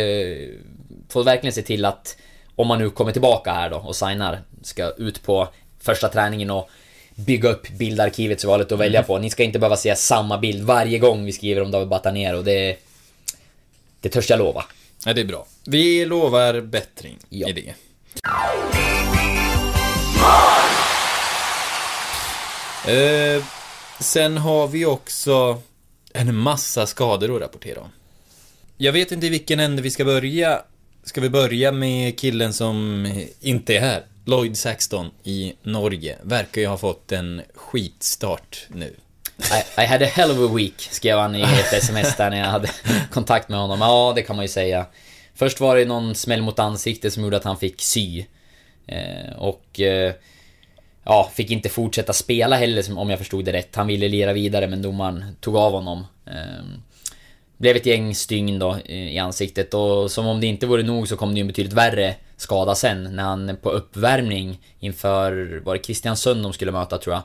får 1.08 1.24
verkligen 1.24 1.52
se 1.52 1.62
till 1.62 1.84
att 1.84 2.16
om 2.56 2.66
man 2.68 2.78
nu 2.78 2.90
kommer 2.90 3.12
tillbaka 3.12 3.52
här 3.52 3.70
då 3.70 3.76
och 3.76 3.96
signar, 3.96 4.42
ska 4.62 4.90
ut 4.98 5.22
på 5.22 5.48
första 5.80 6.08
träningen 6.08 6.50
och 6.50 6.68
bygga 7.14 7.48
upp 7.48 7.68
bildarkivet 7.68 8.40
så 8.40 8.46
vi 8.46 8.51
har 8.53 8.59
lite 8.59 8.75
att 8.75 8.81
välja 8.81 8.98
Mm. 9.01 9.07
på. 9.07 9.18
Ni 9.18 9.31
ska 9.31 9.42
inte 9.42 9.59
behöva 9.59 9.77
se 9.77 9.96
samma 9.96 10.38
bild 10.38 10.62
varje 10.64 10.98
gång 10.98 11.25
vi 11.25 11.33
skriver 11.33 11.61
om 11.62 11.70
David 11.70 11.89
Batanero. 11.89 12.43
Det, 12.43 12.76
det 14.01 14.09
törs 14.09 14.30
jag 14.30 14.39
lova. 14.39 14.64
Ja, 15.07 15.12
det 15.12 15.20
är 15.20 15.24
bra. 15.24 15.47
Vi 15.66 16.05
lovar 16.05 16.61
bättring 16.61 17.16
Ja. 17.28 17.49
i 17.49 17.53
det. 17.53 17.74
Eh, 22.86 23.43
sen 24.01 24.36
har 24.39 24.68
vi 24.68 24.86
också 24.86 25.62
en 26.12 26.36
massa 26.36 26.86
skador 26.86 27.36
att 27.36 27.43
rapportera 27.43 27.80
om. 27.80 27.89
Jag 28.76 28.93
vet 28.93 29.12
inte 29.12 29.26
i 29.26 29.30
vilken 29.30 29.61
ände 29.61 29.82
vi 29.82 29.91
ska 29.91 30.05
börja. 30.05 30.62
Ska 31.05 31.20
vi 31.20 31.28
börja 31.28 31.72
med 31.72 32.18
killen 32.18 32.53
som 32.53 33.07
inte 33.41 33.76
är 33.76 33.80
här? 33.80 34.03
Lloyd 34.25 34.57
Saxton 34.57 35.11
i 35.25 35.53
Norge. 35.62 36.18
Verkar 36.23 36.61
ju 36.61 36.66
ha 36.66 36.79
fått 36.79 37.12
en 37.12 37.43
skitstart 37.55 38.66
nu. 38.68 38.97
I, 39.39 39.83
I 39.83 39.87
had 39.87 40.03
a 40.03 40.07
hell 40.07 40.31
of 40.31 40.51
a 40.51 40.55
week, 40.55 40.81
skrev 40.81 41.18
han 41.18 41.37
i 41.37 41.43
ett 41.43 41.73
sms 41.73 42.16
där 42.16 42.31
när 42.31 42.39
jag 42.39 42.47
hade 42.47 42.70
kontakt 43.11 43.49
med 43.49 43.59
honom. 43.59 43.81
Ja, 43.81 44.12
det 44.16 44.23
kan 44.23 44.37
man 44.37 44.45
ju 44.45 44.49
säga. 44.49 44.87
Först 45.35 45.61
var 45.61 45.77
det 45.77 45.85
någon 45.85 46.14
smäll 46.14 46.43
mot 46.43 46.59
ansiktet 46.59 47.12
som 47.12 47.23
gjorde 47.23 47.37
att 47.37 47.45
han 47.45 47.59
fick 47.59 47.83
sy. 47.83 48.25
Eh, 48.87 49.33
och... 49.39 49.81
Eh, 49.81 50.12
Ja, 51.05 51.31
fick 51.35 51.51
inte 51.51 51.68
fortsätta 51.68 52.12
spela 52.12 52.57
heller 52.57 52.99
om 52.99 53.11
jag 53.11 53.18
förstod 53.18 53.45
det 53.45 53.53
rätt. 53.53 53.77
Han 53.77 53.87
ville 53.87 54.09
lira 54.09 54.33
vidare 54.33 54.68
men 54.68 54.83
domaren 54.83 55.37
tog 55.41 55.57
av 55.57 55.73
honom. 55.73 56.07
Ehm, 56.27 56.83
blev 57.62 57.76
ett 57.76 57.86
gäng 57.86 58.14
stygn 58.14 58.58
då 58.58 58.76
eh, 58.84 59.14
i 59.14 59.18
ansiktet 59.18 59.74
och 59.74 60.10
som 60.10 60.26
om 60.26 60.40
det 60.40 60.46
inte 60.46 60.66
vore 60.66 60.82
nog 60.82 61.08
så 61.08 61.16
kom 61.16 61.30
det 61.30 61.36
ju 61.36 61.40
en 61.40 61.46
betydligt 61.46 61.72
värre 61.72 62.14
skada 62.36 62.74
sen 62.74 63.16
när 63.16 63.22
han 63.22 63.56
på 63.62 63.70
uppvärmning 63.70 64.60
inför, 64.80 65.60
var 65.64 65.74
det 65.74 65.78
Kristiansund 65.78 66.42
de 66.42 66.52
skulle 66.52 66.72
möta 66.72 66.98
tror 66.98 67.14
jag. 67.14 67.22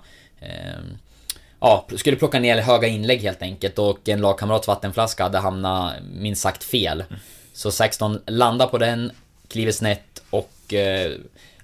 Ehm, 0.49 0.97
Ja, 1.59 1.85
skulle 1.95 2.17
plocka 2.17 2.39
ner 2.39 2.61
höga 2.61 2.87
inlägg 2.87 3.21
helt 3.21 3.41
enkelt 3.41 3.79
och 3.79 4.09
en 4.09 4.21
lagkamrats 4.21 4.67
vattenflaska 4.67 5.23
hade 5.23 5.37
hamnat 5.37 5.93
minst 6.13 6.41
sagt 6.41 6.63
fel. 6.63 7.03
Så 7.53 7.71
16 7.71 8.21
landar 8.25 8.67
på 8.67 8.77
den, 8.77 9.11
kliver 9.47 9.71
snett 9.71 10.23
och 10.29 10.73
eh, 10.73 11.11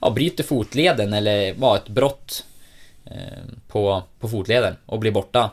ja, 0.02 0.10
bryter 0.10 0.44
fotleden 0.44 1.14
eller 1.14 1.54
var 1.54 1.76
ett 1.76 1.88
brott 1.88 2.46
eh, 3.06 3.44
på, 3.68 4.04
på 4.20 4.30
fotleden 4.30 4.76
och 4.86 5.00
blir 5.00 5.12
borta 5.12 5.50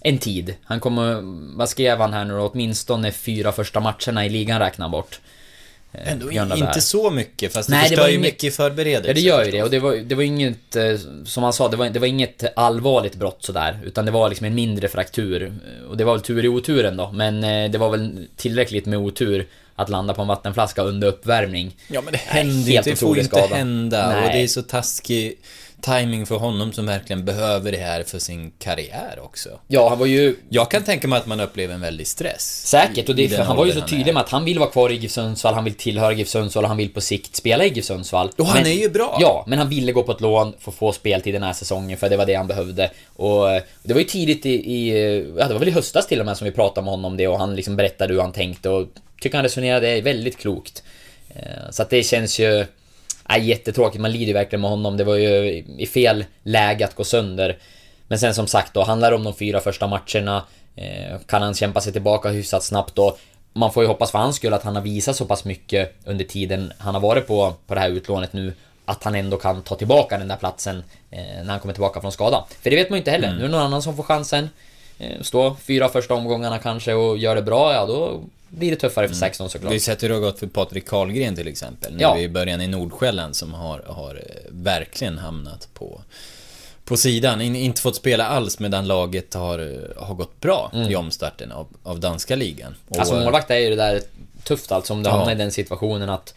en 0.00 0.18
tid. 0.18 0.54
Han 0.64 0.80
kommer, 0.80 1.20
vad 1.56 1.68
skrev 1.68 1.98
han 1.98 2.12
här 2.12 2.24
nu 2.24 2.34
då? 2.34 2.48
Åtminstone 2.48 3.12
fyra 3.12 3.52
första 3.52 3.80
matcherna 3.80 4.26
i 4.26 4.28
ligan 4.28 4.58
räknar 4.60 4.88
bort. 4.88 5.20
Eh, 5.92 6.12
Ändå 6.12 6.26
det 6.26 6.58
inte 6.58 6.80
så 6.80 7.10
mycket, 7.10 7.52
fast 7.52 7.68
det 7.68 7.74
Nej, 7.74 7.82
det 7.82 7.88
förstör 7.88 8.02
var 8.02 8.08
ju 8.08 8.14
inget- 8.14 8.26
mycket 8.32 8.44
i 8.44 8.50
förberedelser. 8.50 9.08
Ja 9.08 9.14
det 9.14 9.20
gör 9.20 9.44
ju 9.44 9.50
det 9.50 9.62
och 9.62 9.70
det 9.70 9.78
var, 9.78 9.96
det 9.96 10.14
var 10.14 10.22
inget, 10.22 10.76
eh, 10.76 10.96
som 11.24 11.42
han 11.42 11.52
sa, 11.52 11.68
det 11.68 11.76
var, 11.76 11.88
det 11.90 11.98
var 11.98 12.06
inget 12.06 12.44
allvarligt 12.58 13.14
brott 13.14 13.38
sådär. 13.44 13.78
Utan 13.84 14.04
det 14.04 14.10
var 14.10 14.28
liksom 14.28 14.46
en 14.46 14.54
mindre 14.54 14.88
fraktur. 14.88 15.54
Och 15.88 15.96
det 15.96 16.04
var 16.04 16.12
väl 16.12 16.22
tur 16.22 16.44
i 16.44 16.48
oturen 16.48 16.96
då. 16.96 17.10
Men 17.12 17.44
eh, 17.44 17.70
det 17.70 17.78
var 17.78 17.90
väl 17.90 18.26
tillräckligt 18.36 18.86
med 18.86 18.98
otur 18.98 19.46
att 19.74 19.88
landa 19.88 20.14
på 20.14 20.22
en 20.22 20.28
vattenflaska 20.28 20.82
under 20.82 21.08
uppvärmning. 21.08 21.76
Ja 21.88 22.00
men 22.02 22.12
det 22.12 22.18
händer 22.18 22.70
ju 22.70 22.76
inte, 22.76 22.90
det 22.90 22.96
får 22.96 23.18
inte 23.18 23.36
skada. 23.36 23.54
hända. 23.54 24.06
Och 24.06 24.12
Nej. 24.22 24.32
det 24.32 24.42
är 24.42 24.46
så 24.48 24.62
taskig 24.62 25.38
timing 25.82 26.26
för 26.26 26.36
honom 26.36 26.72
som 26.72 26.86
verkligen 26.86 27.24
behöver 27.24 27.72
det 27.72 27.78
här 27.78 28.02
för 28.02 28.18
sin 28.18 28.52
karriär 28.58 29.18
också. 29.22 29.48
Ja, 29.68 29.88
han 29.88 29.98
var 29.98 30.06
ju 30.06 30.36
Jag 30.48 30.70
kan 30.70 30.84
tänka 30.84 31.08
mig 31.08 31.18
att 31.18 31.26
man 31.26 31.40
upplever 31.40 31.74
en 31.74 31.80
väldig 31.80 32.06
stress. 32.06 32.66
Säkert, 32.66 33.08
och 33.08 33.14
det, 33.14 33.36
han 33.36 33.56
var 33.56 33.66
ju 33.66 33.72
så 33.72 33.80
tydlig 33.80 34.14
med 34.14 34.20
att 34.22 34.28
han 34.28 34.44
vill 34.44 34.58
vara 34.58 34.70
kvar 34.70 34.90
i 34.90 34.94
GIF 34.94 35.10
Sundsvall, 35.12 35.54
han 35.54 35.64
vill 35.64 35.74
tillhöra 35.74 36.12
GIF 36.12 36.28
Sundsvall 36.28 36.64
och 36.64 36.68
han 36.68 36.76
vill 36.76 36.92
på 36.92 37.00
sikt 37.00 37.36
spela 37.36 37.64
i 37.64 37.68
GIF 37.68 37.84
Sundsvall. 37.84 38.30
Och 38.38 38.46
han 38.46 38.66
är 38.66 38.70
ju 38.70 38.88
bra. 38.88 39.18
Ja, 39.20 39.44
men 39.46 39.58
han 39.58 39.68
ville 39.68 39.92
gå 39.92 40.02
på 40.02 40.12
ett 40.12 40.20
lån 40.20 40.54
för 40.58 40.70
att 40.70 40.76
få 40.76 40.92
speltid 40.92 41.34
den 41.34 41.42
här 41.42 41.52
säsongen, 41.52 41.98
för 41.98 42.08
det 42.08 42.16
var 42.16 42.26
det 42.26 42.34
han 42.34 42.46
behövde. 42.46 42.90
Och 43.16 43.50
eh, 43.50 43.62
det 43.82 43.92
var 43.94 44.00
ju 44.00 44.06
tidigt 44.06 44.46
i, 44.46 44.50
i 44.54 44.92
ja, 45.38 45.46
det 45.46 45.52
var 45.52 45.58
väl 45.60 45.68
i 45.68 45.72
höstas 45.72 46.06
till 46.06 46.20
och 46.20 46.26
med 46.26 46.36
som 46.36 46.44
vi 46.44 46.50
pratade 46.50 46.84
med 46.84 46.90
honom 46.90 47.04
om 47.04 47.16
det 47.16 47.28
och 47.28 47.38
han 47.38 47.56
liksom 47.56 47.76
berättade 47.76 48.14
hur 48.14 48.20
han 48.20 48.32
tänkte 48.32 48.68
och 48.68 48.86
tycker 49.20 49.36
han 49.36 49.44
resonerade 49.44 50.00
väldigt 50.00 50.38
klokt. 50.38 50.82
Eh, 51.28 51.70
Så 51.70 51.82
att 51.82 51.90
det 51.90 52.02
känns 52.02 52.38
ju... 52.38 52.66
Nej, 53.30 53.48
jättetråkigt, 53.48 54.00
man 54.00 54.12
lider 54.12 54.26
ju 54.26 54.32
verkligen 54.32 54.60
med 54.60 54.70
honom. 54.70 54.96
Det 54.96 55.04
var 55.04 55.16
ju 55.16 55.64
i 55.78 55.86
fel 55.86 56.24
läge 56.42 56.84
att 56.84 56.94
gå 56.94 57.04
sönder. 57.04 57.58
Men 58.08 58.18
sen 58.18 58.34
som 58.34 58.46
sagt 58.46 58.74
då, 58.74 58.82
handlar 58.82 59.10
det 59.10 59.16
om 59.16 59.24
de 59.24 59.34
fyra 59.34 59.60
första 59.60 59.86
matcherna. 59.86 60.44
Eh, 60.76 61.18
kan 61.26 61.42
han 61.42 61.54
kämpa 61.54 61.80
sig 61.80 61.92
tillbaka 61.92 62.28
hyfsat 62.28 62.64
snabbt 62.64 62.94
då? 62.94 63.16
Man 63.52 63.72
får 63.72 63.82
ju 63.82 63.86
hoppas 63.86 64.10
för 64.10 64.18
hans 64.18 64.36
skull 64.36 64.52
att 64.52 64.62
han 64.62 64.76
har 64.76 64.82
visat 64.82 65.16
så 65.16 65.24
pass 65.24 65.44
mycket 65.44 65.94
under 66.04 66.24
tiden 66.24 66.72
han 66.78 66.94
har 66.94 67.00
varit 67.00 67.26
på, 67.26 67.54
på 67.66 67.74
det 67.74 67.80
här 67.80 67.90
utlånet 67.90 68.32
nu. 68.32 68.52
Att 68.84 69.04
han 69.04 69.14
ändå 69.14 69.36
kan 69.36 69.62
ta 69.62 69.74
tillbaka 69.74 70.18
den 70.18 70.28
där 70.28 70.36
platsen 70.36 70.82
eh, 71.10 71.18
när 71.20 71.50
han 71.50 71.60
kommer 71.60 71.74
tillbaka 71.74 72.00
från 72.00 72.12
skada. 72.12 72.44
För 72.62 72.70
det 72.70 72.76
vet 72.76 72.90
man 72.90 72.96
ju 72.96 73.00
inte 73.00 73.10
heller. 73.10 73.32
Nu 73.32 73.38
är 73.38 73.42
det 73.42 73.48
någon 73.48 73.62
annan 73.62 73.82
som 73.82 73.96
får 73.96 74.02
chansen. 74.02 74.48
Eh, 74.98 75.20
stå 75.20 75.54
fyra 75.54 75.88
första 75.88 76.14
omgångarna 76.14 76.58
kanske 76.58 76.94
och 76.94 77.18
gör 77.18 77.34
det 77.34 77.42
bra, 77.42 77.74
ja 77.74 77.86
då 77.86 78.20
blir 78.50 78.70
det 78.70 78.76
tuffare 78.76 79.08
för 79.08 79.14
16 79.14 79.50
såklart. 79.50 79.70
Vi 79.72 79.74
har 79.74 79.80
sett 79.80 80.02
hur 80.02 80.08
det 80.08 80.14
har 80.14 80.20
gått 80.20 80.38
för 80.38 80.46
Patrik 80.46 80.86
Karlgren 80.88 81.36
till 81.36 81.48
exempel. 81.48 81.92
Nu 81.94 82.02
Ja. 82.02 82.18
i 82.18 82.28
början 82.28 82.60
i 82.60 82.66
Nordsjälland 82.66 83.36
som 83.36 83.54
har, 83.54 83.78
har 83.86 84.14
eh, 84.14 84.22
verkligen 84.50 85.18
hamnat 85.18 85.68
på, 85.74 86.00
på 86.84 86.96
sidan. 86.96 87.40
In, 87.40 87.56
inte 87.56 87.80
fått 87.82 87.96
spela 87.96 88.26
alls 88.26 88.58
medan 88.58 88.86
laget 88.86 89.34
har, 89.34 89.58
eh, 89.58 90.02
har 90.06 90.14
gått 90.14 90.40
bra 90.40 90.72
i 90.90 90.96
omstarten 90.96 91.52
av, 91.52 91.66
av 91.82 92.00
danska 92.00 92.36
ligan. 92.36 92.74
Och, 92.88 92.96
Mm. 92.96 93.00
Alltså 93.00 93.14
målvakt 93.24 93.50
är 93.50 93.56
ju 93.58 93.70
det 93.70 93.76
där 93.76 94.00
tufft 94.44 94.72
alltså 94.72 94.92
om 94.92 95.02
du 95.02 95.08
Ja. 95.10 95.16
hamnar 95.16 95.32
i 95.32 95.34
den 95.34 95.52
situationen 95.52 96.08
att 96.10 96.34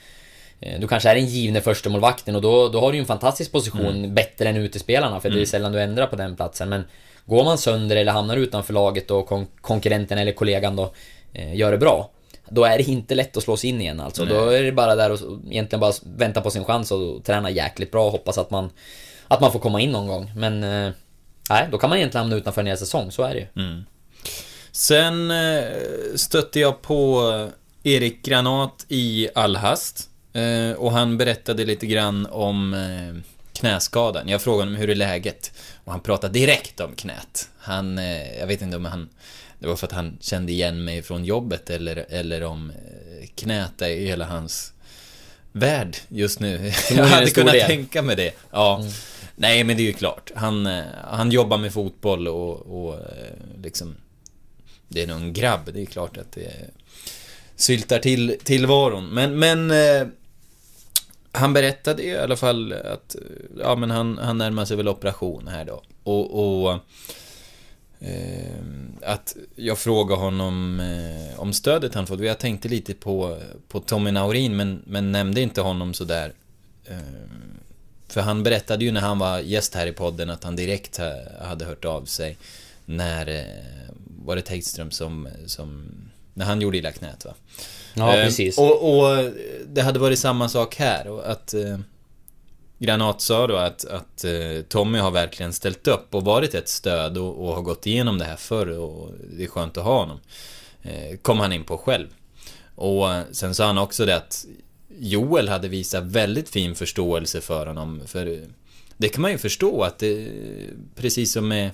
eh, 0.60 0.80
du 0.80 0.88
kanske 0.88 1.10
är 1.10 1.16
den 1.16 1.26
givne 1.26 1.62
första 1.62 1.90
målvakten 1.90 2.36
och 2.36 2.42
då, 2.42 2.70
då 2.70 2.80
har 2.80 2.92
du 2.92 2.98
ju 2.98 3.00
en 3.02 3.06
fantastisk 3.08 3.52
position 3.52 3.86
Mm. 3.98 4.14
bättre 4.14 4.50
än 4.50 4.58
utespelarna 4.58 5.20
för 5.20 5.30
det 5.30 5.42
är 5.42 5.46
sällan 5.46 5.72
du 5.72 5.82
ändrar 5.82 6.08
på 6.08 6.16
den 6.16 6.36
platsen 6.36 6.70
men 6.70 6.84
Går 7.26 7.44
man 7.44 7.58
sönder 7.58 7.96
eller 7.96 8.12
hamnar 8.12 8.38
utanför 8.38 8.74
laget 8.74 9.12
och 9.12 9.28
kon- 9.28 9.48
konkurrenten 9.62 10.18
eller 10.18 10.32
kollegan 10.32 10.76
då 10.76 10.94
gör 11.34 11.72
det 11.72 11.78
bra 11.78 12.10
Då 12.50 12.64
är 12.64 12.78
det 12.78 12.84
inte 12.84 13.16
lätt 13.16 13.38
att 13.38 13.44
slå 13.44 13.58
sig 13.58 13.70
in 13.70 13.82
igen 13.82 14.00
alltså. 14.00 14.26
Då 14.26 14.50
är 14.50 14.64
det 14.64 14.72
bara 14.72 14.96
där 14.96 15.12
och 15.12 15.20
egentligen 15.50 15.80
bara 15.80 15.94
vänta 16.18 16.42
på 16.42 16.50
sin 16.50 16.64
chans 16.64 16.92
och 16.92 17.24
träna 17.24 17.50
jäkligt 17.50 17.92
bra 17.92 18.06
och 18.06 18.12
hoppas 18.12 18.38
att 18.38 18.52
man 18.52 18.70
Att 19.28 19.42
man 19.42 19.52
får 19.52 19.60
komma 19.60 19.82
in 19.82 19.92
någon 19.92 20.08
gång 20.08 20.32
men 20.36 20.64
eh, 20.64 20.94
Nej, 21.50 21.68
då 21.72 21.78
kan 21.78 21.90
man 21.90 21.98
egentligen 21.98 22.24
hamna 22.24 22.36
utanför 22.36 22.62
en 22.62 22.68
hel 22.68 22.78
säsong, 22.78 23.12
så 23.12 23.24
är 23.24 23.34
det 23.34 23.40
ju. 23.40 23.64
Mm. 23.64 23.84
Sen 24.72 25.32
eh, 25.32 25.64
stötte 26.16 26.60
jag 26.60 26.82
på 26.82 27.22
Erik 27.84 28.26
Granat 28.26 28.86
i 28.90 29.30
all 29.36 29.56
hast. 29.56 30.10
Eh, 30.34 30.78
och 30.78 30.92
han 30.92 31.18
berättade 31.18 31.66
lite 31.66 31.86
grann 31.86 32.28
om 32.32 32.74
eh, 32.74 33.24
knäskadan. 33.54 34.30
Jag 34.30 34.42
frågade 34.42 34.62
honom 34.64 34.76
hur 34.76 34.90
är 34.90 34.96
läget? 34.96 35.52
Och 35.84 35.92
han 35.92 36.02
pratade 36.02 36.34
direkt 36.34 36.80
om 36.80 36.96
knät. 36.96 37.50
Han, 37.58 37.98
eh, 37.98 38.40
jag 38.40 38.48
vet 38.48 38.62
inte 38.62 38.78
om 38.78 38.86
han... 38.86 39.10
Det 39.64 39.70
var 39.70 39.76
för 39.76 39.88
att 39.88 39.94
han 39.94 40.18
kände 40.20 40.52
igen 40.52 40.84
mig 40.84 41.02
från 41.02 41.26
jobbet 41.26 41.70
eller, 41.70 42.06
eller 42.10 42.44
om 42.44 42.70
eh, 42.70 43.28
knät 43.36 43.82
är 43.82 43.90
i 43.90 44.06
hela 44.06 44.26
hans 44.26 44.74
värld 45.52 45.98
just 46.08 46.40
nu. 46.40 46.72
Jag 46.92 47.06
hade 47.06 47.30
kunnat 47.30 47.54
del. 47.54 47.68
tänka 47.68 48.02
mig 48.02 48.16
det. 48.16 48.34
Ja. 48.52 48.84
Nej, 49.36 49.64
men 49.64 49.78
det 49.78 49.84
är 49.84 49.86
ju 49.86 49.94
klart. 49.94 50.32
Han, 50.36 50.66
eh, 50.66 50.84
han 51.04 51.32
jobbar 51.32 51.58
med 51.58 51.74
fotboll 51.74 52.28
och, 52.28 52.86
och 52.86 52.94
eh, 52.94 53.62
liksom... 53.62 53.96
Det 54.88 55.04
är 55.04 55.08
nog 55.08 55.18
en 55.18 55.34
grabb, 55.34 55.70
det 55.74 55.82
är 55.82 55.86
klart 55.86 56.18
att 56.18 56.32
det 56.32 56.52
syltar 57.56 58.00
till 58.00 58.38
tillvaron. 58.44 59.08
Men, 59.08 59.40
men... 59.40 59.74
Han 61.32 61.54
berättade 61.54 62.04
i 62.04 62.18
alla 62.18 62.36
fall 62.36 62.74
att, 62.74 63.16
ja 63.60 63.76
men 63.76 63.92
han, 63.92 64.18
han 64.18 64.38
närmar 64.38 64.66
sig 64.66 64.78
väl 64.78 64.88
operation 64.88 65.48
här 65.48 65.66
då. 65.66 65.84
Och... 66.04 66.66
och 66.66 66.80
att 69.02 69.36
jag 69.56 69.78
frågade 69.78 70.22
honom 70.22 70.80
eh, 70.80 71.40
om 71.40 71.54
stödet 71.54 71.94
han 71.94 72.08
fått. 72.08 72.20
Jag 72.20 72.40
tänkte 72.40 72.68
lite 72.68 72.94
på, 72.94 73.38
på 73.68 73.80
Tommy 73.80 74.12
Naurin 74.12 74.56
men, 74.58 74.82
men 74.88 75.12
nämnde 75.12 75.42
inte 75.42 75.62
honom 75.62 75.94
sådär. 75.94 76.34
Eh, 76.86 76.98
för 78.08 78.22
han 78.22 78.44
berättade 78.44 78.86
ju 78.86 78.92
när 78.92 79.02
han 79.02 79.20
var 79.20 79.40
gäst 79.40 79.76
här 79.76 79.88
i 79.88 79.92
podden 79.92 80.30
att 80.30 80.44
han 80.44 80.56
direkt 80.56 80.98
ha- 80.98 81.46
hade 81.46 81.66
hört 81.66 81.86
av 81.86 82.06
sig 82.06 82.38
när 82.86 83.28
eh, 83.28 83.94
var 84.26 84.36
det 84.36 84.42
Tegström 84.42 84.92
som, 84.92 85.28
som 85.46 85.86
när 86.34 86.46
han 86.46 86.62
gjorde 86.62 86.78
illa 86.78 86.92
knät 86.92 87.26
va? 87.26 87.34
Ja, 87.94 88.18
Eh, 88.18 88.26
precis. 88.26 88.58
Och, 88.58 89.00
och 89.00 89.32
det 89.68 89.82
hade 89.82 90.00
varit 90.00 90.20
samma 90.20 90.50
sak 90.50 90.76
här 90.76 91.08
och 91.08 91.32
att 91.32 91.54
eh, 91.54 91.80
Granat 92.84 93.22
sa 93.22 93.48
då 93.48 93.56
att, 93.56 93.86
att 93.86 94.24
eh, 94.24 94.62
Tommy 94.70 95.00
har 95.00 95.12
verkligen 95.12 95.54
ställt 95.54 95.88
upp 95.88 96.16
och 96.16 96.26
varit 96.26 96.54
ett 96.54 96.70
stöd 96.70 97.18
och, 97.18 97.46
och 97.46 97.56
har 97.56 97.62
gått 97.62 97.88
igenom 97.88 98.18
det 98.18 98.26
här 98.26 98.36
förr 98.36 98.68
och 98.80 99.12
det 99.38 99.44
är 99.44 99.48
skönt 99.48 99.78
att 99.78 99.84
ha 99.84 100.00
honom. 100.00 100.20
Eh, 100.82 101.18
kom 101.22 101.40
han 101.40 101.54
in 101.54 101.64
på 101.64 101.78
själv. 101.78 102.08
Och 102.76 103.08
sen 103.32 103.56
sa 103.56 103.66
han 103.66 103.78
också 103.78 104.06
det 104.06 104.16
att 104.16 104.46
Joel 105.00 105.50
hade 105.50 105.68
visat 105.68 106.04
väldigt 106.04 106.50
fin 106.50 106.76
förståelse 106.76 107.42
för 107.42 107.66
honom. 107.66 108.02
För 108.06 108.40
det 108.98 109.10
kan 109.10 109.22
man 109.22 109.32
ju 109.32 109.38
förstå 109.38 109.84
att 109.84 110.00
det, 110.00 110.28
precis 110.96 111.34
som 111.34 111.48
med 111.48 111.72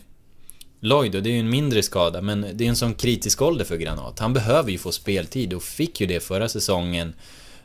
Lloyd, 0.80 1.16
och 1.16 1.24
det 1.24 1.30
är 1.30 1.34
ju 1.34 1.39
en 1.39 1.49
mindre 1.49 1.84
skada, 1.84 2.22
men 2.22 2.45
det 2.53 2.66
är 2.66 2.70
en 2.70 2.76
sån 2.76 2.93
kritisk 2.93 3.41
ålder 3.41 3.66
för 3.66 3.78
Granat. 3.78 4.20
Han 4.20 4.34
behöver 4.34 4.72
ju 4.72 4.78
få 4.78 4.91
speltid 4.91 5.53
och 5.53 5.64
fick 5.64 6.01
ju 6.01 6.07
det 6.07 6.20
förra 6.20 6.49
säsongen. 6.49 7.14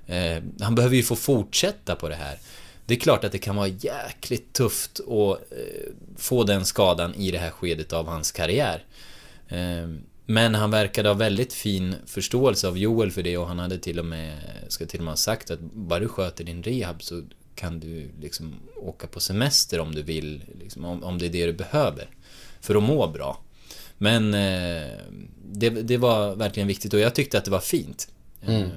Eh, 0.06 0.42
han 0.60 0.74
behöver 0.74 0.96
ju 0.96 1.02
få 1.02 1.16
fortsätta 1.16 1.96
på 1.96 2.08
det 2.08 2.14
här. 2.14 2.38
Det 2.86 2.94
är 2.94 2.98
klart 2.98 3.24
att 3.24 3.32
det 3.32 3.38
kan 3.38 3.56
vara 3.56 3.68
jäkligt 3.68 4.52
tufft 4.52 5.00
att 5.00 5.52
eh, 5.52 5.92
få 6.16 6.44
den 6.44 6.64
skadan 6.64 7.14
i 7.14 7.30
det 7.30 7.38
här 7.38 7.50
skedet 7.50 7.92
av 7.92 8.06
hans 8.06 8.32
karriär. 8.32 8.84
Eh, 9.48 9.88
men 10.26 10.54
han 10.54 10.70
verkade 10.70 11.08
ha 11.08 11.14
väldigt 11.14 11.52
fin 11.52 11.94
förståelse 12.06 12.68
av 12.68 12.78
Joel 12.78 13.10
för 13.10 13.22
det 13.22 13.38
och 13.38 13.46
han 13.46 13.58
hade 13.58 13.78
till 13.78 13.98
och 13.98 14.04
med, 14.04 14.38
ska 14.68 14.86
till 14.86 15.00
och 15.00 15.04
med 15.04 15.12
ha 15.12 15.16
sagt 15.16 15.50
att 15.50 15.60
bara 15.60 16.00
du 16.00 16.08
sköter 16.08 16.44
din 16.44 16.62
rehab 16.62 17.02
så 17.02 17.22
kan 17.54 17.80
du 17.80 18.10
liksom 18.20 18.54
åka 18.76 19.06
på 19.06 19.20
semester 19.20 19.80
om 19.80 19.94
du 19.94 20.02
vill, 20.02 20.42
liksom, 20.60 20.84
om, 20.84 21.04
om 21.04 21.18
det 21.18 21.26
är 21.26 21.30
det 21.30 21.46
du 21.46 21.52
behöver. 21.52 22.10
För 22.60 22.74
att 22.74 22.82
må 22.82 23.08
bra. 23.08 23.40
Men 23.98 24.34
eh, 24.34 24.90
det, 25.52 25.70
det 25.70 25.96
var 25.96 26.34
verkligen 26.34 26.66
viktigt 26.66 26.94
och 26.94 27.00
jag 27.00 27.14
tyckte 27.14 27.38
att 27.38 27.44
det 27.44 27.50
var 27.50 27.60
fint. 27.60 28.08
Mm. 28.46 28.62
Eh, 28.62 28.68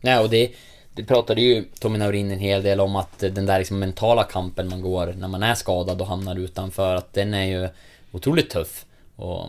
Nej, 0.00 0.18
och 0.18 0.30
det, 0.30 0.52
det 0.96 1.04
pratade 1.04 1.40
ju 1.40 1.64
Tommy 1.80 1.98
Naurin 1.98 2.30
en 2.30 2.38
hel 2.38 2.62
del 2.62 2.80
om 2.80 2.96
att 2.96 3.18
den 3.18 3.46
där 3.46 3.58
liksom 3.58 3.78
mentala 3.78 4.24
kampen 4.24 4.68
man 4.68 4.80
går 4.80 5.14
när 5.18 5.28
man 5.28 5.42
är 5.42 5.54
skadad 5.54 6.00
och 6.00 6.06
hamnar 6.06 6.38
utanför, 6.38 6.94
att 6.94 7.12
den 7.12 7.34
är 7.34 7.44
ju 7.44 7.68
otroligt 8.12 8.50
tuff. 8.50 8.84
Och 9.16 9.48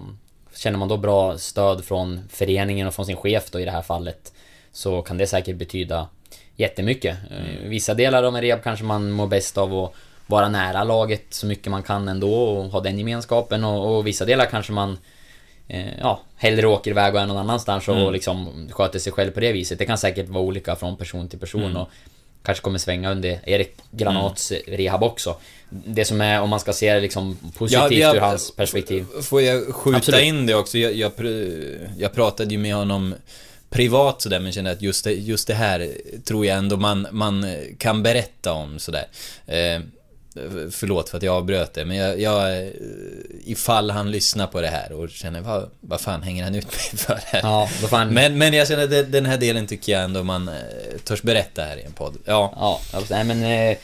känner 0.56 0.78
man 0.78 0.88
då 0.88 0.98
bra 0.98 1.38
stöd 1.38 1.86
från 1.86 2.22
föreningen 2.30 2.88
och 2.88 2.94
från 2.94 3.06
sin 3.06 3.16
chef 3.16 3.52
då 3.52 3.60
i 3.60 3.66
det 3.66 3.72
här 3.72 3.82
fallet, 3.82 4.34
så 4.72 5.02
kan 5.02 5.18
det 5.18 5.28
säkert 5.28 5.56
betyda 5.56 6.08
jättemycket. 6.56 7.18
Eh, 7.32 7.70
Vissa 7.70 7.94
delar 7.94 8.24
av 8.24 8.36
en 8.36 8.42
rehab 8.42 8.64
kanske 8.64 8.86
man 8.86 9.12
mår 9.12 9.28
bäst 9.28 9.58
av 9.58 9.74
att 9.74 9.94
vara 10.28 10.50
nära 10.50 10.84
laget 10.84 11.26
så 11.30 11.46
mycket 11.46 11.72
man 11.72 11.84
kan 11.84 12.08
ändå 12.08 12.34
och 12.34 12.72
ha 12.72 12.80
den 12.80 12.98
gemenskapen 13.00 13.64
och, 13.64 13.98
och 13.98 14.08
vissa 14.08 14.26
delar 14.26 14.46
kanske 14.46 14.72
man 14.72 14.98
eh, 15.68 16.00
Ja, 16.00 16.22
hellre 16.36 16.68
åker 16.68 16.92
iväg 16.92 17.16
och 17.16 17.22
är 17.22 17.26
någon 17.26 17.38
annanstans 17.38 17.88
och 17.88 17.96
Mm. 17.98 18.14
liksom 18.14 18.68
sköter 18.72 19.00
sig 19.00 19.12
själv 19.14 19.32
på 19.32 19.40
det 19.40 19.52
viset. 19.52 19.80
Det 19.80 19.86
kan 19.86 19.98
säkert 19.98 20.30
vara 20.30 20.44
olika 20.44 20.76
från 20.76 20.98
person 20.98 21.28
till 21.28 21.40
person 21.40 21.64
Mm. 21.64 21.78
och 21.78 21.90
kanske 22.44 22.64
kommer 22.64 22.80
svänga 22.80 23.12
under 23.12 23.40
Erik 23.46 23.76
Granats 23.92 24.52
rehab 24.68 25.04
också. 25.04 25.36
Det 25.70 26.06
som 26.06 26.22
är, 26.22 26.42
om 26.42 26.50
man 26.50 26.60
ska 26.60 26.74
se 26.74 26.94
det 26.94 27.00
liksom 27.00 27.38
positivt 27.58 27.92
jag- 28.00 28.16
ur 28.16 28.20
hans 28.20 28.52
perspektiv. 28.56 29.06
Får 29.24 29.42
jag 29.42 29.76
skjuta 29.76 29.98
Absolut. 29.98 30.22
in 30.24 30.46
det 30.46 30.56
också? 30.56 30.78
Jag, 30.78 30.94
jag, 30.96 31.12
jag 31.98 32.14
pratade 32.14 32.52
ju 32.52 32.58
med 32.58 32.76
honom 32.76 33.16
privat 33.70 34.22
sådär, 34.22 34.40
men 34.40 34.52
kände 34.52 34.72
att 34.72 34.82
just 34.82 35.04
det, 35.04 35.12
just 35.14 35.48
det 35.48 35.54
här 35.54 35.92
tror 36.26 36.46
jag 36.46 36.58
ändå 36.58 36.78
man, 36.78 37.08
man 37.12 37.46
kan 37.78 38.04
berätta 38.04 38.54
om 38.54 38.80
sådär. 38.80 39.06
Eh, 39.48 39.82
förlåt 40.72 41.10
för 41.10 41.18
att 41.18 41.24
jag 41.24 41.36
avbröt 41.36 41.74
det, 41.74 41.86
men 41.86 41.98
jag, 41.98 42.22
jag 42.22 42.72
ifall 43.46 43.92
han 43.92 44.12
lyssnar 44.12 44.48
på 44.48 44.62
det 44.62 44.68
här 44.68 44.92
och 44.92 45.10
känner 45.10 45.42
vad, 45.42 45.70
vad 45.80 46.02
fan 46.02 46.24
hänger 46.24 46.44
han 46.44 46.56
ut 46.56 46.66
mig 46.66 47.00
för 47.00 47.20
här? 47.26 47.40
Ja, 47.44 47.70
då 47.82 47.88
fan... 47.88 48.14
Men, 48.14 48.38
men 48.38 48.54
jag 48.54 48.68
känner 48.68 48.84
att 48.84 49.12
den 49.12 49.26
här 49.26 49.38
delen 49.38 49.68
tycker 49.68 49.92
jag 49.92 50.04
ändå 50.04 50.24
man 50.24 50.48
eh, 50.48 50.54
törs 51.04 51.22
berätta 51.22 51.62
här 51.62 51.78
i 51.78 51.84
en 51.84 51.92
podd. 51.92 52.18
Ja. 52.26 52.54
Ja, 52.56 52.82
alltså, 52.94 53.14
nej 53.14 53.24
men... 53.24 53.44
Eh, 53.44 53.78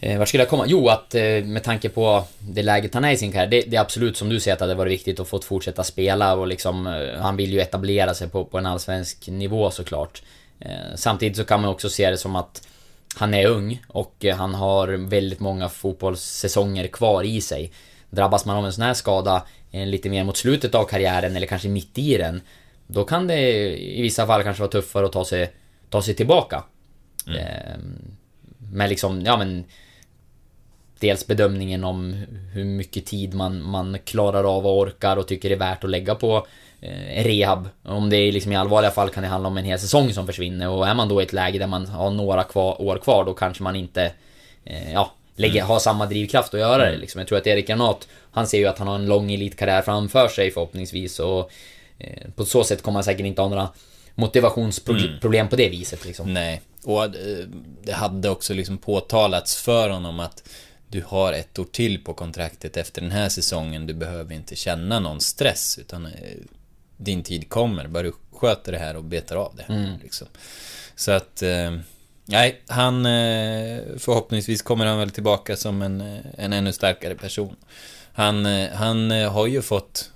eh, 0.00 0.18
vart 0.18 0.28
skulle 0.28 0.42
jag 0.42 0.50
komma? 0.50 0.64
Jo, 0.66 0.88
att 0.88 1.14
eh, 1.14 1.22
med 1.44 1.62
tanke 1.62 1.88
på 1.88 2.24
det 2.38 2.62
läget 2.62 2.94
han 2.94 3.04
är 3.04 3.12
i 3.12 3.16
sin 3.16 3.32
karriär, 3.32 3.46
det, 3.46 3.62
det 3.62 3.76
är 3.76 3.80
absolut 3.80 4.16
som 4.16 4.28
du 4.28 4.40
säger 4.40 4.52
att 4.52 4.58
det 4.58 4.64
hade 4.64 4.74
varit 4.74 4.92
viktigt 4.92 5.20
att 5.20 5.28
få 5.28 5.40
fortsätta 5.40 5.84
spela 5.84 6.34
och 6.34 6.46
liksom... 6.46 6.86
Eh, 6.86 7.20
han 7.20 7.36
vill 7.36 7.52
ju 7.52 7.60
etablera 7.60 8.14
sig 8.14 8.28
på, 8.28 8.44
på 8.44 8.58
en 8.58 8.66
allsvensk 8.66 9.28
nivå 9.28 9.70
såklart. 9.70 10.22
Eh, 10.60 10.70
samtidigt 10.94 11.36
så 11.36 11.44
kan 11.44 11.60
man 11.60 11.70
också 11.70 11.90
se 11.90 12.10
det 12.10 12.18
som 12.18 12.36
att 12.36 12.66
han 13.14 13.34
är 13.34 13.46
ung 13.46 13.82
och 13.88 14.24
eh, 14.24 14.36
han 14.36 14.54
har 14.54 14.88
väldigt 14.88 15.40
många 15.40 15.68
fotbollssäsonger 15.68 16.86
kvar 16.86 17.22
i 17.22 17.40
sig. 17.40 17.72
Drabbas 18.10 18.44
man 18.44 18.56
av 18.56 18.66
en 18.66 18.72
sån 18.72 18.84
här 18.84 18.94
skada 18.94 19.46
eh, 19.70 19.86
lite 19.86 20.10
mer 20.10 20.24
mot 20.24 20.36
slutet 20.36 20.74
av 20.74 20.84
karriären 20.84 21.36
eller 21.36 21.46
kanske 21.46 21.68
mitt 21.68 21.98
i 21.98 22.16
den, 22.16 22.42
då 22.86 23.04
kan 23.04 23.26
det 23.26 23.40
i 23.78 24.02
vissa 24.02 24.26
fall 24.26 24.42
kanske 24.42 24.62
vara 24.62 24.70
tuffare 24.70 25.06
att 25.06 25.12
ta 25.12 25.24
sig, 25.24 25.52
ta 25.88 26.02
sig 26.02 26.14
tillbaka. 26.14 26.64
Ehm, 27.26 28.16
med 28.72 28.88
liksom, 28.88 29.22
ja 29.24 29.36
men... 29.36 29.64
Dels 31.00 31.26
bedömningen 31.26 31.84
om 31.84 32.24
hur 32.52 32.64
mycket 32.64 33.06
tid 33.06 33.34
man, 33.34 33.62
man 33.62 33.98
klarar 34.04 34.56
av 34.56 34.66
och 34.66 34.78
orkar 34.78 35.16
och 35.16 35.28
tycker 35.28 35.48
det 35.48 35.54
är 35.54 35.58
värt 35.58 35.84
att 35.84 35.90
lägga 35.90 36.14
på 36.14 36.46
eh, 36.80 37.24
rehab. 37.24 37.68
Om 37.82 38.10
det 38.10 38.16
är 38.16 38.32
liksom 38.32 38.52
i 38.52 38.56
allvarliga 38.56 38.90
fall 38.90 39.08
kan 39.08 39.22
det 39.22 39.28
handla 39.28 39.48
om 39.48 39.56
en 39.56 39.64
hel 39.64 39.78
säsong 39.78 40.12
som 40.12 40.26
försvinner 40.26 40.68
och 40.68 40.88
är 40.88 40.94
man 40.94 41.08
då 41.08 41.20
i 41.20 41.24
ett 41.24 41.32
läge 41.32 41.58
där 41.58 41.66
man 41.66 41.86
har 41.86 42.10
några 42.10 42.44
kvar, 42.44 42.82
år 42.82 42.98
kvar 42.98 43.24
då 43.24 43.34
kanske 43.34 43.62
man 43.62 43.76
inte... 43.76 44.12
Eh, 44.64 44.92
ja, 44.92 45.12
lägger, 45.36 45.62
har 45.62 45.78
samma 45.78 46.06
drivkraft 46.06 46.54
att 46.54 46.60
göra 46.60 46.90
det 46.90 46.96
liksom. 46.96 47.18
Jag 47.18 47.28
tror 47.28 47.38
att 47.38 47.46
Erik 47.46 47.66
Granat, 47.66 48.08
han 48.30 48.46
ser 48.46 48.58
ju 48.58 48.66
att 48.66 48.78
han 48.78 48.88
har 48.88 48.94
en 48.94 49.06
lång 49.06 49.32
elitkarriär 49.32 49.82
framför 49.82 50.28
sig 50.28 50.50
förhoppningsvis 50.50 51.18
och... 51.18 51.50
Eh, 51.98 52.30
på 52.36 52.44
så 52.44 52.64
sätt 52.64 52.82
kommer 52.82 52.96
han 52.96 53.04
säkert 53.04 53.26
inte 53.26 53.42
ha 53.42 53.48
några 53.48 53.68
motivationsproblem 54.14 55.48
på 55.48 55.56
det 55.56 55.68
viset 55.68 56.06
liksom. 56.06 56.34
Nej, 56.34 56.60
och 56.84 57.04
eh, 57.04 57.10
det 57.82 57.92
hade 57.92 58.30
också 58.30 58.54
liksom 58.54 58.78
påtalats 58.78 59.62
för 59.62 59.90
honom 59.90 60.20
att 60.20 60.48
du 60.90 61.04
har 61.06 61.32
ett 61.32 61.58
år 61.58 61.64
till 61.64 62.04
på 62.04 62.14
kontraktet 62.14 62.76
efter 62.76 63.00
den 63.00 63.10
här 63.10 63.28
säsongen. 63.28 63.86
Du 63.86 63.94
behöver 63.94 64.34
inte 64.34 64.56
känna 64.56 65.00
någon 65.00 65.20
stress, 65.20 65.78
utan 65.78 66.06
eh, 66.06 66.12
din 66.96 67.22
tid 67.22 67.48
kommer. 67.48 67.86
Bara 67.86 68.02
du 68.02 68.12
sköter 68.32 68.72
det 68.72 68.78
här 68.78 68.96
och 68.96 69.04
betar 69.04 69.36
av 69.36 69.56
det. 69.56 69.72
Mm. 69.72 69.98
Liksom. 70.02 70.26
Så 70.94 71.10
att... 71.10 71.42
Eh, 71.42 71.76
nej, 72.24 72.60
han... 72.66 73.06
Eh, 73.06 73.80
förhoppningsvis 73.98 74.62
kommer 74.62 74.86
han 74.86 74.98
väl 74.98 75.10
tillbaka 75.10 75.56
som 75.56 75.82
en, 75.82 76.00
en 76.38 76.52
ännu 76.52 76.72
starkare 76.72 77.14
person. 77.14 77.56
Han, 78.12 78.44
han 78.72 79.10
har 79.10 79.46
ju 79.46 79.62
fått... 79.62 80.10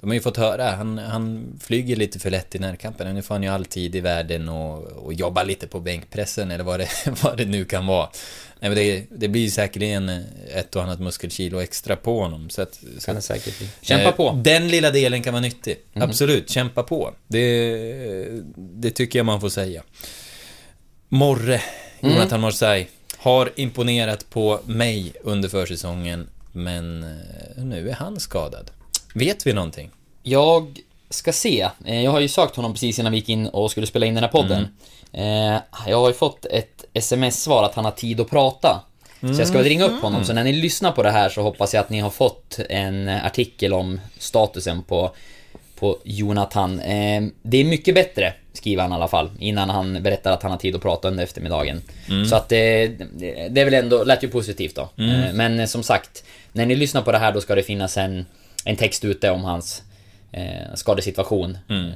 De 0.00 0.10
har 0.10 0.14
ju 0.14 0.20
fått 0.20 0.36
höra, 0.36 0.70
han, 0.70 0.98
han 0.98 1.58
flyger 1.60 1.96
lite 1.96 2.18
för 2.18 2.30
lätt 2.30 2.54
i 2.54 2.58
närkampen. 2.58 3.14
Nu 3.14 3.22
får 3.22 3.34
han 3.34 3.42
ju 3.42 3.48
all 3.48 3.64
tid 3.64 3.96
i 3.96 4.00
världen 4.00 4.48
och, 4.48 4.82
och 4.82 5.14
jobba 5.14 5.42
lite 5.42 5.66
på 5.66 5.80
bänkpressen 5.80 6.50
eller 6.50 6.64
vad 6.64 6.80
det, 6.80 6.88
vad 7.22 7.36
det 7.36 7.44
nu 7.44 7.64
kan 7.64 7.86
vara. 7.86 8.08
Nej, 8.60 8.70
men 8.70 8.74
det, 8.78 9.06
det 9.10 9.28
blir 9.28 9.50
säkerligen 9.50 10.24
ett 10.54 10.76
och 10.76 10.82
annat 10.82 11.00
muskelkilo 11.00 11.60
extra 11.60 11.96
på 11.96 12.20
honom. 12.20 12.50
Så 12.50 12.62
att, 12.62 12.80
så 12.98 13.10
att, 13.10 13.24
säkert 13.24 13.58
bli. 13.58 13.68
Kämpa 13.80 14.08
eh, 14.08 14.14
på! 14.14 14.40
Den 14.44 14.68
lilla 14.68 14.90
delen 14.90 15.22
kan 15.22 15.32
vara 15.32 15.42
nyttig. 15.42 15.76
Mm. 15.94 16.08
Absolut, 16.08 16.50
kämpa 16.50 16.82
på. 16.82 17.14
Det, 17.26 18.42
det 18.56 18.90
tycker 18.90 19.18
jag 19.18 19.26
man 19.26 19.40
får 19.40 19.48
säga. 19.48 19.82
Morre, 21.08 21.60
Mm. 22.00 22.14
Jonathan 22.14 22.40
Morsay, 22.40 22.86
har 23.16 23.50
imponerat 23.56 24.30
på 24.30 24.60
mig 24.64 25.12
under 25.22 25.48
försäsongen, 25.48 26.28
men 26.52 27.02
eh, 27.02 27.64
nu 27.64 27.88
är 27.88 27.94
han 27.94 28.20
skadad. 28.20 28.70
Vet 29.14 29.46
vi 29.46 29.52
någonting? 29.52 29.90
Jag 30.22 30.78
ska 31.10 31.32
se. 31.32 31.68
Eh, 31.84 32.02
Jag 32.04 32.10
har 32.10 32.20
ju 32.20 32.28
sökt 32.28 32.56
honom 32.56 32.72
precis 32.72 32.98
innan 32.98 33.12
vi 33.12 33.18
gick 33.18 33.28
in 33.28 33.46
och 33.46 33.70
skulle 33.70 33.86
spela 33.86 34.06
in 34.06 34.14
den 34.14 34.24
här 34.24 34.30
podden. 34.30 34.68
Eh, 35.12 35.60
Jag 35.86 36.00
har 36.00 36.08
ju 36.08 36.14
fått 36.14 36.44
ett 36.46 36.84
sms-svar 36.94 37.64
att 37.64 37.74
han 37.74 37.84
har 37.84 37.92
tid 37.92 38.20
att 38.20 38.30
prata. 38.30 38.80
Så 39.20 39.26
jag 39.40 39.48
ska 39.48 39.58
väl 39.58 39.66
ringa 39.66 39.84
upp 39.84 40.02
honom, 40.02 40.24
så 40.24 40.32
när 40.32 40.44
ni 40.44 40.52
lyssnar 40.52 40.92
på 40.92 41.02
det 41.02 41.10
här 41.10 41.28
så 41.28 41.42
hoppas 41.42 41.74
jag 41.74 41.80
att 41.80 41.90
ni 41.90 42.00
har 42.00 42.10
fått 42.10 42.58
en 42.70 43.08
artikel 43.08 43.72
om 43.72 44.00
statusen 44.18 44.82
på, 44.82 45.10
på 45.78 45.98
Jonathan. 46.04 46.80
Eh, 46.80 47.22
Det 47.42 47.56
är 47.56 47.64
mycket 47.64 47.94
bättre, 47.94 48.32
skriver 48.52 48.82
han 48.82 48.92
i 48.92 48.94
alla 48.94 49.08
fall, 49.08 49.30
innan 49.38 49.70
han 49.70 50.02
berättar 50.02 50.32
att 50.32 50.42
han 50.42 50.50
har 50.52 50.58
tid 50.58 50.76
att 50.76 50.82
prata 50.82 51.08
under 51.08 51.24
eftermiddagen. 51.24 51.82
Så 52.28 52.36
att 52.36 52.48
det, 52.48 52.86
det 53.50 53.60
är 53.60 53.64
väl 53.64 53.74
ändå, 53.74 54.04
lät 54.04 54.24
ju 54.24 54.28
positivt 54.28 54.74
då. 54.74 54.82
Eh, 54.82 55.32
Men 55.34 55.60
eh, 55.60 55.66
som 55.66 55.82
sagt, 55.82 56.24
när 56.52 56.66
ni 56.66 56.76
lyssnar 56.76 57.02
på 57.02 57.12
det 57.12 57.18
här 57.18 57.32
då 57.32 57.40
ska 57.40 57.54
det 57.54 57.62
finnas 57.62 57.96
en, 57.96 58.26
en 58.68 58.76
text 58.76 59.04
ute 59.04 59.30
om 59.30 59.44
hans 59.44 59.82
eh, 60.32 60.74
skadesituation. 60.74 61.58
Eh, 61.70 61.90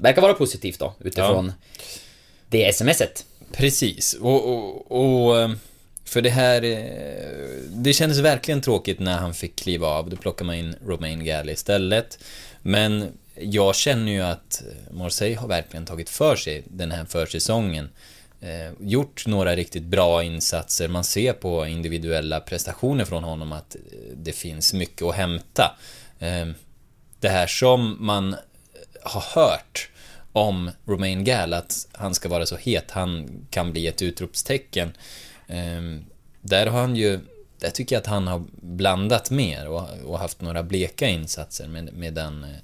Verkar 0.00 0.22
vara 0.22 0.34
positivt 0.34 0.78
då, 0.78 0.94
utifrån 1.00 1.52
det 2.48 2.76
smset. 2.76 3.24
Precis, 3.52 4.14
och, 4.14 4.44
och, 4.44 5.26
och 5.26 5.40
eh, 5.40 5.50
för 6.04 6.22
det 6.22 6.30
här... 6.30 6.62
eh, 6.62 7.62
Det 7.68 7.92
kändes 7.92 8.18
verkligen 8.18 8.60
tråkigt 8.60 8.98
när 9.00 9.18
han 9.18 9.34
fick 9.34 9.56
kliva 9.56 9.86
av. 9.88 10.10
Då 10.10 10.16
plockar 10.16 10.44
man 10.44 10.54
in 10.54 10.74
Romain 10.86 11.24
Galley 11.24 11.54
istället. 11.54 12.18
Men 12.62 13.08
jag 13.34 13.74
känner 13.74 14.12
ju 14.12 14.20
att 14.20 14.62
Marseille 14.90 15.36
har 15.36 15.48
verkligen 15.48 15.86
tagit 15.86 16.10
för 16.10 16.36
sig 16.36 16.62
den 16.68 16.90
här 16.90 17.04
försäsongen. 17.04 17.88
Eh, 18.40 18.72
gjort 18.80 19.26
några 19.26 19.56
riktigt 19.56 19.82
bra 19.82 20.22
insatser. 20.22 20.88
Man 20.88 21.04
ser 21.04 21.32
på 21.32 21.66
individuella 21.66 22.40
prestationer 22.40 23.04
från 23.04 23.24
honom 23.24 23.52
att 23.52 23.76
det 24.16 24.32
finns 24.32 24.72
mycket 24.74 25.02
att 25.02 25.14
hämta. 25.14 25.76
Ehm, 26.22 26.54
det 27.20 27.28
här 27.28 27.46
som 27.46 27.96
man 28.00 28.32
eh, 28.32 28.38
har 29.02 29.20
hört 29.20 29.90
om 30.32 30.70
Romain 30.84 31.24
Gall, 31.24 31.52
att 31.52 31.88
han 31.92 32.14
ska 32.14 32.28
vara 32.28 32.46
så 32.46 32.56
het, 32.56 32.90
han 32.90 33.28
kan 33.50 33.72
bli 33.72 33.86
ett 33.86 34.02
utropstecken. 34.02 34.92
Ehm, 35.46 36.04
där 36.40 36.66
har 36.66 36.80
han 36.80 36.96
ju, 36.96 37.20
där 37.58 37.70
tycker 37.70 37.96
jag 37.96 38.00
att 38.00 38.06
han 38.06 38.26
har 38.26 38.44
blandat 38.52 39.30
mer 39.30 39.68
och, 39.68 39.88
och 40.04 40.18
haft 40.18 40.40
några 40.40 40.62
bleka 40.62 41.08
insatser 41.08 41.68
med, 41.68 41.92
medan, 41.92 42.40
den 42.40 42.56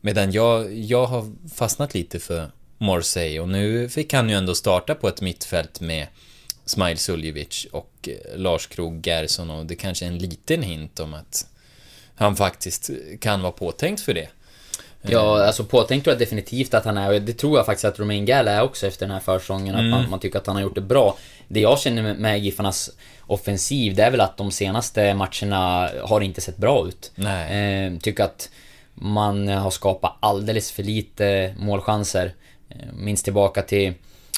medan 0.00 0.32
jag, 0.32 0.78
jag 0.78 1.06
har 1.06 1.32
fastnat 1.54 1.94
lite 1.94 2.20
för 2.20 2.50
Morsey 2.78 3.38
och 3.38 3.48
nu 3.48 3.88
fick 3.88 4.12
han 4.12 4.28
ju 4.28 4.36
ändå 4.36 4.54
starta 4.54 4.94
på 4.94 5.08
ett 5.08 5.20
mittfält 5.20 5.80
med 5.80 6.06
Smile 6.64 6.96
Suljevic 6.96 7.66
och 7.72 8.08
eh, 8.08 8.38
Lars 8.38 8.66
Krogh 8.66 9.00
Gerson 9.02 9.50
och 9.50 9.66
det 9.66 9.76
kanske 9.76 10.04
är 10.04 10.08
en 10.08 10.18
liten 10.18 10.62
hint 10.62 11.00
om 11.00 11.14
att 11.14 11.46
han 12.16 12.36
faktiskt 12.36 12.90
kan 13.20 13.42
vara 13.42 13.52
påtänkt 13.52 14.00
för 14.00 14.14
det. 14.14 14.28
Ja, 15.02 15.46
alltså 15.46 15.64
påtänkt 15.64 16.04
tror 16.04 16.12
jag 16.12 16.18
definitivt 16.18 16.74
att 16.74 16.84
han 16.84 16.96
är 16.96 17.14
och 17.14 17.22
det 17.22 17.32
tror 17.32 17.56
jag 17.56 17.66
faktiskt 17.66 17.84
att 17.84 17.98
Romain 17.98 18.26
Gall 18.26 18.48
är 18.48 18.62
också 18.62 18.86
efter 18.86 19.06
den 19.06 19.12
här 19.12 19.20
försäsongen. 19.20 19.74
Att 19.74 19.84
man, 19.84 20.10
man 20.10 20.20
tycker 20.20 20.38
att 20.38 20.46
han 20.46 20.56
har 20.56 20.62
gjort 20.62 20.74
det 20.74 20.80
bra. 20.80 21.16
Det 21.48 21.60
jag 21.60 21.78
känner 21.78 22.14
med, 22.14 22.38
Giffarnas 22.38 22.90
offensiv, 23.20 23.94
det 23.94 24.02
är 24.02 24.10
väl 24.10 24.20
att 24.20 24.36
de 24.36 24.50
senaste 24.50 25.14
matcherna 25.14 25.90
har 26.02 26.20
inte 26.20 26.40
sett 26.40 26.56
bra 26.56 26.88
ut. 26.88 27.12
Eh, 27.50 27.98
tycker 27.98 28.24
att 28.24 28.50
man 28.94 29.48
har 29.48 29.70
skapat 29.70 30.16
alldeles 30.20 30.72
för 30.72 30.82
lite 30.82 31.54
målchanser. 31.58 32.34
Eh, 32.68 32.92
minns 32.92 33.22
tillbaka 33.22 33.62
till, 33.62 33.92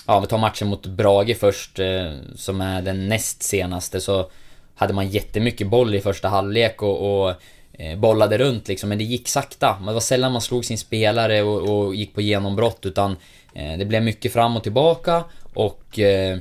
ja 0.07 0.21
vi 0.21 0.27
tar 0.27 0.39
matchen 0.39 0.69
mot 0.69 0.87
Brage 0.87 1.37
först, 1.41 1.79
eh, 1.79 2.13
som 2.37 2.61
är 2.61 2.83
den 2.83 3.09
näst 3.09 3.43
senaste, 3.43 4.01
så 4.01 4.31
hade 4.75 4.95
man 4.95 5.09
jättemycket 5.09 5.69
boll 5.69 5.95
i 5.95 6.01
första 6.01 6.29
halvlek 6.29 6.83
och, 6.83 7.23
och 7.23 7.31
eh, 7.31 7.37
Eh, 7.79 7.99
bollade 7.99 8.39
runt 8.39 8.69
liksom, 8.69 8.89
men 8.89 8.99
det 8.99 9.05
gick 9.05 9.29
sakta. 9.29 9.79
Det 9.87 9.93
var 9.93 10.01
sällan 10.01 10.33
man 10.33 10.43
slog 10.43 10.65
sin 10.65 10.79
spelare 10.79 11.43
och, 11.43 11.87
och 11.87 11.95
gick 11.95 12.15
på 12.15 12.21
genombrott, 12.21 12.87
utan 12.87 13.17
eh, 13.55 13.79
det 13.79 13.85
blev 13.85 14.03
mycket 14.03 14.33
fram 14.33 14.57
och 14.57 14.63
tillbaka 14.63 15.25
och 15.55 15.99
eh, 15.99 16.39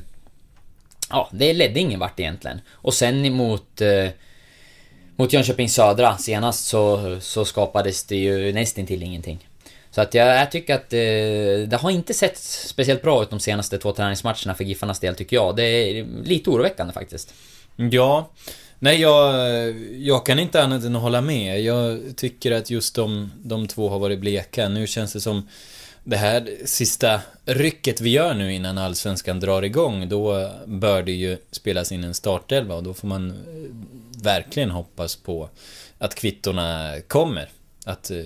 Ja, 1.09 1.29
det 1.31 1.53
ledde 1.53 1.79
ingen 1.79 1.99
vart 1.99 2.19
egentligen. 2.19 2.61
Och 2.71 2.93
sen 2.93 3.25
emot... 3.25 3.81
Eh, 3.81 4.09
mot 5.17 5.33
Jönköping 5.33 5.69
Södra 5.69 6.17
senast 6.17 6.67
så, 6.67 7.17
så 7.21 7.45
skapades 7.45 8.03
det 8.03 8.15
ju 8.15 8.53
nästintill 8.53 9.03
ingenting. 9.03 9.47
Så 9.91 10.01
att 10.01 10.13
jag, 10.13 10.27
jag 10.27 10.51
tycker 10.51 10.75
att 10.75 10.93
eh, 10.93 11.69
det 11.69 11.77
har 11.81 11.91
inte 11.91 12.13
sett 12.13 12.37
speciellt 12.37 13.01
bra 13.01 13.23
ut 13.23 13.29
de 13.29 13.39
senaste 13.39 13.77
två 13.77 13.91
träningsmatcherna 13.91 14.53
för 14.53 14.63
Giffarnas 14.63 14.99
del 14.99 15.15
tycker 15.15 15.35
jag. 15.35 15.55
Det 15.55 15.63
är 15.63 16.05
lite 16.23 16.49
oroväckande 16.49 16.93
faktiskt. 16.93 17.33
Ja, 17.75 18.29
nej 18.79 19.01
jag, 19.01 19.35
jag 19.91 20.25
kan 20.25 20.39
inte 20.39 20.63
annat 20.63 20.83
än 20.83 20.95
att 20.95 21.01
hålla 21.01 21.21
med. 21.21 21.61
Jag 21.61 22.01
tycker 22.15 22.51
att 22.51 22.69
just 22.69 22.95
de, 22.95 23.31
de 23.43 23.67
två 23.67 23.89
har 23.89 23.99
varit 23.99 24.19
bleka. 24.19 24.69
Nu 24.69 24.87
känns 24.87 25.13
det 25.13 25.21
som 25.21 25.47
det 26.05 26.17
här 26.17 26.49
sista 26.65 27.21
rycket 27.45 28.01
vi 28.01 28.09
gör 28.09 28.33
nu 28.33 28.53
innan 28.53 28.77
Allsvenskan 28.77 29.39
drar 29.39 29.61
igång, 29.61 30.09
då 30.09 30.51
bör 30.65 31.03
det 31.03 31.11
ju 31.11 31.37
spelas 31.51 31.91
in 31.91 32.03
en 32.03 32.13
startelva 32.13 32.75
och 32.75 32.83
då 32.83 32.93
får 32.93 33.07
man 33.07 33.31
eh, 33.31 33.35
verkligen 34.23 34.71
hoppas 34.71 35.15
på 35.15 35.49
att 35.97 36.15
kvittorna 36.15 36.95
kommer. 37.07 37.49
Att, 37.85 38.11
eh, 38.11 38.25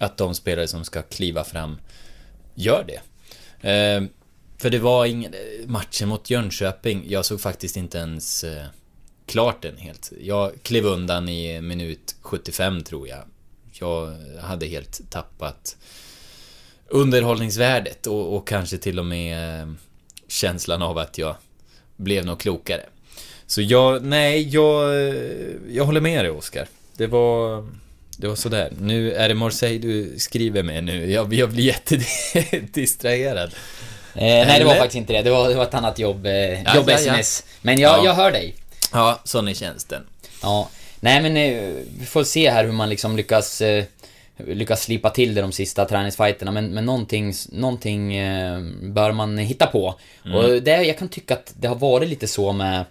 att 0.00 0.16
de 0.16 0.34
spelare 0.34 0.68
som 0.68 0.84
ska 0.84 1.02
kliva 1.02 1.44
fram 1.44 1.78
gör 2.54 2.84
det. 2.88 3.00
Eh, 3.70 4.04
för 4.58 4.70
det 4.70 4.78
var 4.78 5.06
ingen... 5.06 5.34
Matchen 5.66 6.08
mot 6.08 6.30
Jönköping, 6.30 7.04
jag 7.08 7.24
såg 7.24 7.40
faktiskt 7.40 7.76
inte 7.76 7.98
ens 7.98 8.44
klart 9.26 9.62
den 9.62 9.76
helt. 9.76 10.12
Jag 10.20 10.52
klev 10.62 10.86
undan 10.86 11.28
i 11.28 11.60
minut 11.60 12.14
75 12.20 12.84
tror 12.84 13.08
jag. 13.08 13.18
Jag 13.72 14.14
hade 14.40 14.66
helt 14.66 15.00
tappat 15.10 15.76
underhållningsvärdet 16.88 18.06
och, 18.06 18.36
och 18.36 18.48
kanske 18.48 18.78
till 18.78 18.98
och 18.98 19.06
med 19.06 19.60
eh, 19.62 19.68
känslan 20.28 20.82
av 20.82 20.98
att 20.98 21.18
jag 21.18 21.34
blev 21.96 22.24
nog 22.26 22.40
klokare. 22.40 22.82
Så 23.46 23.62
jag, 23.62 24.04
nej, 24.04 24.48
jag, 24.48 24.94
jag 25.70 25.84
håller 25.84 26.00
med 26.00 26.24
dig 26.24 26.30
Oskar. 26.30 26.68
Det 26.96 27.06
var, 27.06 27.66
det 28.18 28.28
var 28.28 28.34
sådär. 28.36 28.72
Nu 28.80 29.12
är 29.12 29.28
det 29.28 29.34
Marseille 29.34 29.78
du 29.78 30.18
skriver 30.18 30.62
med 30.62 30.84
nu. 30.84 31.10
Jag, 31.12 31.34
jag 31.34 31.50
blir 31.50 31.64
jättedistraherad. 31.64 33.54
Eh, 34.14 34.22
nej, 34.22 34.58
det 34.58 34.64
var 34.64 34.74
faktiskt 34.74 34.96
inte 34.96 35.12
det. 35.12 35.22
Det 35.22 35.30
var, 35.30 35.48
det 35.48 35.54
var 35.54 35.62
ett 35.62 35.74
annat 35.74 35.98
jobb, 35.98 36.26
eh, 36.26 36.32
Ja, 36.32 36.76
jobb 36.76 36.84
ja, 36.90 36.92
ja. 36.92 36.98
sms. 36.98 37.44
Men 37.62 37.78
jag, 37.80 37.98
Ja. 37.98 38.04
jag 38.04 38.14
hör 38.14 38.30
dig. 38.30 38.54
Ja, 38.92 39.20
sån 39.24 39.48
är 39.48 39.54
tjänsten. 39.54 40.02
Ja. 40.42 40.68
Nej 41.00 41.22
men 41.22 41.36
eh, 41.36 41.82
vi 41.98 42.06
får 42.06 42.24
se 42.24 42.50
här 42.50 42.64
hur 42.64 42.72
man 42.72 42.88
liksom 42.88 43.16
lyckas 43.16 43.60
eh, 43.60 43.84
Lyckas 44.38 44.82
slipa 44.82 45.10
till 45.10 45.34
det 45.34 45.40
de 45.40 45.52
sista 45.52 45.84
träningsfighterna 45.84 46.50
men, 46.50 46.74
men 46.74 46.84
någonting, 46.84 47.32
någonting 47.52 48.16
eh, 48.16 48.60
bör 48.82 49.12
man 49.12 49.38
hitta 49.38 49.66
på. 49.66 49.94
Mm. 50.24 50.36
Och 50.36 50.62
det, 50.62 50.82
jag 50.82 50.98
kan 50.98 51.08
tycka 51.08 51.34
att 51.34 51.54
det 51.60 51.68
har 51.68 51.74
varit 51.74 52.08
lite 52.08 52.26
så 52.26 52.52
med 52.52 52.84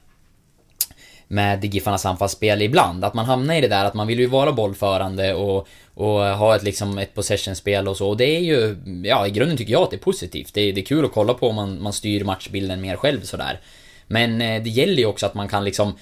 med 1.28 1.66
Giffarnas 1.66 2.06
anfallsspel 2.06 2.62
ibland. 2.62 3.06
Att 3.06 3.14
man 3.14 3.26
hamnar 3.26 3.56
i 3.56 3.62
det 3.62 3.68
där 3.68 3.86
att 3.86 3.94
man 3.94 4.08
vill 4.08 4.20
ju 4.20 4.26
vara 4.26 4.52
bollförande 4.52 5.34
och, 5.34 5.68
och 5.94 6.22
ha 6.22 6.56
ett, 6.56 6.64
liksom, 6.64 6.98
ett 6.98 7.14
possessionspel 7.14 7.88
och 7.88 7.98
så. 7.98 8.10
Och 8.10 8.18
det 8.18 8.36
är 8.36 8.40
ju, 8.40 8.78
ja 9.04 9.28
i 9.28 9.32
grunden 9.32 9.58
tycker 9.58 9.74
jag 9.74 9.84
att 9.84 9.90
det 9.90 9.96
är 9.96 10.00
positivt. 10.00 10.54
Det 10.54 10.62
är, 10.62 10.74
det 10.74 10.82
är 10.82 10.86
kul 10.86 11.06
att 11.06 11.14
kolla 11.14 11.34
på 11.34 11.50
om 11.50 11.56
man, 11.56 11.82
man 11.82 11.94
styr 11.94 12.24
matchbilden 12.24 12.82
mer 12.82 12.96
själv 12.96 13.22
sådär. 13.22 13.60
Men 14.08 14.42
eh, 14.42 14.64
det 14.64 14.70
gäller 14.70 14.98
ju 14.98 15.06
också 15.06 15.26
att 15.26 15.34
man 15.34 15.48
kan 15.48 15.64
liksom 15.66 15.98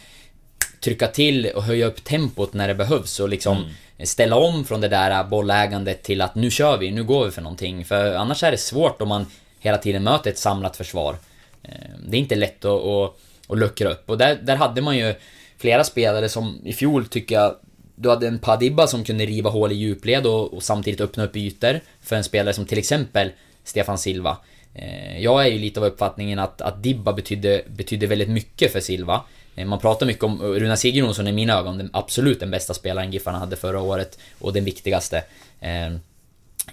trycka 0.79 1.07
till 1.07 1.45
och 1.55 1.63
höja 1.63 1.85
upp 1.85 2.03
tempot 2.03 2.53
när 2.53 2.67
det 2.67 2.75
behövs 2.75 3.19
och 3.19 3.29
liksom 3.29 3.65
ställa 4.03 4.35
om 4.35 4.65
från 4.65 4.81
det 4.81 4.87
där 4.87 5.23
bollägandet 5.23 6.03
till 6.03 6.21
att 6.21 6.35
nu 6.35 6.51
kör 6.51 6.77
vi, 6.77 6.91
nu 6.91 7.03
går 7.03 7.25
vi 7.25 7.31
för 7.31 7.41
någonting. 7.41 7.85
För 7.85 8.15
annars 8.15 8.43
är 8.43 8.51
det 8.51 8.57
svårt 8.57 9.01
om 9.01 9.09
man 9.09 9.25
hela 9.59 9.77
tiden 9.77 10.03
möter 10.03 10.31
ett 10.31 10.37
samlat 10.37 10.77
försvar. 10.77 11.15
Eh, 11.63 11.71
Det 12.07 12.17
är 12.17 12.21
inte 12.21 12.35
lätt 12.35 12.65
att, 12.65 12.83
att, 12.83 13.15
att 13.47 13.57
luckra 13.57 13.89
upp 13.89 14.09
och 14.09 14.17
där, 14.17 14.35
där 14.35 14.55
hade 14.55 14.81
man 14.81 14.97
ju 14.97 15.15
flera 15.57 15.83
spelare 15.83 16.29
som 16.29 16.61
i 16.65 16.73
fjol 16.73 17.05
tycker 17.05 17.35
jag 17.35 17.55
du 17.95 18.09
hade 18.09 18.27
en 18.27 18.39
Padibba 18.39 18.87
som 18.87 19.03
kunde 19.03 19.25
riva 19.25 19.49
hål 19.49 19.71
i 19.71 19.75
djupled 19.75 20.25
och, 20.25 20.53
och 20.53 20.63
samtidigt 20.63 21.01
öppna 21.01 21.23
upp 21.23 21.35
ytor 21.35 21.79
för 22.01 22.15
en 22.15 22.23
spelare 22.23 22.53
som 22.53 22.65
till 22.65 22.77
exempel 22.77 23.31
Stefan 23.63 23.97
Silva. 23.97 24.37
Eh, 24.75 25.19
Jag 25.21 25.45
är 25.45 25.49
ju 25.49 25.59
lite 25.59 25.79
av 25.79 25.85
uppfattningen 25.85 26.39
att, 26.39 26.61
att 26.61 26.83
Dibba 26.83 27.13
betydde, 27.13 27.61
betydde 27.67 28.07
väldigt 28.07 28.29
mycket 28.29 28.71
för 28.71 28.79
Silva. 28.79 29.21
Eh, 29.55 29.65
Man 29.65 29.79
pratar 29.79 30.05
mycket 30.05 30.23
om 30.23 30.41
Runa 30.41 30.75
Sigurdsson 30.77 31.27
i 31.27 31.31
mina 31.31 31.53
ögon, 31.53 31.77
den, 31.77 31.89
absolut 31.93 32.39
den 32.39 32.51
bästa 32.51 32.73
spelaren 32.73 33.11
Giffarna 33.11 33.39
hade 33.39 33.55
förra 33.55 33.81
året 33.81 34.19
och 34.39 34.53
den 34.53 34.63
viktigaste. 34.65 35.23
Eh, 35.61 35.93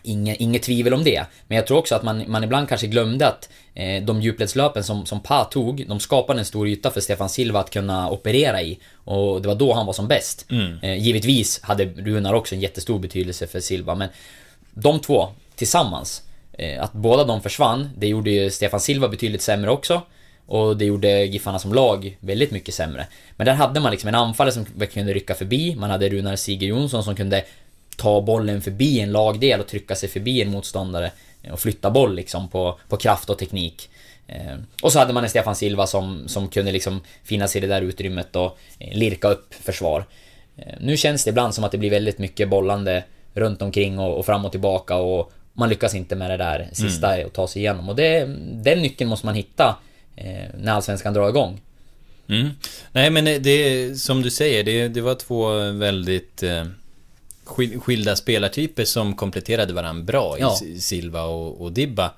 Inge, 0.03 0.37
inget 0.39 0.63
tvivel 0.63 0.95
om 0.95 1.05
det. 1.05 1.25
Men 1.47 1.57
jag 1.57 1.67
tror 1.67 1.79
också 1.79 1.95
att 1.95 2.03
man, 2.03 2.25
man 2.27 2.45
ibland 2.45 2.69
kanske 2.69 2.87
glömde 2.87 3.27
att 3.27 3.49
eh, 3.75 4.03
de 4.03 4.23
djupledslöpen 4.23 4.85
som, 4.85 5.07
som 5.07 5.21
Pa 5.21 5.45
tog, 5.45 5.85
de 5.89 6.01
skapade 6.01 6.39
en 6.39 6.45
stor 6.45 6.69
yta 6.69 6.91
för 6.91 7.01
Stefan 7.01 7.29
Silva 7.29 7.61
att 7.61 7.71
kunna 7.71 8.11
operera 8.11 8.63
i. 8.63 8.79
Och 8.95 9.43
det 9.43 9.49
var 9.49 9.55
då 9.55 9.73
han 9.73 9.87
var 9.87 9.93
som 9.93 10.09
bäst. 10.09 10.47
Eh, 10.83 10.95
givetvis 10.99 11.61
hade 11.63 11.85
Runar 11.85 12.35
också 12.35 12.55
en 12.55 12.61
jättestor 12.61 12.99
betydelse 12.99 13.47
för 13.47 13.61
Silva, 13.61 13.95
men 13.95 14.09
de 14.75 15.01
två 15.01 15.29
tillsammans, 15.55 16.23
eh, 16.23 16.30
Eh, 16.61 16.83
att 16.83 16.93
båda 16.93 17.25
de 17.25 17.43
försvann, 17.43 17.91
det 17.97 18.09
gjorde 18.09 18.31
ju 18.31 18.51
Stefan 18.51 18.81
Silva 18.81 19.09
betydligt 19.09 19.43
sämre 19.43 19.71
också. 19.71 20.03
Och 20.47 20.77
det 20.77 20.85
gjorde 20.85 21.25
Giffarna 21.25 21.59
som 21.59 21.75
lag 21.75 22.17
väldigt 22.21 22.51
mycket 22.51 22.75
sämre. 22.75 23.07
Men 23.37 23.45
där 23.45 23.55
hade 23.55 23.81
man 23.81 23.91
liksom 23.91 24.09
en 24.09 24.15
anfallare 24.15 24.55
som 24.55 24.67
kunde 24.93 25.13
rycka 25.13 25.35
förbi, 25.35 25.75
man 25.77 25.91
hade 25.91 26.09
Runar 26.09 26.37
Sigurdsson 26.37 27.05
som 27.05 27.17
kunde 27.17 27.45
ta 27.97 28.21
bollen 28.21 28.63
förbi 28.63 29.01
en 29.01 29.13
lagdel 29.13 29.61
och 29.61 29.67
trycka 29.67 29.95
sig 29.95 30.09
förbi 30.09 30.43
en 30.43 30.51
motståndare 30.51 31.11
och 31.53 31.61
flytta 31.61 31.91
boll 31.91 32.15
liksom 32.15 32.49
på, 32.49 32.79
på 32.89 32.97
kraft 32.97 33.31
och 33.31 33.39
teknik. 33.39 33.91
Eh, 34.27 34.57
och 34.83 34.93
så 34.93 34.99
hade 34.99 35.13
man 35.13 35.25
en 35.25 35.31
Stefan 35.31 35.57
Silva 35.57 35.87
som, 35.87 36.29
som 36.29 36.49
kunde 36.49 36.73
liksom 36.73 37.01
finnas 37.25 37.57
i 37.57 37.61
det 37.61 37.67
där 37.67 37.83
utrymmet 37.83 38.37
och 38.37 38.59
eh, 38.79 38.99
lirka 38.99 39.29
upp 39.29 39.55
försvar. 39.55 40.05
Nu 40.81 40.97
känns 40.97 41.25
det 41.25 41.31
ibland 41.31 41.55
som 41.55 41.65
att 41.65 41.73
det 41.73 41.79
blir 41.79 41.91
väldigt 41.91 42.19
mycket 42.19 42.49
bollande 42.49 43.05
runt 43.35 43.63
omkring 43.63 43.99
och, 43.99 44.19
och 44.19 44.27
fram 44.27 44.45
och 44.45 44.51
tillbaka 44.51 44.97
och 44.97 45.33
man 45.61 45.69
lyckas 45.69 45.95
inte 45.95 46.17
med 46.17 46.31
det 46.31 46.37
där 46.37 46.69
sista 46.73 47.09
att 47.13 47.33
ta 47.33 47.49
sig 47.49 47.63
igenom. 47.63 47.89
Och 47.89 47.97
det, 47.97 48.25
den 48.63 48.79
nyckeln 48.83 49.11
måste 49.11 49.27
man 49.27 49.35
hitta 49.35 49.77
eh, 50.17 50.45
när 50.59 50.73
Allsvenskan 50.73 51.15
drar 51.15 51.29
igång. 51.29 51.61
Mm. 52.29 52.49
Nej 52.93 53.11
men 53.11 53.25
det, 53.25 53.95
som 54.01 54.23
du 54.23 54.31
säger, 54.31 54.65
det, 54.65 54.89
det 54.89 55.01
var 55.01 55.15
två 55.15 55.49
väldigt 55.73 56.43
eh, 56.43 56.65
skil- 57.45 57.81
skilda 57.81 58.17
spelartyper 58.17 58.85
som 58.85 59.17
kompletterade 59.17 59.73
varandra 59.73 60.05
bra 60.05 60.37
Ja. 60.41 60.57
Silva 60.79 61.23
och, 61.23 61.61
och 61.61 61.73
Dibba. 61.73 62.13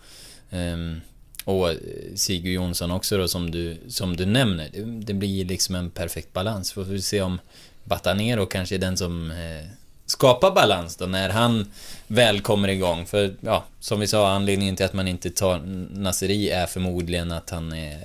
Ehm, 0.50 1.00
och 1.44 1.68
Sigurd 2.14 2.52
Jonsson 2.54 2.90
också 2.90 3.16
då 3.18 3.28
som 3.28 3.50
du, 3.50 3.76
som 3.88 4.16
du 4.16 4.26
nämner. 4.26 4.68
Det, 4.72 4.82
det 4.84 5.14
blir 5.14 5.44
liksom 5.44 5.74
en 5.74 5.90
perfekt 5.90 6.32
balans. 6.32 6.72
Får 6.72 6.84
vi 6.84 7.02
se 7.02 7.22
om 7.22 7.38
Batanero 7.84 8.46
kanske 8.46 8.74
är 8.74 8.78
den 8.78 8.96
som 8.96 9.30
eh, 9.30 9.66
skapar 10.12 10.50
balans 10.50 10.96
då 10.96 11.06
när 11.06 11.28
han 11.28 11.72
väl 12.06 12.40
kommer 12.40 12.68
igång. 12.68 13.06
För 13.06 13.34
ja, 13.40 13.64
som 13.80 14.00
vi 14.00 14.06
sa, 14.06 14.28
anledningen 14.30 14.76
till 14.76 14.86
att 14.86 14.92
man 14.92 15.08
inte 15.08 15.30
tar 15.30 15.58
Naseri 15.98 16.50
är 16.50 16.66
förmodligen 16.66 17.32
att 17.32 17.50
han 17.50 17.72
är 17.72 17.98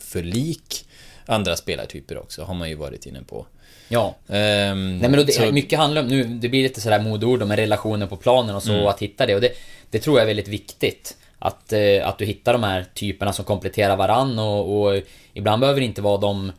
för 0.00 0.22
lik 0.22 0.86
andra 1.26 1.56
spelartyper 1.56 2.18
också, 2.18 2.42
har 2.44 2.54
man 2.54 2.68
ju 2.68 2.74
varit 2.74 3.06
inne 3.06 3.22
på. 3.22 3.46
Ja. 3.88 4.14
Ehm, 4.28 4.98
Nej 4.98 5.10
men 5.10 5.12
då 5.12 5.22
det, 5.22 5.32
så- 5.32 5.52
mycket 5.52 5.78
handlar 5.78 6.02
om, 6.02 6.08
nu, 6.08 6.24
det 6.24 6.48
blir 6.48 6.62
lite 6.62 6.80
sådär 6.80 7.00
modeord 7.00 7.46
med 7.46 7.58
relationer 7.58 8.06
på 8.06 8.16
planen 8.16 8.56
och 8.56 8.62
så, 8.62 8.70
Mm. 8.72 8.84
och 8.84 8.90
att 8.90 9.02
hitta 9.02 9.26
det. 9.26 9.34
Och 9.34 9.40
det, 9.40 9.52
det 9.90 9.98
tror 9.98 10.16
jag 10.18 10.22
är 10.22 10.26
väldigt 10.26 10.48
viktigt. 10.48 11.16
Att, 11.38 11.72
eh, 11.72 12.08
att 12.08 12.18
du 12.18 12.24
hittar 12.24 12.52
de 12.52 12.62
här 12.62 12.86
typerna 12.94 13.32
som 13.32 13.44
kompletterar 13.44 13.96
varann 13.96 14.38
och, 14.38 14.80
och 14.82 15.02
ibland 15.34 15.60
behöver 15.60 15.80
det 15.80 15.86
inte 15.86 16.02
vara 16.02 16.18
de, 16.18 16.52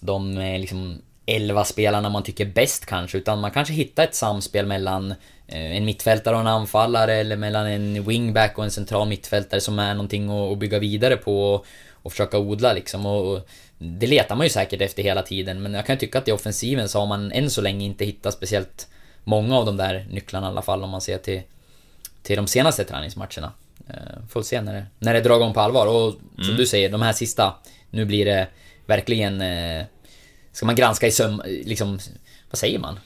de 0.00 0.38
eh, 0.38 0.58
liksom 0.60 0.98
11 1.30 1.64
spelarna 1.64 2.08
man 2.08 2.22
tycker 2.22 2.46
bäst 2.46 2.86
kanske, 2.86 3.18
utan 3.18 3.40
man 3.40 3.50
kanske 3.50 3.74
hittar 3.74 4.04
ett 4.04 4.14
samspel 4.14 4.66
mellan 4.66 5.10
eh, 5.46 5.76
en 5.76 5.84
mittfältare 5.84 6.34
och 6.34 6.40
en 6.40 6.46
anfallare 6.46 7.14
eller 7.14 7.36
mellan 7.36 7.66
en 7.66 8.04
wingback 8.04 8.58
och 8.58 8.64
en 8.64 8.70
central 8.70 9.08
mittfältare 9.08 9.60
som 9.60 9.78
är 9.78 9.94
någonting 9.94 10.30
att, 10.52 10.58
bygga 10.58 10.78
vidare 10.78 11.16
på 11.16 11.54
och, 11.54 11.66
och 12.02 12.12
försöka 12.12 12.38
odla 12.38 12.72
liksom. 12.72 13.06
Och, 13.06 13.32
och 13.32 13.48
det 13.78 14.06
letar 14.06 14.36
man 14.36 14.46
ju 14.46 14.50
säkert 14.50 14.80
efter 14.80 15.02
hela 15.02 15.22
tiden, 15.22 15.62
men 15.62 15.74
jag 15.74 15.86
kan 15.86 15.98
tycka 15.98 16.18
att 16.18 16.28
i 16.28 16.32
offensiven 16.32 16.88
så 16.88 16.98
har 16.98 17.06
man 17.06 17.32
än 17.32 17.50
så 17.50 17.60
länge 17.60 17.84
inte 17.84 18.04
hittat 18.04 18.34
speciellt 18.34 18.88
många 19.24 19.58
av 19.58 19.66
de 19.66 19.76
där 19.76 20.06
nycklarna 20.10 20.46
i 20.46 20.50
alla 20.50 20.62
fall 20.62 20.84
om 20.84 20.90
man 20.90 21.00
ser 21.00 21.18
till, 21.18 21.42
till 22.22 22.36
de 22.36 22.46
senaste 22.46 22.84
träningsmatcherna. 22.84 23.52
Eh, 23.88 23.94
Får 24.28 24.42
se 24.42 24.60
när 24.60 24.74
det, 24.74 24.86
när 24.98 25.14
det 25.14 25.20
drar 25.20 25.36
igång 25.36 25.54
på 25.54 25.60
allvar. 25.60 25.86
Och 25.86 26.12
som 26.36 26.44
Mm. 26.44 26.56
du 26.56 26.66
säger, 26.66 26.88
de 26.88 27.02
här 27.02 27.12
sista, 27.12 27.54
nu 27.90 28.04
blir 28.04 28.24
det 28.24 28.46
verkligen... 28.86 29.40
Ska 30.52 30.66
man 30.66 30.74
granska 30.76 31.06
i 31.06 31.10
söm... 31.12 31.42
Liksom, 31.46 31.98
vad 32.50 32.58
säger 32.58 32.78
man? 32.78 32.98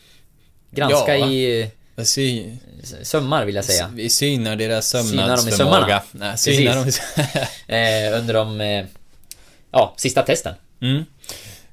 Granska 0.70 1.16
Ja. 1.16 1.26
i 1.30 1.70
sy, 2.04 2.44
sömmar 3.02 3.44
vill 3.44 3.54
jag 3.54 3.64
säga. 3.64 3.90
vi 3.94 4.10
synar 4.10 4.56
deras 4.56 4.88
Synar 4.88 5.02
sömnadsförmåga. 5.04 5.56
sömmarna. 5.56 6.02
Nej, 6.12 6.38
synar 6.38 6.74
dem 6.76 6.88
i 6.88 6.92
Eh, 7.74 8.18
under 8.20 8.34
de... 8.34 8.60
Eh, 8.60 8.84
ja, 9.70 9.94
sista 9.96 10.22
testen. 10.22 10.54
Mm. 10.80 11.04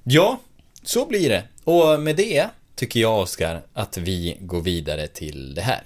Ja, 0.03 0.39
så 0.83 1.05
blir 1.05 1.29
det. 1.29 1.43
Och 1.63 1.99
med 1.99 2.15
det 2.15 2.47
tycker 2.75 2.99
jag, 2.99 3.19
Oskar, 3.19 3.61
att 3.73 3.97
vi 3.97 4.37
går 4.39 4.61
vidare 4.61 5.07
till 5.07 5.53
det 5.55 5.61
här. 5.61 5.81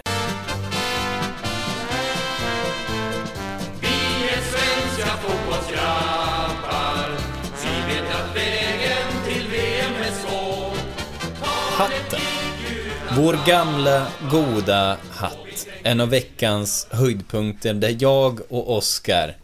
Vår 13.16 13.46
gamla, 13.46 14.06
goda 14.30 14.96
hatt. 15.10 15.66
En 15.82 16.00
av 16.00 16.08
veckans 16.08 16.86
höjdpunkter 16.90 17.74
där 17.74 17.96
jag 17.98 18.40
och 18.48 18.76
Oskar, 18.76 19.36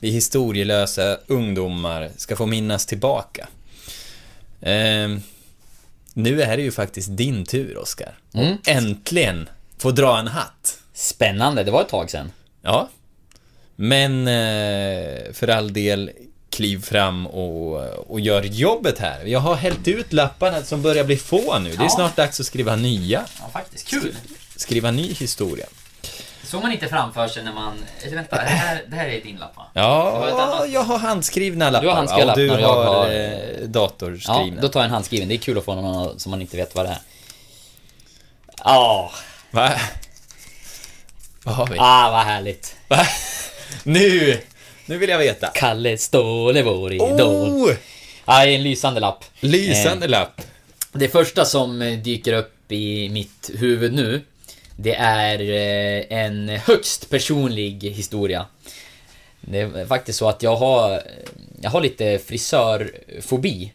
vi 0.00 0.10
historielösa 0.10 1.18
ungdomar, 1.26 2.10
ska 2.16 2.36
få 2.36 2.46
minnas 2.46 2.86
tillbaka. 2.86 3.48
Ehm, 4.60 5.22
nu 6.12 6.42
är 6.42 6.56
det 6.56 6.62
ju 6.62 6.72
faktiskt 6.72 7.16
din 7.16 7.44
tur, 7.44 7.78
Oskar. 7.78 8.18
Mm. 8.34 8.56
Äntligen 8.66 9.48
få 9.78 9.90
dra 9.90 10.18
en 10.18 10.28
hatt. 10.28 10.78
Spännande, 10.92 11.64
det 11.64 11.70
var 11.70 11.82
ett 11.82 11.88
tag 11.88 12.10
sedan. 12.10 12.32
Ja. 12.62 12.88
Men 13.76 14.28
eh, 14.28 15.32
för 15.32 15.48
all 15.48 15.72
del, 15.72 16.10
kliv 16.56 16.82
fram 16.84 17.26
och, 17.26 17.76
och 18.10 18.20
gör 18.20 18.42
jobbet 18.42 18.98
här. 18.98 19.24
Jag 19.24 19.40
har 19.40 19.54
hällt 19.54 19.88
ut 19.88 20.12
lapparna 20.12 20.62
som 20.62 20.82
börjar 20.82 21.04
bli 21.04 21.16
få 21.16 21.58
nu. 21.58 21.70
Det 21.70 21.76
är 21.76 21.82
Ja. 21.82 21.88
snart 21.88 22.16
dags 22.16 22.40
att 22.40 22.46
skriva 22.46 22.76
nya. 22.76 23.24
Ja, 23.40 23.48
faktiskt. 23.52 23.88
Kul! 23.88 24.16
Skriva 24.56 24.90
ny 24.90 25.12
historia. 25.14 25.66
såg 26.44 26.62
man 26.62 26.72
inte 26.72 26.88
framför 26.88 27.28
sig 27.28 27.44
när 27.44 27.52
man... 27.52 27.74
Eller 28.02 28.16
vänta, 28.16 28.36
det 28.36 28.42
här, 28.42 28.82
det 28.88 28.96
här 28.96 29.08
är 29.08 29.20
din 29.20 29.36
lapp 29.36 29.56
va? 29.56 29.66
Ja, 29.74 30.66
jag 30.66 30.82
har 30.82 30.98
handskrivna 30.98 31.70
lappar. 31.70 31.82
Du 31.82 31.88
har 31.88 31.96
handskrivna 31.96 32.32
och 32.32 32.38
du 32.38 32.46
lappar 32.46 32.56
och 32.56 32.62
jag 32.62 32.84
har 32.84 32.94
har- 32.94 33.08
eh, 33.08 33.60
Ja, 33.60 33.66
datorskrivna. 33.66 34.60
då 34.62 34.68
tar 34.68 34.80
jag 34.80 34.84
en 34.84 34.90
handskriven. 34.90 35.28
Det 35.28 35.34
är 35.34 35.38
kul 35.38 35.58
att 35.58 35.64
få 35.64 35.74
någon 35.74 36.18
som 36.20 36.30
man 36.30 36.40
inte 36.40 36.56
vet 36.56 36.74
vad 36.74 36.86
det 36.86 36.90
är. 36.90 36.98
Ja, 38.64 39.10
Va? 39.50 39.72
Vad 41.44 41.54
har 41.54 41.66
vi? 41.66 41.76
ah, 41.78 42.10
vad 42.10 42.24
härligt. 42.24 42.76
Va? 42.88 43.06
Nu! 43.82 44.40
Nu 44.86 44.98
vill 44.98 45.10
jag 45.10 45.18
veta. 45.18 45.46
Kalle 45.54 45.98
Ståhle, 45.98 46.62
vår 46.62 46.92
idol. 46.92 47.20
Oh! 47.20 47.70
Ja, 48.24 48.42
är 48.42 48.48
en 48.48 48.62
lysande 48.62 49.00
lapp. 49.00 49.24
Lysande 49.40 50.08
lapp. 50.08 50.40
Det 50.92 51.08
första 51.08 51.44
som 51.44 51.82
eh, 51.82 51.98
dyker 51.98 52.32
upp 52.32 52.72
i 52.72 53.08
mitt 53.08 53.50
huvud 53.54 53.92
nu, 53.92 54.20
det 54.76 54.94
är 54.94 55.40
eh, 55.40 56.18
en 56.22 56.48
högst 56.48 57.10
personlig 57.10 57.82
historia. 57.82 58.46
Det 59.40 59.60
är 59.60 59.86
faktiskt 59.86 60.18
så 60.18 60.28
att 60.28 60.42
jag 60.42 60.56
har, 60.56 61.02
jag 61.60 61.70
har 61.70 61.80
lite 61.80 62.18
frisörfobi. 62.18 63.72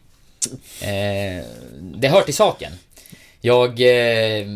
Eh, 0.80 1.44
Det 1.80 2.08
hör 2.08 2.22
till 2.22 2.34
saken. 2.34 2.72
Jag 3.40 3.80
eh, 3.80 4.46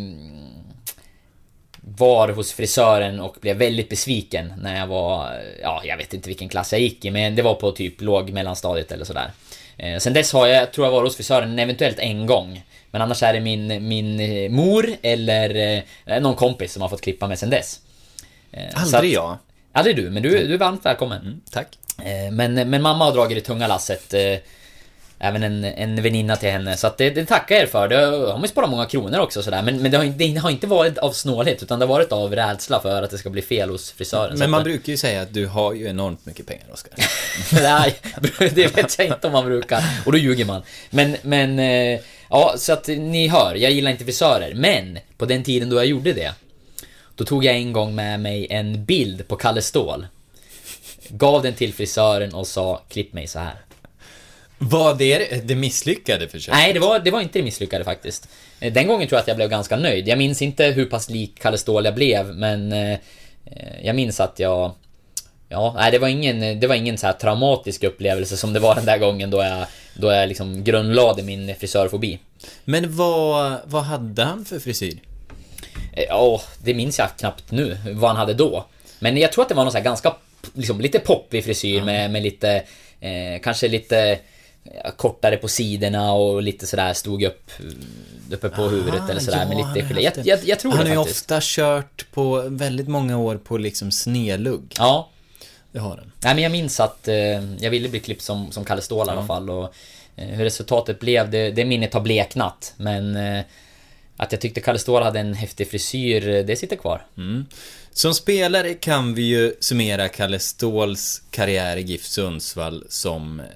var 1.89 2.28
hos 2.28 2.53
frisören 2.53 3.20
och 3.20 3.37
blev 3.41 3.57
väldigt 3.57 3.89
besviken 3.89 4.53
när 4.59 4.78
jag 4.78 4.87
var, 4.87 5.41
ja, 5.62 5.82
jag 5.84 5.97
vet 5.97 6.14
inte 6.14 6.28
vilken 6.28 6.49
klass 6.49 6.72
jag 6.72 6.80
gick 6.80 7.05
i, 7.05 7.11
men 7.11 7.34
det 7.37 7.43
var 7.43 7.55
på 7.55 7.72
typ 7.72 8.01
låg 8.01 8.30
mellanstadiet 8.30 8.93
eller 8.93 9.05
sådär. 9.05 9.30
Eh, 9.76 9.99
sen 9.99 10.12
dess 10.12 10.32
har 10.32 10.47
jag, 10.47 10.72
tror 10.72 10.87
jag 10.87 10.93
varit 10.93 11.07
hos 11.09 11.16
frisören 11.16 11.59
eventuellt 11.59 11.99
en 11.99 12.26
gång. 12.26 12.62
Men 12.91 13.03
annars 13.03 13.22
är 13.22 13.32
det 13.32 13.41
min, 13.41 13.89
min 13.89 14.20
eh, 14.20 14.51
mor 14.51 14.87
eller 15.03 15.82
eh, 16.07 16.20
någon 16.20 16.34
kompis 16.34 16.72
som 16.72 16.82
har 16.82 16.89
fått 16.89 17.01
klippa 17.01 17.28
mig 17.28 17.37
sen 17.37 17.51
dess. 17.51 17.80
Eh, 18.53 18.62
Aldrig 18.74 19.11
att- 19.11 19.14
jag. 19.14 19.37
Aldrig 19.72 19.97
du, 19.97 20.11
men 20.11 20.22
du, 20.22 20.28
du 20.47 20.55
är 20.55 20.59
varmt 20.59 20.87
välkommen. 20.87 21.20
Mm, 21.20 21.41
tack. 21.51 21.78
Men, 22.32 22.55
men 22.55 22.82
mamma 22.82 23.05
har 23.05 23.12
dragit 23.12 23.39
det 23.39 23.45
tunga 23.45 23.66
lasset. 23.66 24.14
Även 25.18 25.42
en, 25.42 25.64
en 25.64 26.02
väninna 26.02 26.36
till 26.36 26.50
henne. 26.50 26.76
Så 26.76 26.86
att 26.86 26.98
det, 26.98 27.10
det 27.10 27.26
tackar 27.26 27.54
jag 27.54 27.62
er 27.62 27.66
för. 27.66 27.88
Det 27.88 27.96
har 27.96 28.32
man 28.32 28.42
ju 28.42 28.48
sparat 28.48 28.70
många 28.70 28.86
kronor 28.86 29.18
också 29.18 29.42
sådär. 29.42 29.62
Men, 29.62 29.82
men 29.82 29.90
det, 29.90 29.96
har, 29.96 30.04
inte- 30.04 30.18
det 30.18 30.36
har 30.36 30.50
inte 30.50 30.66
varit 30.66 30.98
av 30.98 31.12
snålhet 31.12 31.62
utan 31.62 31.78
det 31.78 31.86
har 31.86 31.94
varit 31.94 32.12
av 32.12 32.34
rädsla 32.34 32.80
för 32.80 33.02
att 33.02 33.10
det 33.10 33.18
ska 33.18 33.30
bli 33.30 33.42
fel 33.42 33.70
hos 33.70 33.90
frisören. 33.92 34.38
Men 34.38 34.50
man 34.50 34.58
att, 34.58 34.64
brukar 34.64 34.90
ju 34.90 34.96
säga 34.96 35.22
att 35.22 35.34
du 35.34 35.46
har 35.46 35.72
ju 35.74 35.86
enormt 35.88 36.26
mycket 36.26 36.46
pengar, 36.46 36.64
Oskar. 36.72 36.92
Nej, 37.62 37.94
det 38.54 38.76
vet 38.76 38.98
jag 38.98 39.06
inte 39.06 39.26
om 39.26 39.32
man 39.32 39.44
brukar. 39.44 39.84
Och 40.06 40.12
då 40.12 40.18
ljuger 40.18 40.44
man. 40.44 40.62
Men, 40.90 41.16
men... 41.22 41.58
eh, 41.58 42.00
Ja, 42.30 42.54
så 42.58 42.72
att 42.72 42.86
ni 42.88 43.28
hör. 43.28 43.54
Jag 43.54 43.70
gillar 43.72 43.90
inte 43.90 44.04
frisörer. 44.04 44.54
Men 44.54 44.98
på 45.16 45.24
den 45.26 45.42
tiden 45.44 45.70
då 45.70 45.76
jag 45.76 45.86
gjorde 45.86 46.12
det. 46.12 46.32
Då 47.14 47.24
tog 47.24 47.44
jag 47.44 47.54
en 47.56 47.72
gång 47.72 47.94
med 47.94 48.20
mig 48.20 48.46
en 48.50 48.84
bild 48.84 49.28
på 49.28 49.36
Kalle 49.36 49.62
Ståhl. 49.62 50.06
Gav 51.08 51.42
den 51.42 51.54
till 51.54 51.74
frisören 51.74 52.34
och 52.34 52.46
sa 52.46 52.82
klipp 52.88 53.12
mig 53.12 53.26
så 53.26 53.38
här. 53.38 53.54
Var 54.59 54.94
det 54.94 55.48
det 55.48 55.54
misslyckade 55.54 56.28
försöket? 56.28 56.59
Nej, 56.59 56.72
det 56.72 56.78
var, 56.78 56.98
det 56.98 57.11
var 57.11 57.20
inte 57.20 57.38
det 57.38 57.42
misslyckade 57.42 57.84
faktiskt. 57.84 58.28
Eh, 58.61 58.72
Den 58.72 58.86
gången 58.86 59.09
tror 59.09 59.16
jag 59.16 59.20
att 59.20 59.28
jag 59.28 59.36
blev 59.36 59.48
ganska 59.50 59.76
nöjd. 59.76 60.09
Jag 60.09 60.18
minns 60.18 60.42
inte 60.42 60.64
hur 60.64 60.86
pass 60.86 61.11
lik 61.11 61.38
Kalle 61.40 61.59
Ståhl 61.59 61.84
jag 61.84 61.94
blev, 61.94 62.26
men 62.34 62.72
eh, 62.72 62.92
eh, 62.92 62.98
jag 63.82 63.96
minns 63.96 64.20
att 64.20 64.38
jag... 64.38 64.72
Ja, 65.48 65.74
nej 65.76 65.90
det 65.90 65.98
var 65.98 66.09
ingen, 66.09 66.61
det 66.61 66.66
var 66.66 66.74
ingen 66.74 66.98
så 66.98 67.07
här 67.07 67.14
traumatisk 67.14 67.84
upplevelse 67.84 68.36
som 68.36 68.52
det 68.52 68.61
var 68.61 68.74
den 68.74 68.84
där 68.84 68.98
gången 68.98 69.30
då 69.30 69.42
jag, 69.42 69.66
då 69.94 70.12
jag 70.12 70.28
liksom 70.28 70.64
grundlade 70.64 71.22
min 71.22 71.54
frisörfobi. 71.54 72.18
Men 72.64 72.96
vad, 72.96 73.57
vad 73.64 73.82
hade 73.82 74.24
han 74.24 74.44
för 74.44 74.59
frisyr? 74.59 74.98
Ja, 76.09 76.42
det 76.64 76.74
minns 76.74 76.98
jag 76.98 77.09
knappt 77.18 77.50
nu, 77.50 77.78
vad 77.92 78.11
han 78.11 78.16
hade 78.16 78.34
då. 78.34 78.66
Men 78.98 79.16
jag 79.16 79.32
tror 79.32 79.42
att 79.42 79.48
det 79.48 79.54
var 79.54 79.64
någon 79.64 79.72
så 79.72 79.78
här 79.78 79.84
ganska, 79.84 80.14
liksom 80.54 80.80
lite 80.80 80.98
poppig 80.98 81.44
frisyr 81.44 81.82
med, 81.82 82.11
med 82.11 82.22
lite, 82.22 82.62
eh, 83.00 83.40
kanske 83.42 83.68
lite 83.68 84.18
kortare 84.96 85.36
på 85.36 85.48
sidorna 85.48 86.12
och 86.12 86.42
lite 86.42 86.66
sådär 86.66 86.92
stod 86.94 87.22
upp 87.22 87.50
uppe 88.30 88.48
på 88.48 88.62
huvudet 88.62 89.10
eller 89.10 89.20
sådär 89.20 89.46
med 89.46 89.56
Ah, 89.56 89.62
han 89.62 89.74
lite 89.74 89.88
gelé. 89.88 90.02
Jag, 90.02 90.26
jag, 90.26 90.38
jag 90.44 90.58
tror 90.60 90.72
Han 90.72 90.84
det 90.84 90.90
har 90.90 91.04
ju 91.04 91.10
ofta 91.10 91.38
kört 91.42 92.06
på 92.12 92.44
väldigt 92.48 92.88
många 92.88 93.18
år 93.18 93.36
på 93.36 93.58
liksom 93.58 93.90
snedlugg. 93.92 94.74
Ja, 94.78 95.08
Det 95.72 95.78
har 95.78 95.96
han. 95.96 96.12
nej 96.22 96.34
men 96.34 96.42
jag 96.42 96.52
minns 96.52 96.80
att 96.80 97.08
eh, 97.08 97.16
jag 97.60 97.70
ville 97.70 97.88
bli 97.88 98.00
klippt 98.00 98.22
som, 98.22 98.52
som 98.52 98.64
Kalle 98.64 98.82
Ståhl 98.82 99.06
i 99.08 99.10
alla 99.10 99.26
fall 99.26 99.50
och 99.50 99.74
eh, 100.16 100.28
hur 100.28 100.44
resultatet 100.44 101.00
blev, 101.00 101.30
det, 101.30 101.50
det 101.50 101.64
minnet 101.64 101.94
har 101.94 102.00
bleknat. 102.00 102.74
Men 102.76 103.16
eh, 103.16 103.44
att 104.16 104.32
jag 104.32 104.40
tyckte 104.40 104.60
Kalle 104.60 104.78
Ståhl 104.78 105.02
hade 105.02 105.20
en 105.20 105.34
häftig 105.34 105.70
frisyr, 105.70 106.28
eh, 106.28 106.44
det 106.44 106.56
sitter 106.56 106.76
kvar. 106.76 107.06
Som 107.92 108.14
spelare 108.14 108.74
kan 108.74 109.14
vi 109.14 109.22
ju 109.22 109.54
summera 109.60 110.08
Kalle 110.08 110.38
Ståhls 110.38 111.22
karriär 111.30 111.76
i 111.76 111.82
GIF 111.82 112.04
Sundsvall 112.04 112.84
som 112.88 113.40
eh, 113.40 113.46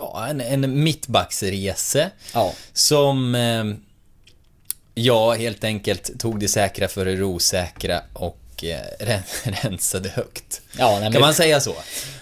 ja, 0.00 0.26
en, 0.28 0.40
en 0.40 0.82
mittbacksrese. 0.82 2.10
Ja. 2.34 2.52
Som 2.72 3.34
eh, 3.34 3.64
jag 4.94 5.34
helt 5.36 5.64
enkelt 5.64 6.18
tog 6.20 6.40
det 6.40 6.48
säkra 6.48 6.88
för 6.88 7.04
det 7.04 7.22
osäkra 7.22 8.00
och 8.12 8.64
eh, 8.64 9.04
ren- 9.04 9.22
rensade 9.62 10.08
högt. 10.08 10.60
Ja, 10.78 10.98
nej, 11.00 11.12
Kan 11.12 11.20
man 11.20 11.34
säga 11.34 11.60
så? 11.60 11.74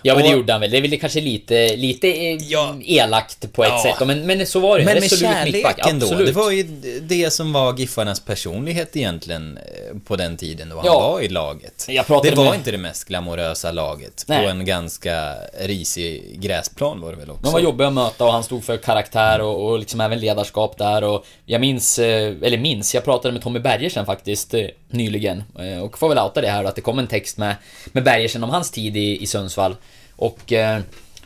Ja 0.02 0.14
men 0.14 0.24
det 0.24 0.30
gjorde 0.30 0.52
han 0.52 0.60
väl. 0.60 0.70
Det 0.70 0.76
är 0.76 0.82
väl 0.82 1.00
kanske 1.00 1.20
lite, 1.20 1.76
lite 1.76 2.08
eh, 2.08 2.34
Ja. 2.42 2.74
elakt 2.84 3.52
på 3.52 3.64
ett 3.64 3.70
Ja. 3.72 3.82
sätt. 3.98 4.06
Men, 4.06 4.26
men 4.26 4.46
så 4.46 4.60
var 4.60 4.78
det. 4.78 4.84
Men 4.84 4.94
med 4.94 5.02
Resolut 5.02 5.20
kärleken 5.32 5.98
då, 5.98 6.14
det 6.14 6.32
var 6.32 6.50
ju 6.50 6.62
det 7.02 7.30
som 7.30 7.52
var 7.52 7.78
Giffarnas 7.78 8.20
personlighet 8.20 8.96
egentligen 8.96 9.56
eh, 9.58 9.98
på 10.06 10.16
den 10.16 10.36
tiden 10.36 10.68
då 10.68 10.76
han 10.76 10.86
Ja. 10.86 11.00
var 11.00 11.20
i 11.20 11.28
laget. 11.28 11.84
Det 11.86 12.08
var 12.08 12.44
med- 12.44 12.54
inte 12.54 12.70
det 12.70 12.78
mest 12.78 13.04
glamorösa 13.08 13.72
laget 13.72 14.24
Nej. 14.28 14.42
på 14.44 14.48
en 14.50 14.64
ganska 14.64 15.34
risig 15.60 16.40
gräsplan 16.40 17.00
var 17.00 17.10
det 17.10 17.16
väl 17.16 17.30
också. 17.30 17.42
De 17.42 17.52
var 17.52 17.60
jobbiga 17.60 17.86
att 17.88 17.94
möta 17.94 18.24
och 18.24 18.32
han 18.32 18.42
stod 18.44 18.64
för 18.64 18.76
karaktär 18.76 19.40
och, 19.40 19.66
och 19.70 19.78
liksom 19.78 20.00
även 20.00 20.18
ledarskap 20.20 20.78
där 20.78 21.04
och 21.04 21.26
Jag 21.46 21.60
minns, 21.60 21.98
eh, 21.98 22.34
eller 22.42 22.58
minns, 22.58 22.94
jag 22.94 23.04
pratade 23.04 23.32
med 23.32 23.42
Tommy 23.42 23.58
Bergersen 23.58 24.06
faktiskt 24.06 24.54
nyligen 24.90 25.42
Och 25.82 25.98
får 25.98 26.08
väl 26.08 26.18
outa 26.18 26.40
det 26.40 26.48
här 26.48 26.62
då, 26.62 26.68
att 26.68 26.74
det 26.74 26.80
kom 26.80 26.98
en 26.98 27.06
text 27.06 27.38
med, 27.38 27.56
med 27.92 28.04
Bergersen 28.04 28.44
om 28.44 28.50
hans 28.50 28.70
tid 28.70 28.96
i, 28.96 29.22
i 29.22 29.26
Sundsvall 29.26 29.76
Och 30.18 30.52
eh, 30.52 30.80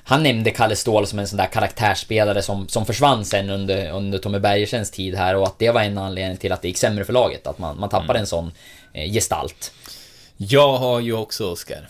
han 0.04 0.22
nämnde 0.22 0.50
Kalle 0.50 0.76
Ståhl 0.76 1.06
som 1.06 1.18
en 1.18 1.28
sån 1.28 1.36
där 1.36 1.46
karaktärsspelare 1.46 2.42
som, 2.42 2.68
som 2.68 2.86
försvann 2.86 3.24
sen 3.24 3.50
under, 3.50 3.90
under 3.90 4.18
Tommy 4.18 4.38
Bergersens 4.38 4.90
tid 4.90 5.14
här 5.14 5.36
och 5.36 5.46
att 5.46 5.58
det 5.58 5.70
var 5.70 5.80
en 5.82 5.98
anledning 5.98 6.36
till 6.36 6.52
att 6.52 6.62
det 6.62 6.68
gick 6.68 6.78
sämre 6.78 7.04
för 7.04 7.12
laget, 7.12 7.46
att 7.46 7.58
man, 7.58 7.80
man 7.80 7.88
tappade 7.88 8.18
en 8.18 8.26
sån 8.26 8.52
eh, 8.92 9.12
gestalt 9.12 9.72
Jag 10.36 10.78
har 10.78 11.00
ju 11.00 11.12
också, 11.12 11.50
Oskar, 11.52 11.88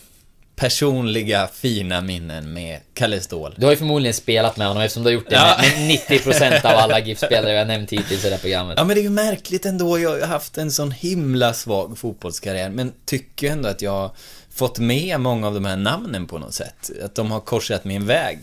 personliga 0.57 1.48
fina 1.53 2.00
minnen 2.00 2.53
med 2.53 2.80
Kalle 2.94 3.20
Ståhl. 3.20 3.55
Du 3.57 3.66
har 3.66 3.72
ju 3.72 3.76
förmodligen 3.76 4.14
spelat 4.14 4.57
med 4.57 4.66
honom 4.66 4.82
eftersom 4.82 5.03
du 5.03 5.09
har 5.09 5.14
gjort 5.14 5.30
det 5.30 5.34
Ja. 5.34 5.57
med, 5.62 5.86
med 5.86 6.20
90% 6.20 6.66
av 6.66 6.78
alla 6.78 7.00
GIF-spelare 7.07 7.53
jag 7.53 7.66
nämnt 7.66 7.92
hittills 7.92 8.24
i 8.24 8.28
det 8.28 8.34
här 8.34 8.40
programmet. 8.40 8.74
Ja 8.78 8.84
men 8.84 8.94
det 8.94 9.00
är 9.00 9.03
ju 9.03 9.11
märkligt 9.11 9.66
ändå, 9.66 9.98
jag 9.98 10.11
har 10.11 10.26
haft 10.26 10.59
en 10.59 10.70
sån 10.70 10.90
himla 10.90 11.55
svag 11.55 11.98
fotbollskarriär 11.98 12.70
men 12.70 12.92
tycker 13.05 13.50
ändå 13.50 13.68
att 13.68 13.82
jag 13.82 14.11
fått 14.55 14.78
med 14.78 15.20
många 15.20 15.46
av 15.46 15.55
de 15.55 15.64
här 15.64 15.76
namnen 15.76 16.26
på 16.26 16.38
något 16.38 16.55
sätt. 16.55 16.90
Att 17.05 17.14
de 17.14 17.30
har 17.30 17.40
korsat 17.40 17.84
min 17.84 18.07
väg. 18.07 18.38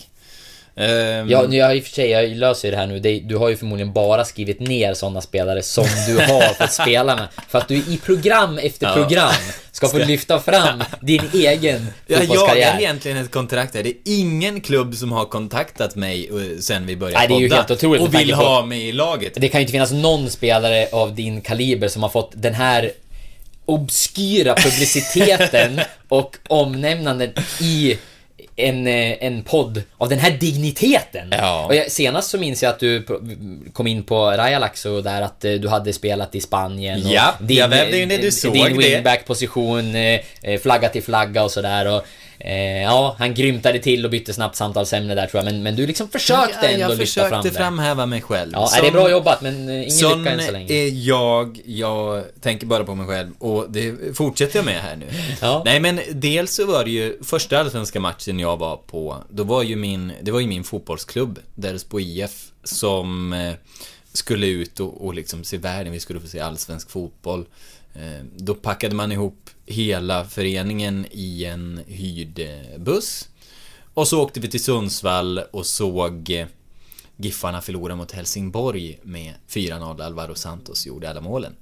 Ehm, 0.75 1.29
Ja, 1.29 1.45
nu, 1.49 1.57
jag 1.57 1.77
i 1.77 1.79
och 1.79 1.83
för 1.83 1.91
sig, 1.91 2.09
jag 2.09 2.29
löser 2.29 2.67
ju 2.67 2.71
det 2.71 2.77
här 2.77 2.87
nu. 2.87 2.99
Det, 2.99 3.19
du 3.19 3.35
har 3.37 3.49
ju 3.49 3.57
förmodligen 3.57 3.93
bara 3.93 4.25
skrivit 4.25 4.59
ner 4.59 4.93
sådana 4.93 5.21
spelare 5.21 5.61
som 5.63 5.85
du 6.07 6.17
har 6.17 6.53
fått 6.53 6.71
spela 6.71 7.15
med. 7.15 7.27
För 7.49 7.57
att 7.59 7.67
du 7.67 7.75
i 7.75 7.99
program 8.05 8.57
efter 8.57 8.87
Ja. 8.87 8.93
program 8.93 9.31
ska 9.71 9.87
få 9.87 9.97
lyfta 9.97 10.39
fram 10.39 10.83
din 11.01 11.21
egen 11.33 11.87
Jag 12.07 12.19
fotbollskarriär. 12.19 12.65
jagar 12.67 12.79
egentligen 12.79 13.17
ett 13.17 13.31
kontrakt 13.31 13.75
här. 13.75 13.83
Det 13.83 13.89
är 13.89 13.95
ingen 14.05 14.61
klubb 14.61 14.95
som 14.95 15.11
har 15.11 15.25
kontaktat 15.25 15.95
mig 15.95 16.27
eh, 16.29 16.59
sen 16.59 16.85
vi 16.85 16.95
började 16.95 17.19
Nej, 17.19 17.27
det 17.27 17.33
är 17.45 17.49
ju 17.49 17.55
helt 17.55 17.71
otroligt 17.71 18.01
och 18.01 18.13
vill 18.13 18.33
ha 18.33 18.65
mig 18.65 18.87
i 18.87 18.91
laget. 18.91 19.33
Det 19.35 19.47
kan 19.49 19.59
ju 19.59 19.61
inte 19.61 19.71
finnas 19.71 19.91
någon 19.91 20.29
spelare 20.29 20.87
av 20.91 21.15
din 21.15 21.41
kaliber 21.41 21.87
som 21.87 22.03
har 22.03 22.09
fått 22.09 22.31
den 22.35 22.53
här 22.53 22.91
obskyra 23.69 24.55
publiciteten 24.55 25.81
och 26.07 26.37
omnämnanden 26.47 27.33
i 27.61 27.97
en, 28.55 28.87
eh, 28.87 29.23
en 29.23 29.43
podd 29.43 29.83
av 29.97 30.09
den 30.09 30.19
här 30.19 30.31
digniteten. 30.31 31.27
Ja. 31.31 31.65
Och 31.65 31.75
jag, 31.75 31.91
senast 31.91 32.29
så 32.29 32.37
minns 32.37 32.63
jag 32.63 32.69
att 32.69 32.79
du 32.79 33.05
kom 33.73 33.87
in 33.87 34.03
på 34.03 34.31
Raja 34.31 34.59
Laxo 34.59 35.01
där 35.01 35.21
att 35.21 35.45
eh, 35.45 35.51
du 35.51 35.67
hade 35.67 35.93
spelat 35.93 36.35
i 36.35 36.41
Spanien. 36.41 37.01
Ja, 37.09 37.35
jag 37.47 37.67
vävde 37.67 37.99
in 37.99 38.09
det, 38.09 38.17
du 38.17 38.31
såg 38.31 38.53
din 38.53 38.77
wingback-position, 38.77 39.95
eh, 39.95 40.59
flagga 40.63 40.89
till 40.89 41.03
flagga 41.03 41.43
och 41.43 41.51
sådär. 41.51 41.87
Och 41.87 42.05
Eh, 42.41 42.81
ja, 42.81 43.15
han 43.19 43.33
grymtade 43.33 43.79
till 43.79 44.05
och 44.05 44.11
bytte 44.11 44.33
snabbt 44.33 44.55
samtalsämne 44.55 45.15
där 45.15 45.27
tror 45.27 45.43
jag, 45.43 45.51
men, 45.53 45.63
men 45.63 45.75
du 45.75 45.87
liksom 45.87 46.09
försökte 46.09 46.67
ändå 46.67 46.79
jag 46.79 46.97
lyfta 46.97 47.21
fram 47.29 47.29
försökte 47.29 47.49
det. 47.49 47.63
framhäva 47.63 48.05
mig 48.05 48.21
själv. 48.21 48.51
Ja, 48.53 48.67
Som- 48.67 48.81
det 48.81 48.87
är 48.87 48.91
bra 48.91 49.11
jobbat, 49.11 49.41
men 49.41 49.69
eh, 49.69 49.75
ingen 49.75 50.19
lycka 50.19 50.31
än 50.31 50.41
så 50.45 50.51
länge. 50.51 50.73
är 50.73 51.07
jag, 51.07 51.59
jag 51.65 52.23
tänker 52.41 52.65
bara 52.67 52.83
på 52.83 52.95
mig 52.95 53.07
själv 53.07 53.31
och 53.39 53.65
det 53.71 54.17
fortsätter 54.17 54.57
jag 54.59 54.65
med 54.65 54.81
här 54.81 54.95
nu. 54.95 55.05
Ja. 55.41 55.61
Nej 55.65 55.79
men 55.79 55.99
dels 56.11 56.53
så 56.55 56.65
var 56.65 56.83
det 56.83 56.91
ju 56.91 57.23
första 57.23 57.59
allsvenska 57.59 57.99
matchen 57.99 58.39
jag 58.39 58.57
var 58.57 58.77
på, 58.77 59.17
då 59.29 59.43
var 59.43 59.63
ju 59.63 59.75
min, 59.75 60.11
det 60.21 60.31
var 60.31 60.39
ju 60.39 60.47
min 60.47 60.63
fotbollsklubb, 60.63 61.39
Delsbo 61.55 61.99
IF, 61.99 62.47
som 62.63 63.33
eh, 63.33 63.53
skulle 64.13 64.47
ut 64.47 64.79
och, 64.79 65.05
och 65.05 65.13
liksom 65.13 65.43
se 65.43 65.57
världen, 65.57 65.93
vi 65.93 65.99
skulle 65.99 66.19
få 66.19 66.27
se 66.27 66.39
allsvensk 66.39 66.89
fotboll. 66.89 67.45
Eh, 67.95 68.25
då 68.37 68.53
packade 68.55 68.95
man 68.95 69.11
ihop 69.11 69.48
hela 69.69 70.25
föreningen 70.25 71.05
i 71.11 71.45
en 71.45 71.81
hyrd 71.87 72.41
buss. 72.77 73.29
Och 73.93 74.07
så 74.07 74.23
åkte 74.23 74.39
vi 74.39 74.47
till 74.47 74.63
Sundsvall 74.63 75.37
och 75.51 75.65
såg 75.65 76.29
eh, 76.29 76.47
Giffarna 77.17 77.61
förlora 77.61 77.95
mot 77.95 78.11
Helsingborg 78.11 78.99
med 79.03 79.33
4-0. 79.49 80.03
Alvaro 80.03 80.35
Santos 80.35 80.87
gjorde 80.87 81.09
alla 81.09 81.21
målen. 81.21 81.55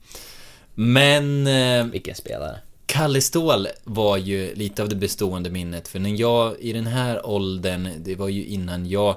Men... 0.76 1.48
Eh, 1.48 1.86
Vilken 1.86 2.16
spelare. 2.16 2.60
Kalle 2.86 3.22
Ståhl 3.22 3.68
var 3.84 4.18
ju 4.18 4.56
lite 4.56 4.84
av 4.84 4.90
det 4.90 4.96
bestående 4.96 5.50
minnet. 5.50 5.88
För 5.88 6.00
när 6.00 6.20
jag, 6.20 6.60
i 6.60 6.74
den 6.74 6.88
här 6.88 7.26
åldern, 7.26 7.90
det 7.98 8.16
var 8.16 8.30
ju 8.30 8.46
innan 8.46 8.90
jag 8.90 9.16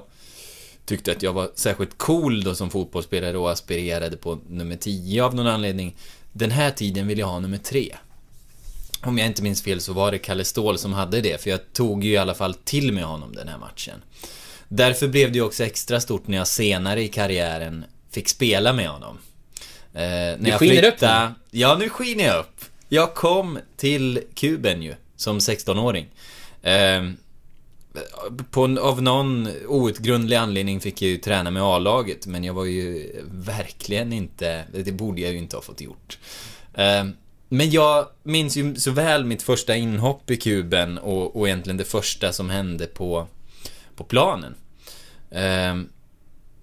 tyckte 0.85 1.11
att 1.11 1.23
jag 1.23 1.33
var 1.33 1.51
särskilt 1.55 1.97
cool 1.97 2.43
då 2.43 2.55
som 2.55 2.69
fotbollsspelare 2.69 3.37
och 3.37 3.51
aspirerade 3.51 4.17
på 4.17 4.39
nummer 4.47 4.75
10 4.75 5.23
av 5.23 5.35
någon 5.35 5.47
anledning. 5.47 5.95
Den 6.31 6.51
här 6.51 6.71
tiden 6.71 7.07
ville 7.07 7.21
jag 7.21 7.27
ha 7.27 7.39
nummer 7.39 7.57
3. 7.57 7.95
Om 9.03 9.17
jag 9.17 9.27
inte 9.27 9.43
minns 9.43 9.61
fel 9.63 9.81
så 9.81 9.93
var 9.93 10.11
det 10.11 10.17
Kalle 10.17 10.45
Ståhl 10.45 10.77
som 10.77 10.93
hade 10.93 11.21
det, 11.21 11.41
för 11.41 11.49
jag 11.49 11.73
tog 11.73 12.03
ju 12.03 12.11
i 12.11 12.17
alla 12.17 12.33
fall 12.33 12.53
till 12.53 12.93
med 12.93 13.03
honom 13.03 13.35
den 13.35 13.47
här 13.47 13.57
matchen. 13.57 14.01
Därför 14.67 15.07
blev 15.07 15.31
det 15.31 15.37
ju 15.37 15.43
också 15.43 15.63
extra 15.63 15.99
stort 16.01 16.27
när 16.27 16.37
jag 16.37 16.47
senare 16.47 17.03
i 17.03 17.07
karriären 17.07 17.85
fick 18.11 18.29
spela 18.29 18.73
med 18.73 18.89
honom. 18.89 19.17
Eh, 19.93 20.01
när 20.01 20.37
Du 20.37 20.49
jag 20.49 20.59
skiner 20.59 20.77
upp 20.85 20.93
flyttade- 20.99 21.33
Ja, 21.51 21.77
nu 21.79 21.89
skiner 21.89 22.23
jag 22.25 22.39
upp. 22.39 22.65
Jag 22.89 23.13
kom 23.15 23.59
till 23.77 24.21
Kuben 24.35 24.81
ju, 24.81 24.95
som 25.15 25.39
16-åring. 25.39 26.07
Eh, 26.61 27.09
på, 28.51 28.77
av 28.81 29.01
någon 29.01 29.49
outgrundlig 29.67 30.35
anledning 30.35 30.79
fick 30.79 31.01
jag 31.01 31.09
ju 31.09 31.17
träna 31.17 31.51
med 31.51 31.63
A-laget, 31.63 32.25
men 32.25 32.43
jag 32.43 32.53
var 32.53 32.65
ju 32.65 33.11
verkligen 33.31 34.13
inte... 34.13 34.63
Det 34.73 34.91
borde 34.91 35.21
jag 35.21 35.31
ju 35.31 35.37
inte 35.37 35.55
ha 35.57 35.61
fått 35.63 35.81
gjort. 35.81 36.17
Eh, 36.73 37.05
men 37.53 37.71
jag 37.71 38.07
minns 38.23 38.57
ju 38.57 38.75
så 38.75 38.91
väl 38.91 39.25
mitt 39.25 39.43
första 39.43 39.75
inhopp 39.75 40.31
i 40.31 40.37
kuben 40.37 40.97
och, 40.97 41.35
och 41.35 41.47
egentligen 41.47 41.77
det 41.77 41.83
första 41.83 42.33
som 42.33 42.49
hände 42.49 42.87
på, 42.87 43.27
på 43.95 44.03
planen. 44.03 44.55
Eh, 45.31 45.81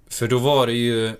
för 0.09 0.28
då 0.28 0.39
var 0.39 0.66
det 0.66 0.72
ju... 0.72 1.12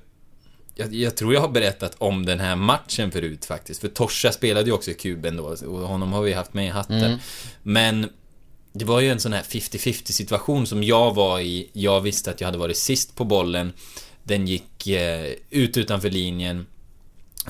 Jag, 0.75 0.95
jag 0.95 1.17
tror 1.17 1.35
jag 1.35 1.41
har 1.41 1.49
berättat 1.49 1.95
om 1.99 2.27
den 2.27 2.41
här 2.41 2.57
matchen 2.57 3.11
förut 3.11 3.45
faktiskt. 3.45 3.81
För 3.81 3.89
Torsa 3.89 4.33
spelade 4.33 4.67
ju 4.67 4.73
också 4.73 4.91
i 4.91 4.95
kuben 4.95 5.37
då 5.37 5.45
och 5.45 5.89
honom 5.89 6.13
har 6.13 6.23
vi 6.23 6.33
haft 6.33 6.55
med 6.55 6.67
i 6.67 6.71
hatten. 6.71 7.05
Mm. 7.05 7.19
Men 7.63 8.09
det 8.73 8.85
var 8.85 9.01
ju 9.01 9.11
en 9.11 9.21
sån 9.21 9.33
här 9.33 9.43
50-50 9.43 10.13
situation 10.13 10.67
som 10.67 10.83
jag 10.83 11.15
var 11.15 11.41
i. 11.41 11.71
Jag 11.73 12.01
visste 12.01 12.31
att 12.31 12.41
jag 12.41 12.49
hade 12.49 12.59
varit 12.59 12.77
sist 12.77 13.17
på 13.17 13.25
bollen. 13.25 13.73
Den 14.23 14.47
gick 14.47 14.87
eh, 14.87 15.33
ut 15.51 15.77
utanför 15.77 16.11
linjen. 16.11 16.67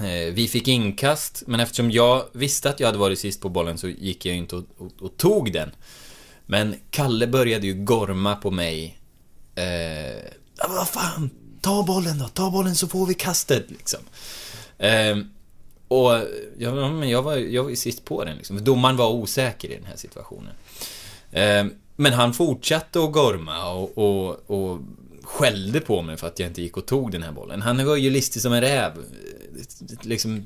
Eh, 0.04 0.32
vi 0.32 0.48
fick 0.48 0.68
inkast, 0.68 1.42
men 1.46 1.60
eftersom 1.60 1.90
jag 1.90 2.24
visste 2.32 2.70
att 2.70 2.80
jag 2.80 2.86
hade 2.88 2.98
varit 2.98 3.18
sist 3.18 3.40
på 3.40 3.48
bollen 3.48 3.78
så 3.78 3.88
gick 3.88 4.26
jag 4.26 4.32
ju 4.32 4.38
inte 4.38 4.56
och, 4.56 4.64
och, 4.78 4.92
och 5.00 5.16
tog 5.16 5.52
den. 5.52 5.70
Men 6.46 6.74
Kalle 6.90 7.26
började 7.26 7.66
ju 7.66 7.74
gorma 7.74 8.36
på 8.36 8.50
mig. 8.50 8.98
Eh, 9.54 9.64
"Ja, 10.58 10.68
vad 10.68 10.88
fan, 10.88 11.30
ta 11.60 11.82
bollen 11.82 12.18
då, 12.18 12.28
ta 12.28 12.50
bollen 12.50 12.74
så 12.74 12.88
får 12.88 13.06
vi 13.06 13.14
kastet 13.14 13.70
liksom. 13.70 14.00
Eh, 14.78 15.16
och 15.88 16.12
ja, 16.58 16.90
men 16.90 17.08
jag 17.08 17.22
var, 17.22 17.36
jag 17.36 17.62
var 17.62 17.70
ju 17.70 17.76
sist 17.76 18.04
på 18.04 18.24
den 18.24 18.36
liksom. 18.36 18.64
Domaren 18.64 18.96
var 18.96 19.08
osäker 19.10 19.68
i 19.70 19.74
den 19.74 19.84
här 19.84 19.96
situationen. 19.96 20.54
Eh, 21.32 21.66
men 21.96 22.12
han 22.12 22.34
fortsatte 22.34 23.04
att 23.04 23.12
gorma 23.12 23.72
och, 23.72 23.98
och, 23.98 24.50
och 24.50 24.78
skällde 25.22 25.80
på 25.80 26.02
mig 26.02 26.16
för 26.16 26.26
att 26.26 26.38
jag 26.38 26.48
inte 26.48 26.62
gick 26.62 26.76
och 26.76 26.86
tog 26.86 27.12
den 27.12 27.22
här 27.22 27.32
bollen. 27.32 27.62
Han 27.62 27.86
var 27.86 27.96
ju 27.96 28.10
listig 28.10 28.42
som 28.42 28.52
en 28.52 28.60
räv. 28.60 28.92
Liksom 30.02 30.44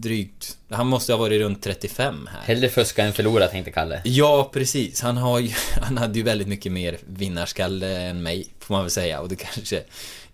drygt... 0.00 0.56
Han 0.70 0.86
måste 0.86 1.12
ha 1.12 1.18
varit 1.18 1.40
runt 1.40 1.62
35 1.62 2.28
här. 2.32 2.40
Hellre 2.40 2.68
fuska 2.68 3.04
än 3.04 3.12
förlora, 3.12 3.48
tänkte 3.48 3.70
Kalle. 3.70 4.00
Ja, 4.04 4.50
precis. 4.52 5.00
Han, 5.00 5.16
har 5.16 5.38
ju, 5.38 5.50
han 5.82 5.98
hade 5.98 6.18
ju 6.18 6.24
väldigt 6.24 6.48
mycket 6.48 6.72
mer 6.72 6.98
vinnarskalle 7.06 8.00
än 8.02 8.22
mig, 8.22 8.46
får 8.60 8.74
man 8.74 8.84
väl 8.84 8.90
säga. 8.90 9.20
Och 9.20 9.28
det 9.28 9.36
kanske 9.36 9.82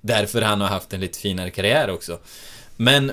därför 0.01 0.43
han 0.43 0.61
har 0.61 0.69
haft 0.69 0.93
en 0.93 1.01
lite 1.01 1.19
finare 1.19 1.51
karriär 1.51 1.91
också. 1.91 2.19
Men 2.77 3.13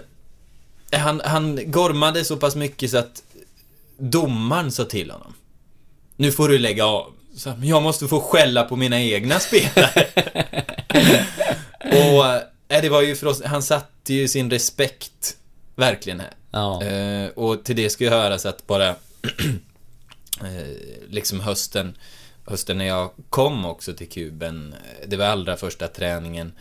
han, 0.91 1.21
han 1.25 1.71
gormade 1.71 2.25
så 2.25 2.37
pass 2.37 2.55
mycket 2.55 2.91
så 2.91 2.97
att 2.97 3.23
domaren 3.97 4.71
sa 4.71 4.85
till 4.85 5.11
honom. 5.11 5.33
Nu 6.15 6.31
får 6.31 6.49
du 6.49 6.59
lägga 6.59 6.85
av. 6.85 7.13
Så, 7.35 7.49
"Men 7.49 7.67
jag 7.67 7.83
måste 7.83 8.07
få 8.07 8.21
skälla 8.21 8.63
på 8.63 8.75
mina 8.75 9.01
egna 9.01 9.39
spelare. 9.39 10.07
och 11.91 12.54
eh, 12.67 12.81
det 12.81 12.89
var 12.89 13.01
ju 13.01 13.15
för 13.15 13.27
oss, 13.27 13.41
han 13.43 13.63
satte 13.63 14.13
ju 14.13 14.27
sin 14.27 14.49
respekt 14.49 15.37
verkligen 15.75 16.19
här. 16.19 16.33
Ja. 16.51 16.83
Eh, 16.83 17.27
och 17.27 17.63
till 17.63 17.75
det 17.75 17.89
ska 17.89 18.03
ju 18.03 18.09
höras 18.09 18.45
att 18.45 18.67
bara 18.67 18.89
eh, 20.41 21.07
liksom 21.09 21.39
hösten, 21.39 21.97
hösten 22.45 22.77
när 22.77 22.85
jag 22.85 23.11
kom 23.29 23.65
också 23.65 23.93
till 23.93 24.09
kuben, 24.09 24.73
eh, 24.73 25.07
det 25.09 25.17
var 25.17 25.25
allra 25.25 25.57
första 25.57 25.87
träningen, 25.87 26.53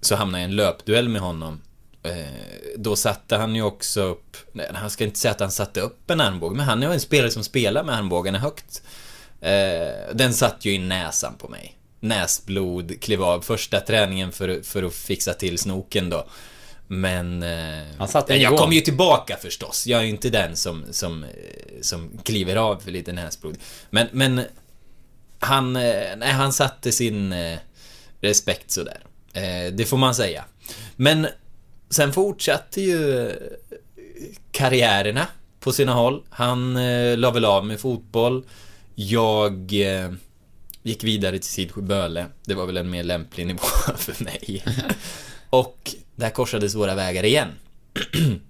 så 0.00 0.16
hamnade 0.16 0.42
jag 0.42 0.48
i 0.48 0.50
en 0.50 0.56
löpduell 0.56 1.08
med 1.08 1.20
honom. 1.20 1.60
Eh, 2.02 2.74
då 2.76 2.96
satte 2.96 3.36
han 3.36 3.54
ju 3.54 3.62
också 3.62 4.02
upp, 4.02 4.36
nej, 4.52 4.70
han 4.74 4.90
ska 4.90 5.04
inte 5.04 5.18
säga 5.18 5.32
att 5.32 5.40
han 5.40 5.50
satte 5.50 5.80
upp 5.80 6.10
en 6.10 6.20
armbåge, 6.20 6.56
men 6.56 6.66
han 6.66 6.82
är 6.82 6.86
ju 6.86 6.92
en 6.92 7.00
spelare 7.00 7.30
som 7.30 7.44
spelar 7.44 7.84
med 7.84 7.94
armbågarna 7.94 8.38
högt. 8.38 8.82
Eh, 9.40 10.14
den 10.14 10.34
satt 10.34 10.64
ju 10.64 10.74
i 10.74 10.78
näsan 10.78 11.34
på 11.38 11.48
mig. 11.48 11.77
Näsblod 12.00 13.00
klev 13.00 13.22
av 13.22 13.40
första 13.40 13.80
träningen 13.80 14.32
för, 14.32 14.62
för 14.62 14.82
att 14.82 14.94
fixa 14.94 15.34
till 15.34 15.58
snoken 15.58 16.10
då. 16.10 16.26
Men... 16.88 17.42
Eh, 17.42 17.84
Han 17.98 18.08
satte 18.08 18.32
jag 18.34 18.50
nivån. 18.50 18.58
kom 18.58 18.72
ju 18.72 18.80
tillbaka 18.80 19.36
förstås. 19.36 19.86
Jag 19.86 20.00
är 20.00 20.04
ju 20.04 20.10
inte 20.10 20.30
den 20.30 20.56
som, 20.56 20.84
som, 20.90 21.24
eh, 21.24 21.30
som 21.80 22.18
kliver 22.24 22.56
av 22.56 22.76
för 22.80 22.90
lite 22.90 23.12
näsblod. 23.12 23.56
Men, 23.90 24.06
men 24.12 24.40
han, 25.38 25.76
eh, 25.76 26.16
nej, 26.16 26.32
han 26.32 26.52
satte 26.52 26.92
sin 26.92 27.34
respekt 28.20 28.70
sådär. 28.70 29.02
Det 29.72 29.88
får 29.88 29.96
man 29.96 30.14
säga. 30.14 30.44
Men 30.96 31.26
sen 31.90 32.12
fortsatte 32.12 32.80
ju 32.80 33.30
karriärerna 34.50 35.26
på 35.60 35.72
sina 35.72 35.92
håll. 35.92 36.22
Han 36.30 36.74
la 37.20 37.30
väl 37.30 37.44
av 37.44 37.66
med 37.66 37.80
fotboll. 37.80 38.44
Jag 38.94 39.72
gick 40.88 41.04
vidare 41.04 41.38
till 41.38 41.50
Sidsjö 41.50 41.80
Böle. 41.80 42.26
Det 42.44 42.54
var 42.54 42.66
väl 42.66 42.76
en 42.76 42.90
mer 42.90 43.02
lämplig 43.02 43.46
nivå 43.46 43.66
för 43.96 44.24
mig. 44.24 44.64
Och 45.50 45.94
där 46.16 46.30
korsades 46.30 46.74
våra 46.74 46.94
vägar 46.94 47.24
igen. 47.24 47.48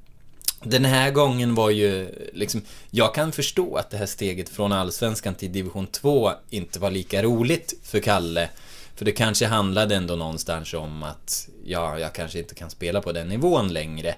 Den 0.62 0.84
här 0.84 1.11
gången 1.11 1.55
var 1.55 1.70
ju 1.70 2.09
liksom, 2.32 2.62
jag 2.91 3.14
kan 3.14 3.32
förstå 3.32 3.76
att 3.76 3.91
det 3.91 3.97
här 3.97 4.07
steget 4.07 4.49
från 4.49 4.72
Allsvenskan 4.72 5.34
till 5.34 5.53
Division 5.53 5.86
2 5.86 6.32
inte 6.51 6.78
var 6.78 6.91
lika 6.91 7.22
roligt 7.22 7.74
för 7.82 8.01
Kalle. 8.01 8.49
För 8.97 9.05
det 9.05 9.12
kanske 9.12 9.47
handlade 9.47 9.97
ändå 9.97 10.16
någonstans 10.16 10.74
om 10.74 11.03
att, 11.03 11.49
ja, 11.64 11.99
jag 11.99 12.12
kanske 12.12 12.39
inte 12.39 12.55
kan 12.55 12.70
spela 12.70 13.01
på 13.01 13.12
den 13.12 13.28
nivån 13.28 13.72
längre. 13.72 14.14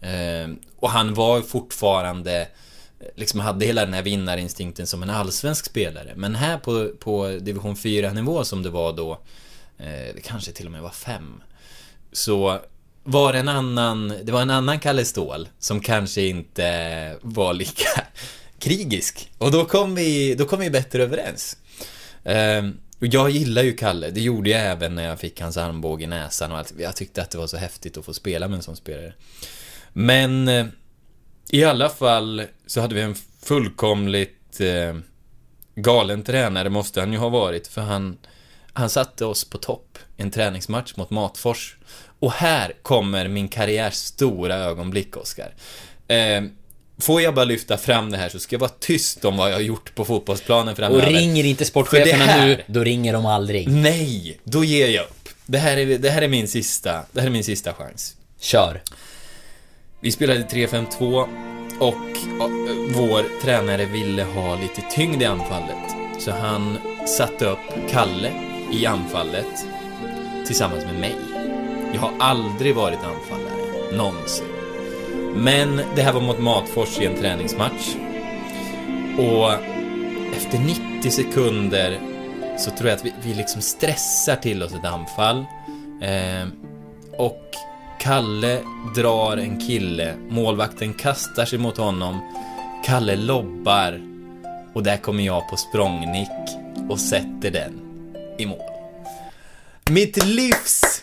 Eh, 0.00 0.48
och 0.76 0.90
han 0.90 1.14
var 1.14 1.40
fortfarande, 1.40 2.48
liksom 3.16 3.40
hade 3.40 3.66
hela 3.66 3.84
den 3.84 3.94
här 3.94 4.02
vinnarinstinkten 4.02 4.86
som 4.86 5.02
en 5.02 5.10
allsvensk 5.10 5.64
spelare. 5.64 6.12
Men 6.16 6.34
här 6.34 6.58
på, 6.58 6.90
på 6.98 7.38
Division 7.40 7.76
4 7.76 8.12
nivå 8.12 8.44
som 8.44 8.62
det 8.62 8.70
var 8.70 8.92
då, 8.92 9.12
eh, 9.78 10.14
det 10.14 10.20
kanske 10.24 10.52
till 10.52 10.66
och 10.66 10.72
med 10.72 10.82
var 10.82 10.90
fem. 10.90 11.42
Så 12.12 12.60
var 13.04 13.32
det 13.32 13.38
en 13.38 13.48
annan, 13.48 14.14
det 14.22 14.32
var 14.32 14.42
en 14.42 14.50
annan 14.50 14.80
Kalle 14.80 15.04
Ståhl 15.04 15.48
som 15.58 15.80
kanske 15.80 16.22
inte 16.22 17.16
var 17.22 17.54
lika 17.54 18.02
krigisk. 18.58 19.30
Och 19.38 19.52
då 19.52 19.64
kom 19.64 19.94
vi, 19.94 20.34
då 20.34 20.44
kom 20.44 20.60
vi 20.60 20.70
bättre 20.70 21.02
överens. 21.02 21.56
Ehm, 22.24 22.76
och 23.00 23.06
jag 23.06 23.30
gillar 23.30 23.62
ju 23.62 23.72
Kalle, 23.72 24.10
det 24.10 24.20
gjorde 24.20 24.50
jag 24.50 24.60
även 24.60 24.94
när 24.94 25.04
jag 25.04 25.20
fick 25.20 25.40
hans 25.40 25.56
armbåge 25.56 26.04
i 26.04 26.06
näsan 26.06 26.52
och 26.52 26.58
allt. 26.58 26.74
Jag 26.78 26.96
tyckte 26.96 27.22
att 27.22 27.30
det 27.30 27.38
var 27.38 27.46
så 27.46 27.56
häftigt 27.56 27.96
att 27.96 28.04
få 28.04 28.14
spela 28.14 28.48
med 28.48 28.56
en 28.56 28.62
sån 28.62 28.76
spelare. 28.76 29.12
Men 29.92 30.48
eh, 30.48 30.66
i 31.50 31.64
alla 31.64 31.88
fall 31.88 32.42
så 32.66 32.80
hade 32.80 32.94
vi 32.94 33.00
en 33.00 33.14
fullkomligt 33.42 34.60
eh, 34.60 34.96
galen 35.74 36.22
tränare 36.22 36.70
måste 36.70 37.00
han 37.00 37.12
ju 37.12 37.18
ha 37.18 37.28
varit 37.28 37.66
för 37.66 37.80
han, 37.80 38.18
han 38.72 38.90
satte 38.90 39.24
oss 39.24 39.44
på 39.44 39.58
topp 39.58 39.98
i 40.16 40.22
en 40.22 40.30
träningsmatch 40.30 40.96
mot 40.96 41.10
Matfors. 41.10 41.76
Och 42.20 42.32
här 42.32 42.72
kommer 42.82 43.28
min 43.28 43.48
karriärs 43.48 43.94
stora 43.94 44.54
ögonblick, 44.54 45.16
Oskar. 45.16 45.54
Eh, 46.08 46.42
får 46.98 47.22
jag 47.22 47.34
bara 47.34 47.44
lyfta 47.44 47.76
fram 47.76 48.10
det 48.10 48.18
här 48.18 48.28
så 48.28 48.38
ska 48.38 48.54
jag 48.54 48.60
vara 48.60 48.70
tyst 48.80 49.24
om 49.24 49.36
vad 49.36 49.50
jag 49.50 49.54
har 49.54 49.60
gjort 49.60 49.94
på 49.94 50.04
fotbollsplanen 50.04 50.68
Och 50.68 50.76
framöver. 50.76 51.06
ringer 51.10 51.44
inte 51.44 51.64
sportcheferna 51.64 52.24
här- 52.24 52.46
nu, 52.46 52.62
då 52.66 52.84
ringer 52.84 53.12
de 53.12 53.26
aldrig. 53.26 53.68
Nej, 53.68 54.40
då 54.44 54.64
ger 54.64 54.88
jag 54.88 55.04
upp. 55.04 55.28
Det 55.46 55.58
här 55.58 55.76
är, 55.76 55.98
det 55.98 56.10
här 56.10 56.22
är 56.22 56.28
min 56.28 56.48
sista, 56.48 57.02
det 57.12 57.20
här 57.20 57.26
är 57.26 57.32
min 57.32 57.44
sista 57.44 57.74
chans. 57.74 58.16
Kör. 58.40 58.82
Vi 60.00 60.10
spelade 60.10 60.40
3-5-2 60.40 61.28
och 61.80 61.94
vår 62.96 63.42
tränare 63.42 63.84
ville 63.84 64.22
ha 64.24 64.54
lite 64.54 64.82
tyngd 64.90 65.22
i 65.22 65.24
anfallet. 65.24 65.96
Så 66.18 66.30
han 66.30 66.78
satte 67.18 67.46
upp 67.46 67.88
Kalle 67.90 68.32
i 68.72 68.86
anfallet 68.86 69.66
tillsammans 70.46 70.84
med 70.84 71.00
mig. 71.00 71.16
Jag 71.94 72.00
har 72.00 72.12
aldrig 72.18 72.74
varit 72.74 72.98
anfallare, 72.98 73.96
någonsin. 73.96 74.46
Men 75.34 75.80
det 75.96 76.02
här 76.02 76.12
var 76.12 76.20
mot 76.20 76.38
Matfors 76.38 76.98
i 77.00 77.06
en 77.06 77.16
träningsmatch. 77.16 77.96
Och 79.18 79.52
efter 80.36 80.58
90 80.98 81.10
sekunder 81.10 82.00
så 82.58 82.70
tror 82.70 82.88
jag 82.88 82.96
att 82.96 83.04
vi, 83.04 83.12
vi 83.22 83.34
liksom 83.34 83.62
stressar 83.62 84.36
till 84.36 84.62
oss 84.62 84.74
ett 84.74 84.84
anfall. 84.84 85.38
Eh, 86.02 86.48
och 87.16 87.42
Kalle 88.00 88.62
drar 88.94 89.36
en 89.36 89.60
kille, 89.60 90.14
målvakten 90.28 90.94
kastar 90.94 91.44
sig 91.44 91.58
mot 91.58 91.76
honom, 91.76 92.20
Kalle 92.84 93.16
lobbar 93.16 94.00
och 94.74 94.82
där 94.82 94.96
kommer 94.96 95.22
jag 95.22 95.48
på 95.48 95.56
språngnick 95.56 96.28
och 96.88 97.00
sätter 97.00 97.50
den 97.50 97.80
i 98.38 98.46
mål. 98.46 98.70
Mitt 99.90 100.24
livs... 100.24 101.02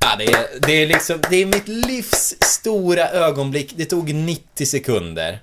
Ja, 0.00 0.16
det 0.18 0.24
är, 0.24 0.60
det 0.66 0.72
är 0.72 0.86
liksom, 0.86 1.18
det 1.30 1.36
är 1.36 1.46
mitt 1.46 1.68
livs 1.68 2.36
stora 2.40 3.08
ögonblick. 3.08 3.72
Det 3.76 3.84
tog 3.84 4.14
90 4.14 4.66
sekunder. 4.66 5.38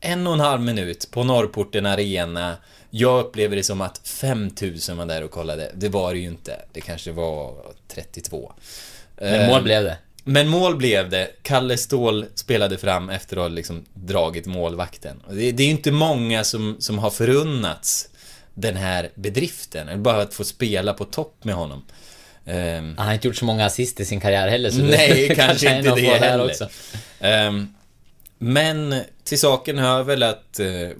En 0.00 0.26
och 0.26 0.32
en 0.32 0.40
halv 0.40 0.60
minut 0.60 1.08
på 1.10 1.24
Norrporten 1.24 1.86
Arena. 1.86 2.56
Jag 2.90 3.24
upplever 3.24 3.56
det 3.56 3.62
som 3.62 3.80
att 3.80 4.08
5000 4.08 4.96
var 4.96 5.06
där 5.06 5.24
och 5.24 5.30
kollade. 5.30 5.72
Det 5.74 5.88
var 5.88 6.14
det 6.14 6.20
ju 6.20 6.26
inte. 6.26 6.64
Det 6.72 6.80
kanske 6.80 7.12
var 7.12 7.54
32. 7.88 8.52
Men 9.20 9.46
mål 9.50 9.62
blev 9.62 9.84
det. 9.84 9.96
Men 10.24 10.48
mål 10.48 10.76
blev 10.76 11.10
det. 11.10 11.30
Kalle 11.42 11.76
Ståhl 11.76 12.26
spelade 12.34 12.78
fram 12.78 13.10
efter 13.10 13.36
att 13.36 13.42
ha 13.42 13.48
liksom 13.48 13.84
dragit 13.94 14.46
målvakten. 14.46 15.22
Det, 15.30 15.52
det 15.52 15.62
är 15.62 15.64
ju 15.66 15.70
inte 15.70 15.92
många 15.92 16.44
som, 16.44 16.76
som 16.78 16.98
har 16.98 17.10
förunnats 17.10 18.08
den 18.54 18.76
här 18.76 19.10
bedriften. 19.14 20.02
Bara 20.02 20.22
att 20.22 20.34
få 20.34 20.44
spela 20.44 20.94
på 20.94 21.04
topp 21.04 21.44
med 21.44 21.54
honom. 21.54 21.84
Ehm, 22.46 22.94
Han 22.98 23.06
har 23.06 23.14
inte 23.14 23.28
gjort 23.28 23.36
så 23.36 23.44
många 23.44 23.66
assist 23.66 24.00
i 24.00 24.04
sin 24.04 24.20
karriär 24.20 24.48
heller, 24.48 24.70
så 24.70 24.78
Nej, 24.78 25.32
kanske 25.36 25.70
är 25.70 25.78
inte 25.78 25.94
det 25.94 26.00
heller. 26.18 26.44
också. 26.50 26.68
Ehm, 27.20 27.74
men 28.38 29.00
till 29.24 29.40
saken 29.40 29.78
hör 29.78 30.02
väl 30.02 30.22
att 30.22 30.60
eh, 30.60 30.66
ja, 30.68 30.94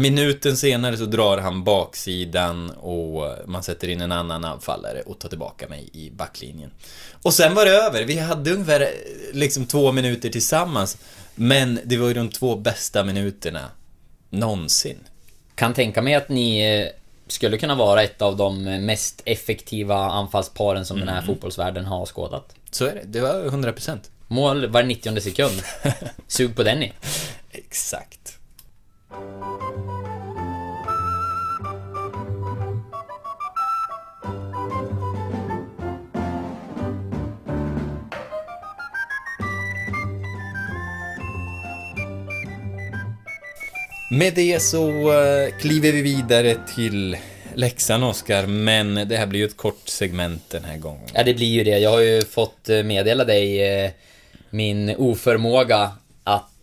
minuten 0.00 0.56
senare 0.56 0.96
så 0.96 1.04
drar 1.04 1.38
han 1.38 1.64
baksidan 1.64 2.70
och 2.70 3.34
man 3.46 3.62
sätter 3.62 3.88
in 3.88 4.00
en 4.00 4.12
annan 4.12 4.44
anfallare 4.44 5.00
och 5.06 5.18
tar 5.18 5.28
tillbaka 5.28 5.68
mig 5.68 5.88
i 5.92 6.10
backlinjen. 6.10 6.70
Och 7.22 7.34
sen 7.34 7.54
var 7.54 7.64
det 7.64 7.70
över. 7.70 8.04
Vi 8.04 8.18
hade 8.18 8.52
ungefär 8.52 8.88
liksom 9.32 9.66
två 9.66 9.92
minuter 9.92 10.28
tillsammans. 10.28 10.96
Men 11.34 11.80
det 11.84 11.96
var 11.96 12.08
ju 12.08 12.14
de 12.14 12.28
två 12.28 12.56
bästa 12.56 13.04
minuterna 13.04 13.70
någonsin. 14.30 14.98
Kan 15.54 15.74
tänka 15.74 16.02
mig 16.02 16.14
att 16.14 16.28
ni 16.28 16.60
eh, 16.80 16.88
skulle 17.26 17.58
kunna 17.58 17.74
vara 17.74 18.02
ett 18.02 18.22
av 18.22 18.36
de 18.36 18.62
mest 18.86 19.22
effektiva 19.24 19.96
anfallsparen 19.96 20.86
som 20.86 20.96
den 20.96 21.08
Mm. 21.08 21.14
här 21.20 21.26
fotbollsvärlden 21.26 21.84
har 21.84 22.06
skådat. 22.06 22.54
Så 22.70 22.84
är 22.84 22.94
det. 22.94 23.02
Det 23.04 23.20
var 23.20 23.34
100%. 23.44 23.98
Mål 24.28 24.66
var 24.66 24.82
90 24.82 25.20
sekund. 25.20 25.62
Sug 26.28 26.56
på 26.56 26.62
den 26.62 26.78
ni. 26.78 26.92
Exakt. 27.52 28.33
Med 44.14 44.34
det 44.34 44.62
så 44.62 44.88
eh, 45.12 45.54
kliver 45.60 45.92
vi 45.92 46.02
vidare 46.02 46.56
till 46.74 47.16
Leksand, 47.54 48.04
Oskar, 48.04 48.46
men 48.46 48.94
det 48.94 49.16
här 49.16 49.26
blir 49.26 49.40
ju 49.40 49.46
ett 49.46 49.56
kort 49.56 49.88
segment 49.88 50.50
den 50.50 50.64
här 50.64 50.78
gången. 50.78 51.08
Ja, 51.14 51.22
det 51.22 51.34
blir 51.34 51.46
ju 51.46 51.64
det. 51.64 51.78
Jag 51.78 51.90
har 51.90 52.00
ju 52.00 52.22
fått 52.22 52.68
eh, 52.68 52.82
meddela 52.82 53.24
dig 53.24 53.62
eh, 53.62 53.90
min 54.50 54.96
oförmåga 54.96 55.90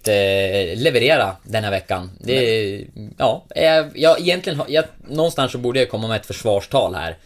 eh, 0.08 0.76
leverera 0.76 1.36
den 1.44 1.64
här 1.64 1.72
veckan. 1.72 2.12
Det 2.20 2.34
är, 2.34 2.86
ja, 3.18 3.46
jag, 3.94 4.20
egentligen, 4.20 4.62
jag, 4.68 4.86
någonstans 5.10 5.52
så 5.52 5.58
borde 5.58 5.80
jag 5.80 5.90
komma 5.90 6.08
med 6.08 6.20
ett 6.20 6.26
försvarstal 6.26 6.96
här. 6.96 7.18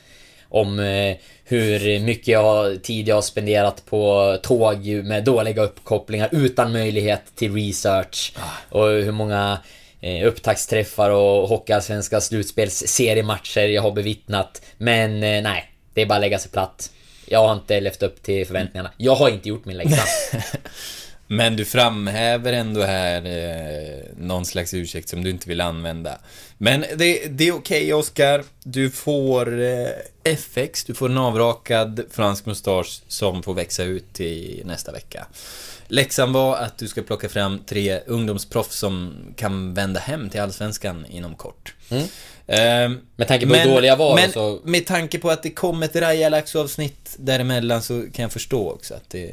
Om 0.50 0.80
eh, 0.80 1.16
hur 1.44 2.00
mycket 2.00 2.28
jag, 2.28 2.84
tid 2.84 3.08
jag 3.08 3.16
har 3.16 3.22
spenderat 3.22 3.86
på 3.86 4.38
tåg 4.44 4.88
med 4.88 5.24
dåliga 5.24 5.64
uppkopplingar 5.64 6.30
utan 6.32 6.72
möjlighet 6.72 7.22
till 7.36 7.54
research. 7.54 8.34
Och 8.70 8.88
hur 8.88 9.12
många 9.12 9.60
eh, 10.02 10.28
upptaktsträffar 10.28 11.10
och 11.10 11.50
Hockeyallsvenska 11.50 12.20
slutspels-seriematcher 12.20 13.68
jag 13.68 13.82
har 13.82 13.92
bevittnat. 13.92 14.62
Men 14.78 15.24
eh, 15.24 15.42
nej, 15.42 15.72
det 15.94 16.02
är 16.02 16.06
bara 16.06 16.16
att 16.16 16.22
lägga 16.22 16.40
sig 16.40 16.52
platt. 16.52 16.92
Jag 17.28 17.48
har 17.48 17.54
inte 17.54 17.80
levt 17.80 18.04
upp 18.04 18.24
till 18.24 18.48
förväntningarna. 18.48 18.92
Jag 18.98 19.16
har 19.16 19.30
inte 19.30 19.50
gjort 19.50 19.66
min 19.66 19.78
läxa. 19.78 20.04
Men 21.28 21.56
du 21.56 21.66
framhäver 21.66 22.54
ändå 22.54 22.82
här 22.82 23.26
eh, 23.26 24.04
någon 24.18 24.46
slags 24.46 24.74
ursäkt 24.74 25.10
som 25.10 25.24
du 25.24 25.30
inte 25.30 25.50
vill 25.50 25.62
använda. 25.62 26.18
Men 26.58 26.82
det, 26.96 27.28
det 27.28 27.48
är 27.48 27.52
okej 27.52 27.94
Oskar. 27.94 28.44
Du 28.64 28.92
får 28.92 29.62
eh, 29.62 29.88
FX, 30.24 30.84
du 30.84 30.94
får 30.94 31.10
en 31.10 31.18
avrakad 31.18 32.06
fransk 32.12 32.46
mustasch 32.46 33.02
som 33.08 33.44
får 33.44 33.54
växa 33.54 33.84
ut 33.84 34.20
i 34.20 34.62
nästa 34.66 34.92
vecka. 34.92 35.28
Läxan 35.88 36.34
var 36.34 36.58
att 36.58 36.78
du 36.78 36.88
ska 36.88 37.02
plocka 37.02 37.30
fram 37.30 37.60
tre 37.60 38.00
ungdomsproffs 38.06 38.76
som 38.76 39.14
kan 39.36 39.74
vända 39.74 40.00
hem 40.00 40.30
till 40.30 40.42
Allsvenskan 40.42 41.06
inom 41.10 41.36
kort. 41.36 41.74
Mm. 41.90 42.08
Ehm, 42.48 43.00
Med 43.16 43.28
tanke 43.28 43.48
på 43.48 43.54
hur 43.54 43.72
dålig 43.74 43.90
jag 43.90 43.98
var 43.98 44.16
Men 44.16 44.32
så- 44.32 44.60
med 44.64 44.86
tanke 44.86 45.20
på 45.20 45.30
att 45.30 45.44
det 45.44 45.50
kom 45.50 45.84
ett 45.84 45.96
Rajalax-avsnitt 45.96 47.16
däremellan 47.18 47.82
så 47.82 48.02
kan 48.14 48.24
jag 48.24 48.32
förstå 48.32 48.72
också 48.72 48.94
att 48.94 49.10
det 49.10 49.24
eh, 49.26 49.32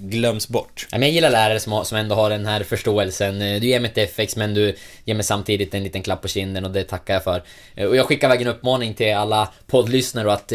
glöms 0.00 0.48
bort. 0.48 0.86
Ja, 0.90 0.98
men 0.98 1.08
jag 1.08 1.14
gillar 1.14 1.30
lärare 1.30 1.60
som, 1.60 1.72
har, 1.72 1.84
som 1.84 1.98
ändå 1.98 2.14
har 2.14 2.30
den 2.30 2.46
här 2.46 2.62
förståelsen. 2.62 3.42
Eh, 3.42 3.60
Du 3.60 3.66
ger 3.66 3.80
mig 3.80 3.90
ett 3.94 3.98
FX 4.10 4.36
men 4.36 4.54
du 4.54 4.76
ger 5.04 5.14
mig 5.14 5.24
samtidigt 5.24 5.74
en 5.74 5.84
liten 5.84 6.02
klapp 6.02 6.22
på 6.22 6.28
kinden 6.28 6.64
och 6.64 6.70
det 6.70 6.84
tackar 6.84 7.14
jag 7.14 7.24
för. 7.24 7.42
Eh, 7.74 7.86
Och 7.86 7.96
jag 7.96 8.06
skickar 8.06 8.28
iväg 8.28 8.42
en 8.42 8.48
uppmaning 8.48 8.94
till 8.94 9.14
alla 9.14 9.52
poddlyssnare 9.66 10.26
och 10.26 10.32
att 10.32 10.52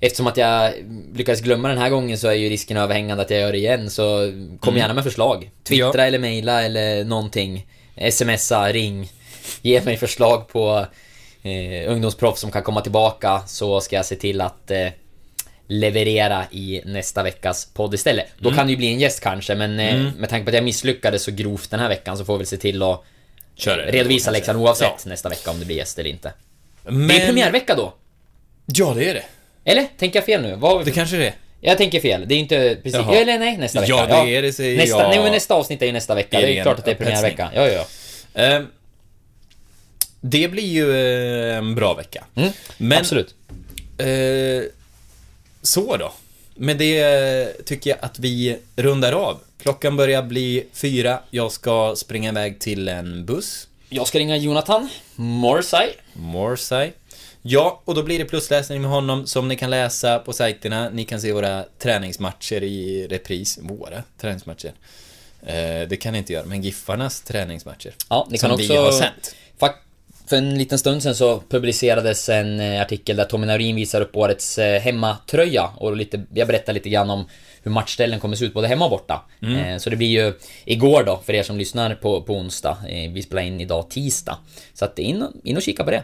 Eftersom 0.00 0.26
att 0.26 0.36
jag 0.36 0.72
lyckades 1.14 1.40
glömma 1.40 1.68
den 1.68 1.78
här 1.78 1.90
gången 1.90 2.18
så 2.18 2.28
är 2.28 2.32
ju 2.32 2.48
risken 2.48 2.76
överhängande 2.76 3.22
att 3.22 3.30
jag 3.30 3.40
gör 3.40 3.52
det 3.52 3.58
igen 3.58 3.90
så 3.90 4.04
kom 4.60 4.68
Mm. 4.74 4.76
gärna 4.80 4.94
med 4.94 5.04
förslag. 5.04 5.50
Twittra 5.64 5.90
Ja. 6.02 6.04
eller 6.06 6.18
mejla 6.18 6.62
eller 6.62 7.04
någonting. 7.04 7.66
Smsa, 8.10 8.72
ring. 8.72 9.10
Ge 9.62 9.80
mig 9.80 9.96
förslag 9.96 10.48
på 10.48 10.86
eh, 11.46 11.92
ungdomsproffs 11.92 12.40
som 12.40 12.50
kan 12.50 12.62
komma 12.62 12.80
tillbaka 12.80 13.42
så 13.46 13.80
ska 13.80 13.96
jag 13.96 14.04
se 14.06 14.16
till 14.16 14.40
att 14.40 14.70
eh, 14.70 14.88
leverera 15.68 16.44
i 16.50 16.82
nästa 16.84 17.22
veckas 17.22 17.68
podd 17.74 17.94
istället. 17.94 18.26
Då 18.38 18.48
Mm. 18.48 18.56
kan 18.58 18.66
det 18.66 18.70
ju 18.70 18.76
bli 18.76 18.86
en 18.86 18.98
gäst 19.00 19.20
kanske, 19.20 19.54
men 19.54 19.80
eh, 19.80 19.94
Mm. 19.94 20.06
med 20.10 20.28
tanke 20.30 20.44
på 20.44 20.48
att 20.50 20.54
jag 20.54 20.64
misslyckades 20.64 21.22
så 21.22 21.30
grovt 21.30 21.70
den 21.70 21.80
här 21.80 21.88
veckan 21.88 22.18
så 22.18 22.24
får 22.24 22.38
vi 22.38 22.46
se 22.46 22.56
till 22.56 22.82
att 22.82 23.02
Kör 23.56 23.76
det. 23.76 23.92
redovisa 23.92 24.30
Leksand 24.30 24.58
oavsett 24.58 24.88
Ja. 25.04 25.10
nästa 25.10 25.28
vecka 25.28 25.50
om 25.50 25.58
det 25.58 25.64
blir 25.64 25.76
gäst 25.76 25.98
eller 25.98 26.10
inte. 26.10 26.32
Men... 26.84 27.08
Det 27.08 27.14
är 27.22 27.26
premiärvecka 27.26 27.74
då. 27.74 27.94
Ja, 28.66 28.92
det 28.96 29.10
är 29.10 29.14
det. 29.14 29.24
Eller? 29.64 29.86
Tänker 29.98 30.16
jag 30.18 30.24
fel 30.26 30.42
nu? 30.42 30.54
Vad... 30.56 30.84
Det 30.84 30.90
kanske 30.90 31.16
det 31.16 31.26
är. 31.26 31.34
Jag 31.60 31.78
tänker 31.78 32.00
fel. 32.00 32.24
Det 32.28 32.34
är 32.34 32.38
inte 32.38 32.76
precis... 32.82 32.94
Jaha. 33.00 33.14
Eller 33.16 33.38
nej, 33.38 33.56
nästa 33.56 33.80
vecka. 33.80 33.92
Ja, 34.08 34.24
det 34.24 34.36
är 34.36 34.42
det, 34.42 34.52
säger 34.52 34.76
nästa, 34.76 35.02
jag. 35.02 35.08
Nej, 35.10 35.18
men 35.22 35.32
nästa 35.32 35.54
avsnitt 35.54 35.82
är 35.82 35.86
ju 35.86 35.92
nästa 35.92 36.14
vecka. 36.14 36.36
Är 36.38 36.40
Det 36.42 36.46
det 36.52 36.58
är 36.58 36.62
klart 36.62 36.78
att 36.78 36.84
det 36.84 36.90
är 36.90 36.94
premiärvecka. 36.94 37.50
Ja, 37.54 37.68
ja, 37.68 37.84
ja. 38.34 38.62
Det 40.30 40.48
blir 40.48 40.66
ju 40.66 40.90
eh, 41.50 41.56
en 41.56 41.74
bra 41.74 41.94
vecka. 41.94 42.24
Mm, 42.34 42.50
Men, 42.78 42.98
Absolut. 42.98 43.34
Eh, 43.98 44.70
så 45.62 45.96
då. 45.96 46.12
Med 46.54 46.78
det 46.78 47.66
tycker 47.66 47.90
jag 47.90 47.98
att 48.02 48.18
vi 48.18 48.58
rundar 48.76 49.12
av. 49.12 49.38
Klockan 49.62 49.96
börjar 49.96 50.22
bli 50.22 50.66
fyra. 50.72 51.20
Jag 51.30 51.52
ska 51.52 51.94
springa 51.96 52.30
iväg 52.30 52.58
till 52.60 52.88
en 52.88 53.24
buss. 53.26 53.68
Jag 53.88 54.06
ska 54.06 54.18
ringa 54.18 54.36
Jonathan 54.36 54.88
Morsay. 55.16 55.88
Morsay. 56.12 56.92
Ja, 57.42 57.82
och 57.84 57.94
då 57.94 58.02
blir 58.02 58.18
det 58.18 58.24
plusläsning 58.24 58.82
med 58.82 58.90
honom 58.90 59.26
som 59.26 59.48
ni 59.48 59.56
kan 59.56 59.70
läsa 59.70 60.18
på 60.18 60.32
sajterna. 60.32 60.90
Ni 60.90 61.04
kan 61.04 61.20
se 61.20 61.32
våra 61.32 61.64
träningsmatcher 61.78 62.62
i 62.62 63.06
repris. 63.10 63.58
Våra 63.62 64.02
träningsmatcher. 64.20 64.72
Eh, 65.46 65.88
det 65.88 66.00
kan 66.00 66.12
ni 66.12 66.18
inte 66.18 66.32
göra, 66.32 66.46
men 66.46 66.62
Giffarnas 66.62 67.20
träningsmatcher. 67.22 67.94
Ja, 68.08 68.26
ni 68.30 68.38
som 68.38 68.48
kan 68.50 68.58
vi 68.58 68.64
också... 68.64 68.80
har 68.80 68.92
sänt. 68.92 69.34
Fak- 69.58 69.85
För 70.28 70.36
en 70.36 70.58
liten 70.58 70.78
stund 70.78 71.02
sedan 71.02 71.14
så 71.14 71.40
publicerades 71.48 72.28
en 72.28 72.60
eh, 72.60 72.80
artikel 72.82 73.16
där 73.16 73.24
Tommy 73.24 73.46
Naurin 73.46 73.76
visar 73.76 74.00
upp 74.00 74.16
årets 74.16 74.58
eh, 74.58 74.80
hemmatröja 74.80 75.70
och 75.76 75.96
lite, 75.96 76.22
jag 76.34 76.48
berättar 76.48 76.72
lite 76.72 76.88
grann 76.88 77.10
om 77.10 77.24
hur 77.62 77.70
matchställen 77.70 78.20
kommer 78.20 78.36
se 78.36 78.44
ut 78.44 78.54
både 78.54 78.68
hemma 78.68 78.84
och 78.84 78.90
borta. 78.90 79.22
Eh, 79.42 79.78
Så 79.78 79.90
det 79.90 79.96
blir 79.96 80.08
ju 80.08 80.32
igår 80.64 81.04
då, 81.04 81.20
för 81.26 81.32
er 81.32 81.42
som 81.42 81.58
lyssnar 81.58 81.94
på, 81.94 82.22
på 82.22 82.34
onsdag. 82.34 82.76
Vi 83.10 83.22
spelar 83.22 83.42
in 83.42 83.60
idag 83.60 83.90
tisdag. 83.90 84.38
Så 84.74 84.84
att 84.84 84.98
in, 84.98 85.24
in 85.44 85.56
och 85.56 85.62
kika 85.62 85.84
på 85.84 85.90
det. 85.90 86.02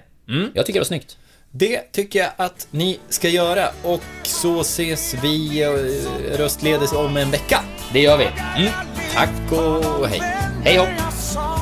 Jag 0.55 0.67
tycker 0.67 0.73
det 0.73 0.81
var 0.81 0.85
snyggt. 0.85 1.17
Det 1.51 1.93
tycker 1.93 2.19
jag 2.19 2.31
att 2.37 2.69
ni 2.71 2.99
ska 3.09 3.29
göra 3.29 3.69
och 3.83 4.03
så 4.23 4.61
ses 4.61 5.15
vi 5.23 5.65
röstledes 6.39 6.93
om 6.93 7.17
en 7.17 7.31
vecka. 7.31 7.61
Det 7.93 8.01
gör 8.01 8.19
vi. 8.19 8.25
Mm. 8.57 8.73
Tack 9.15 9.53
och 9.53 10.09
hej. 10.09 10.21
Hej 10.65 10.77
hopp! 10.79 11.62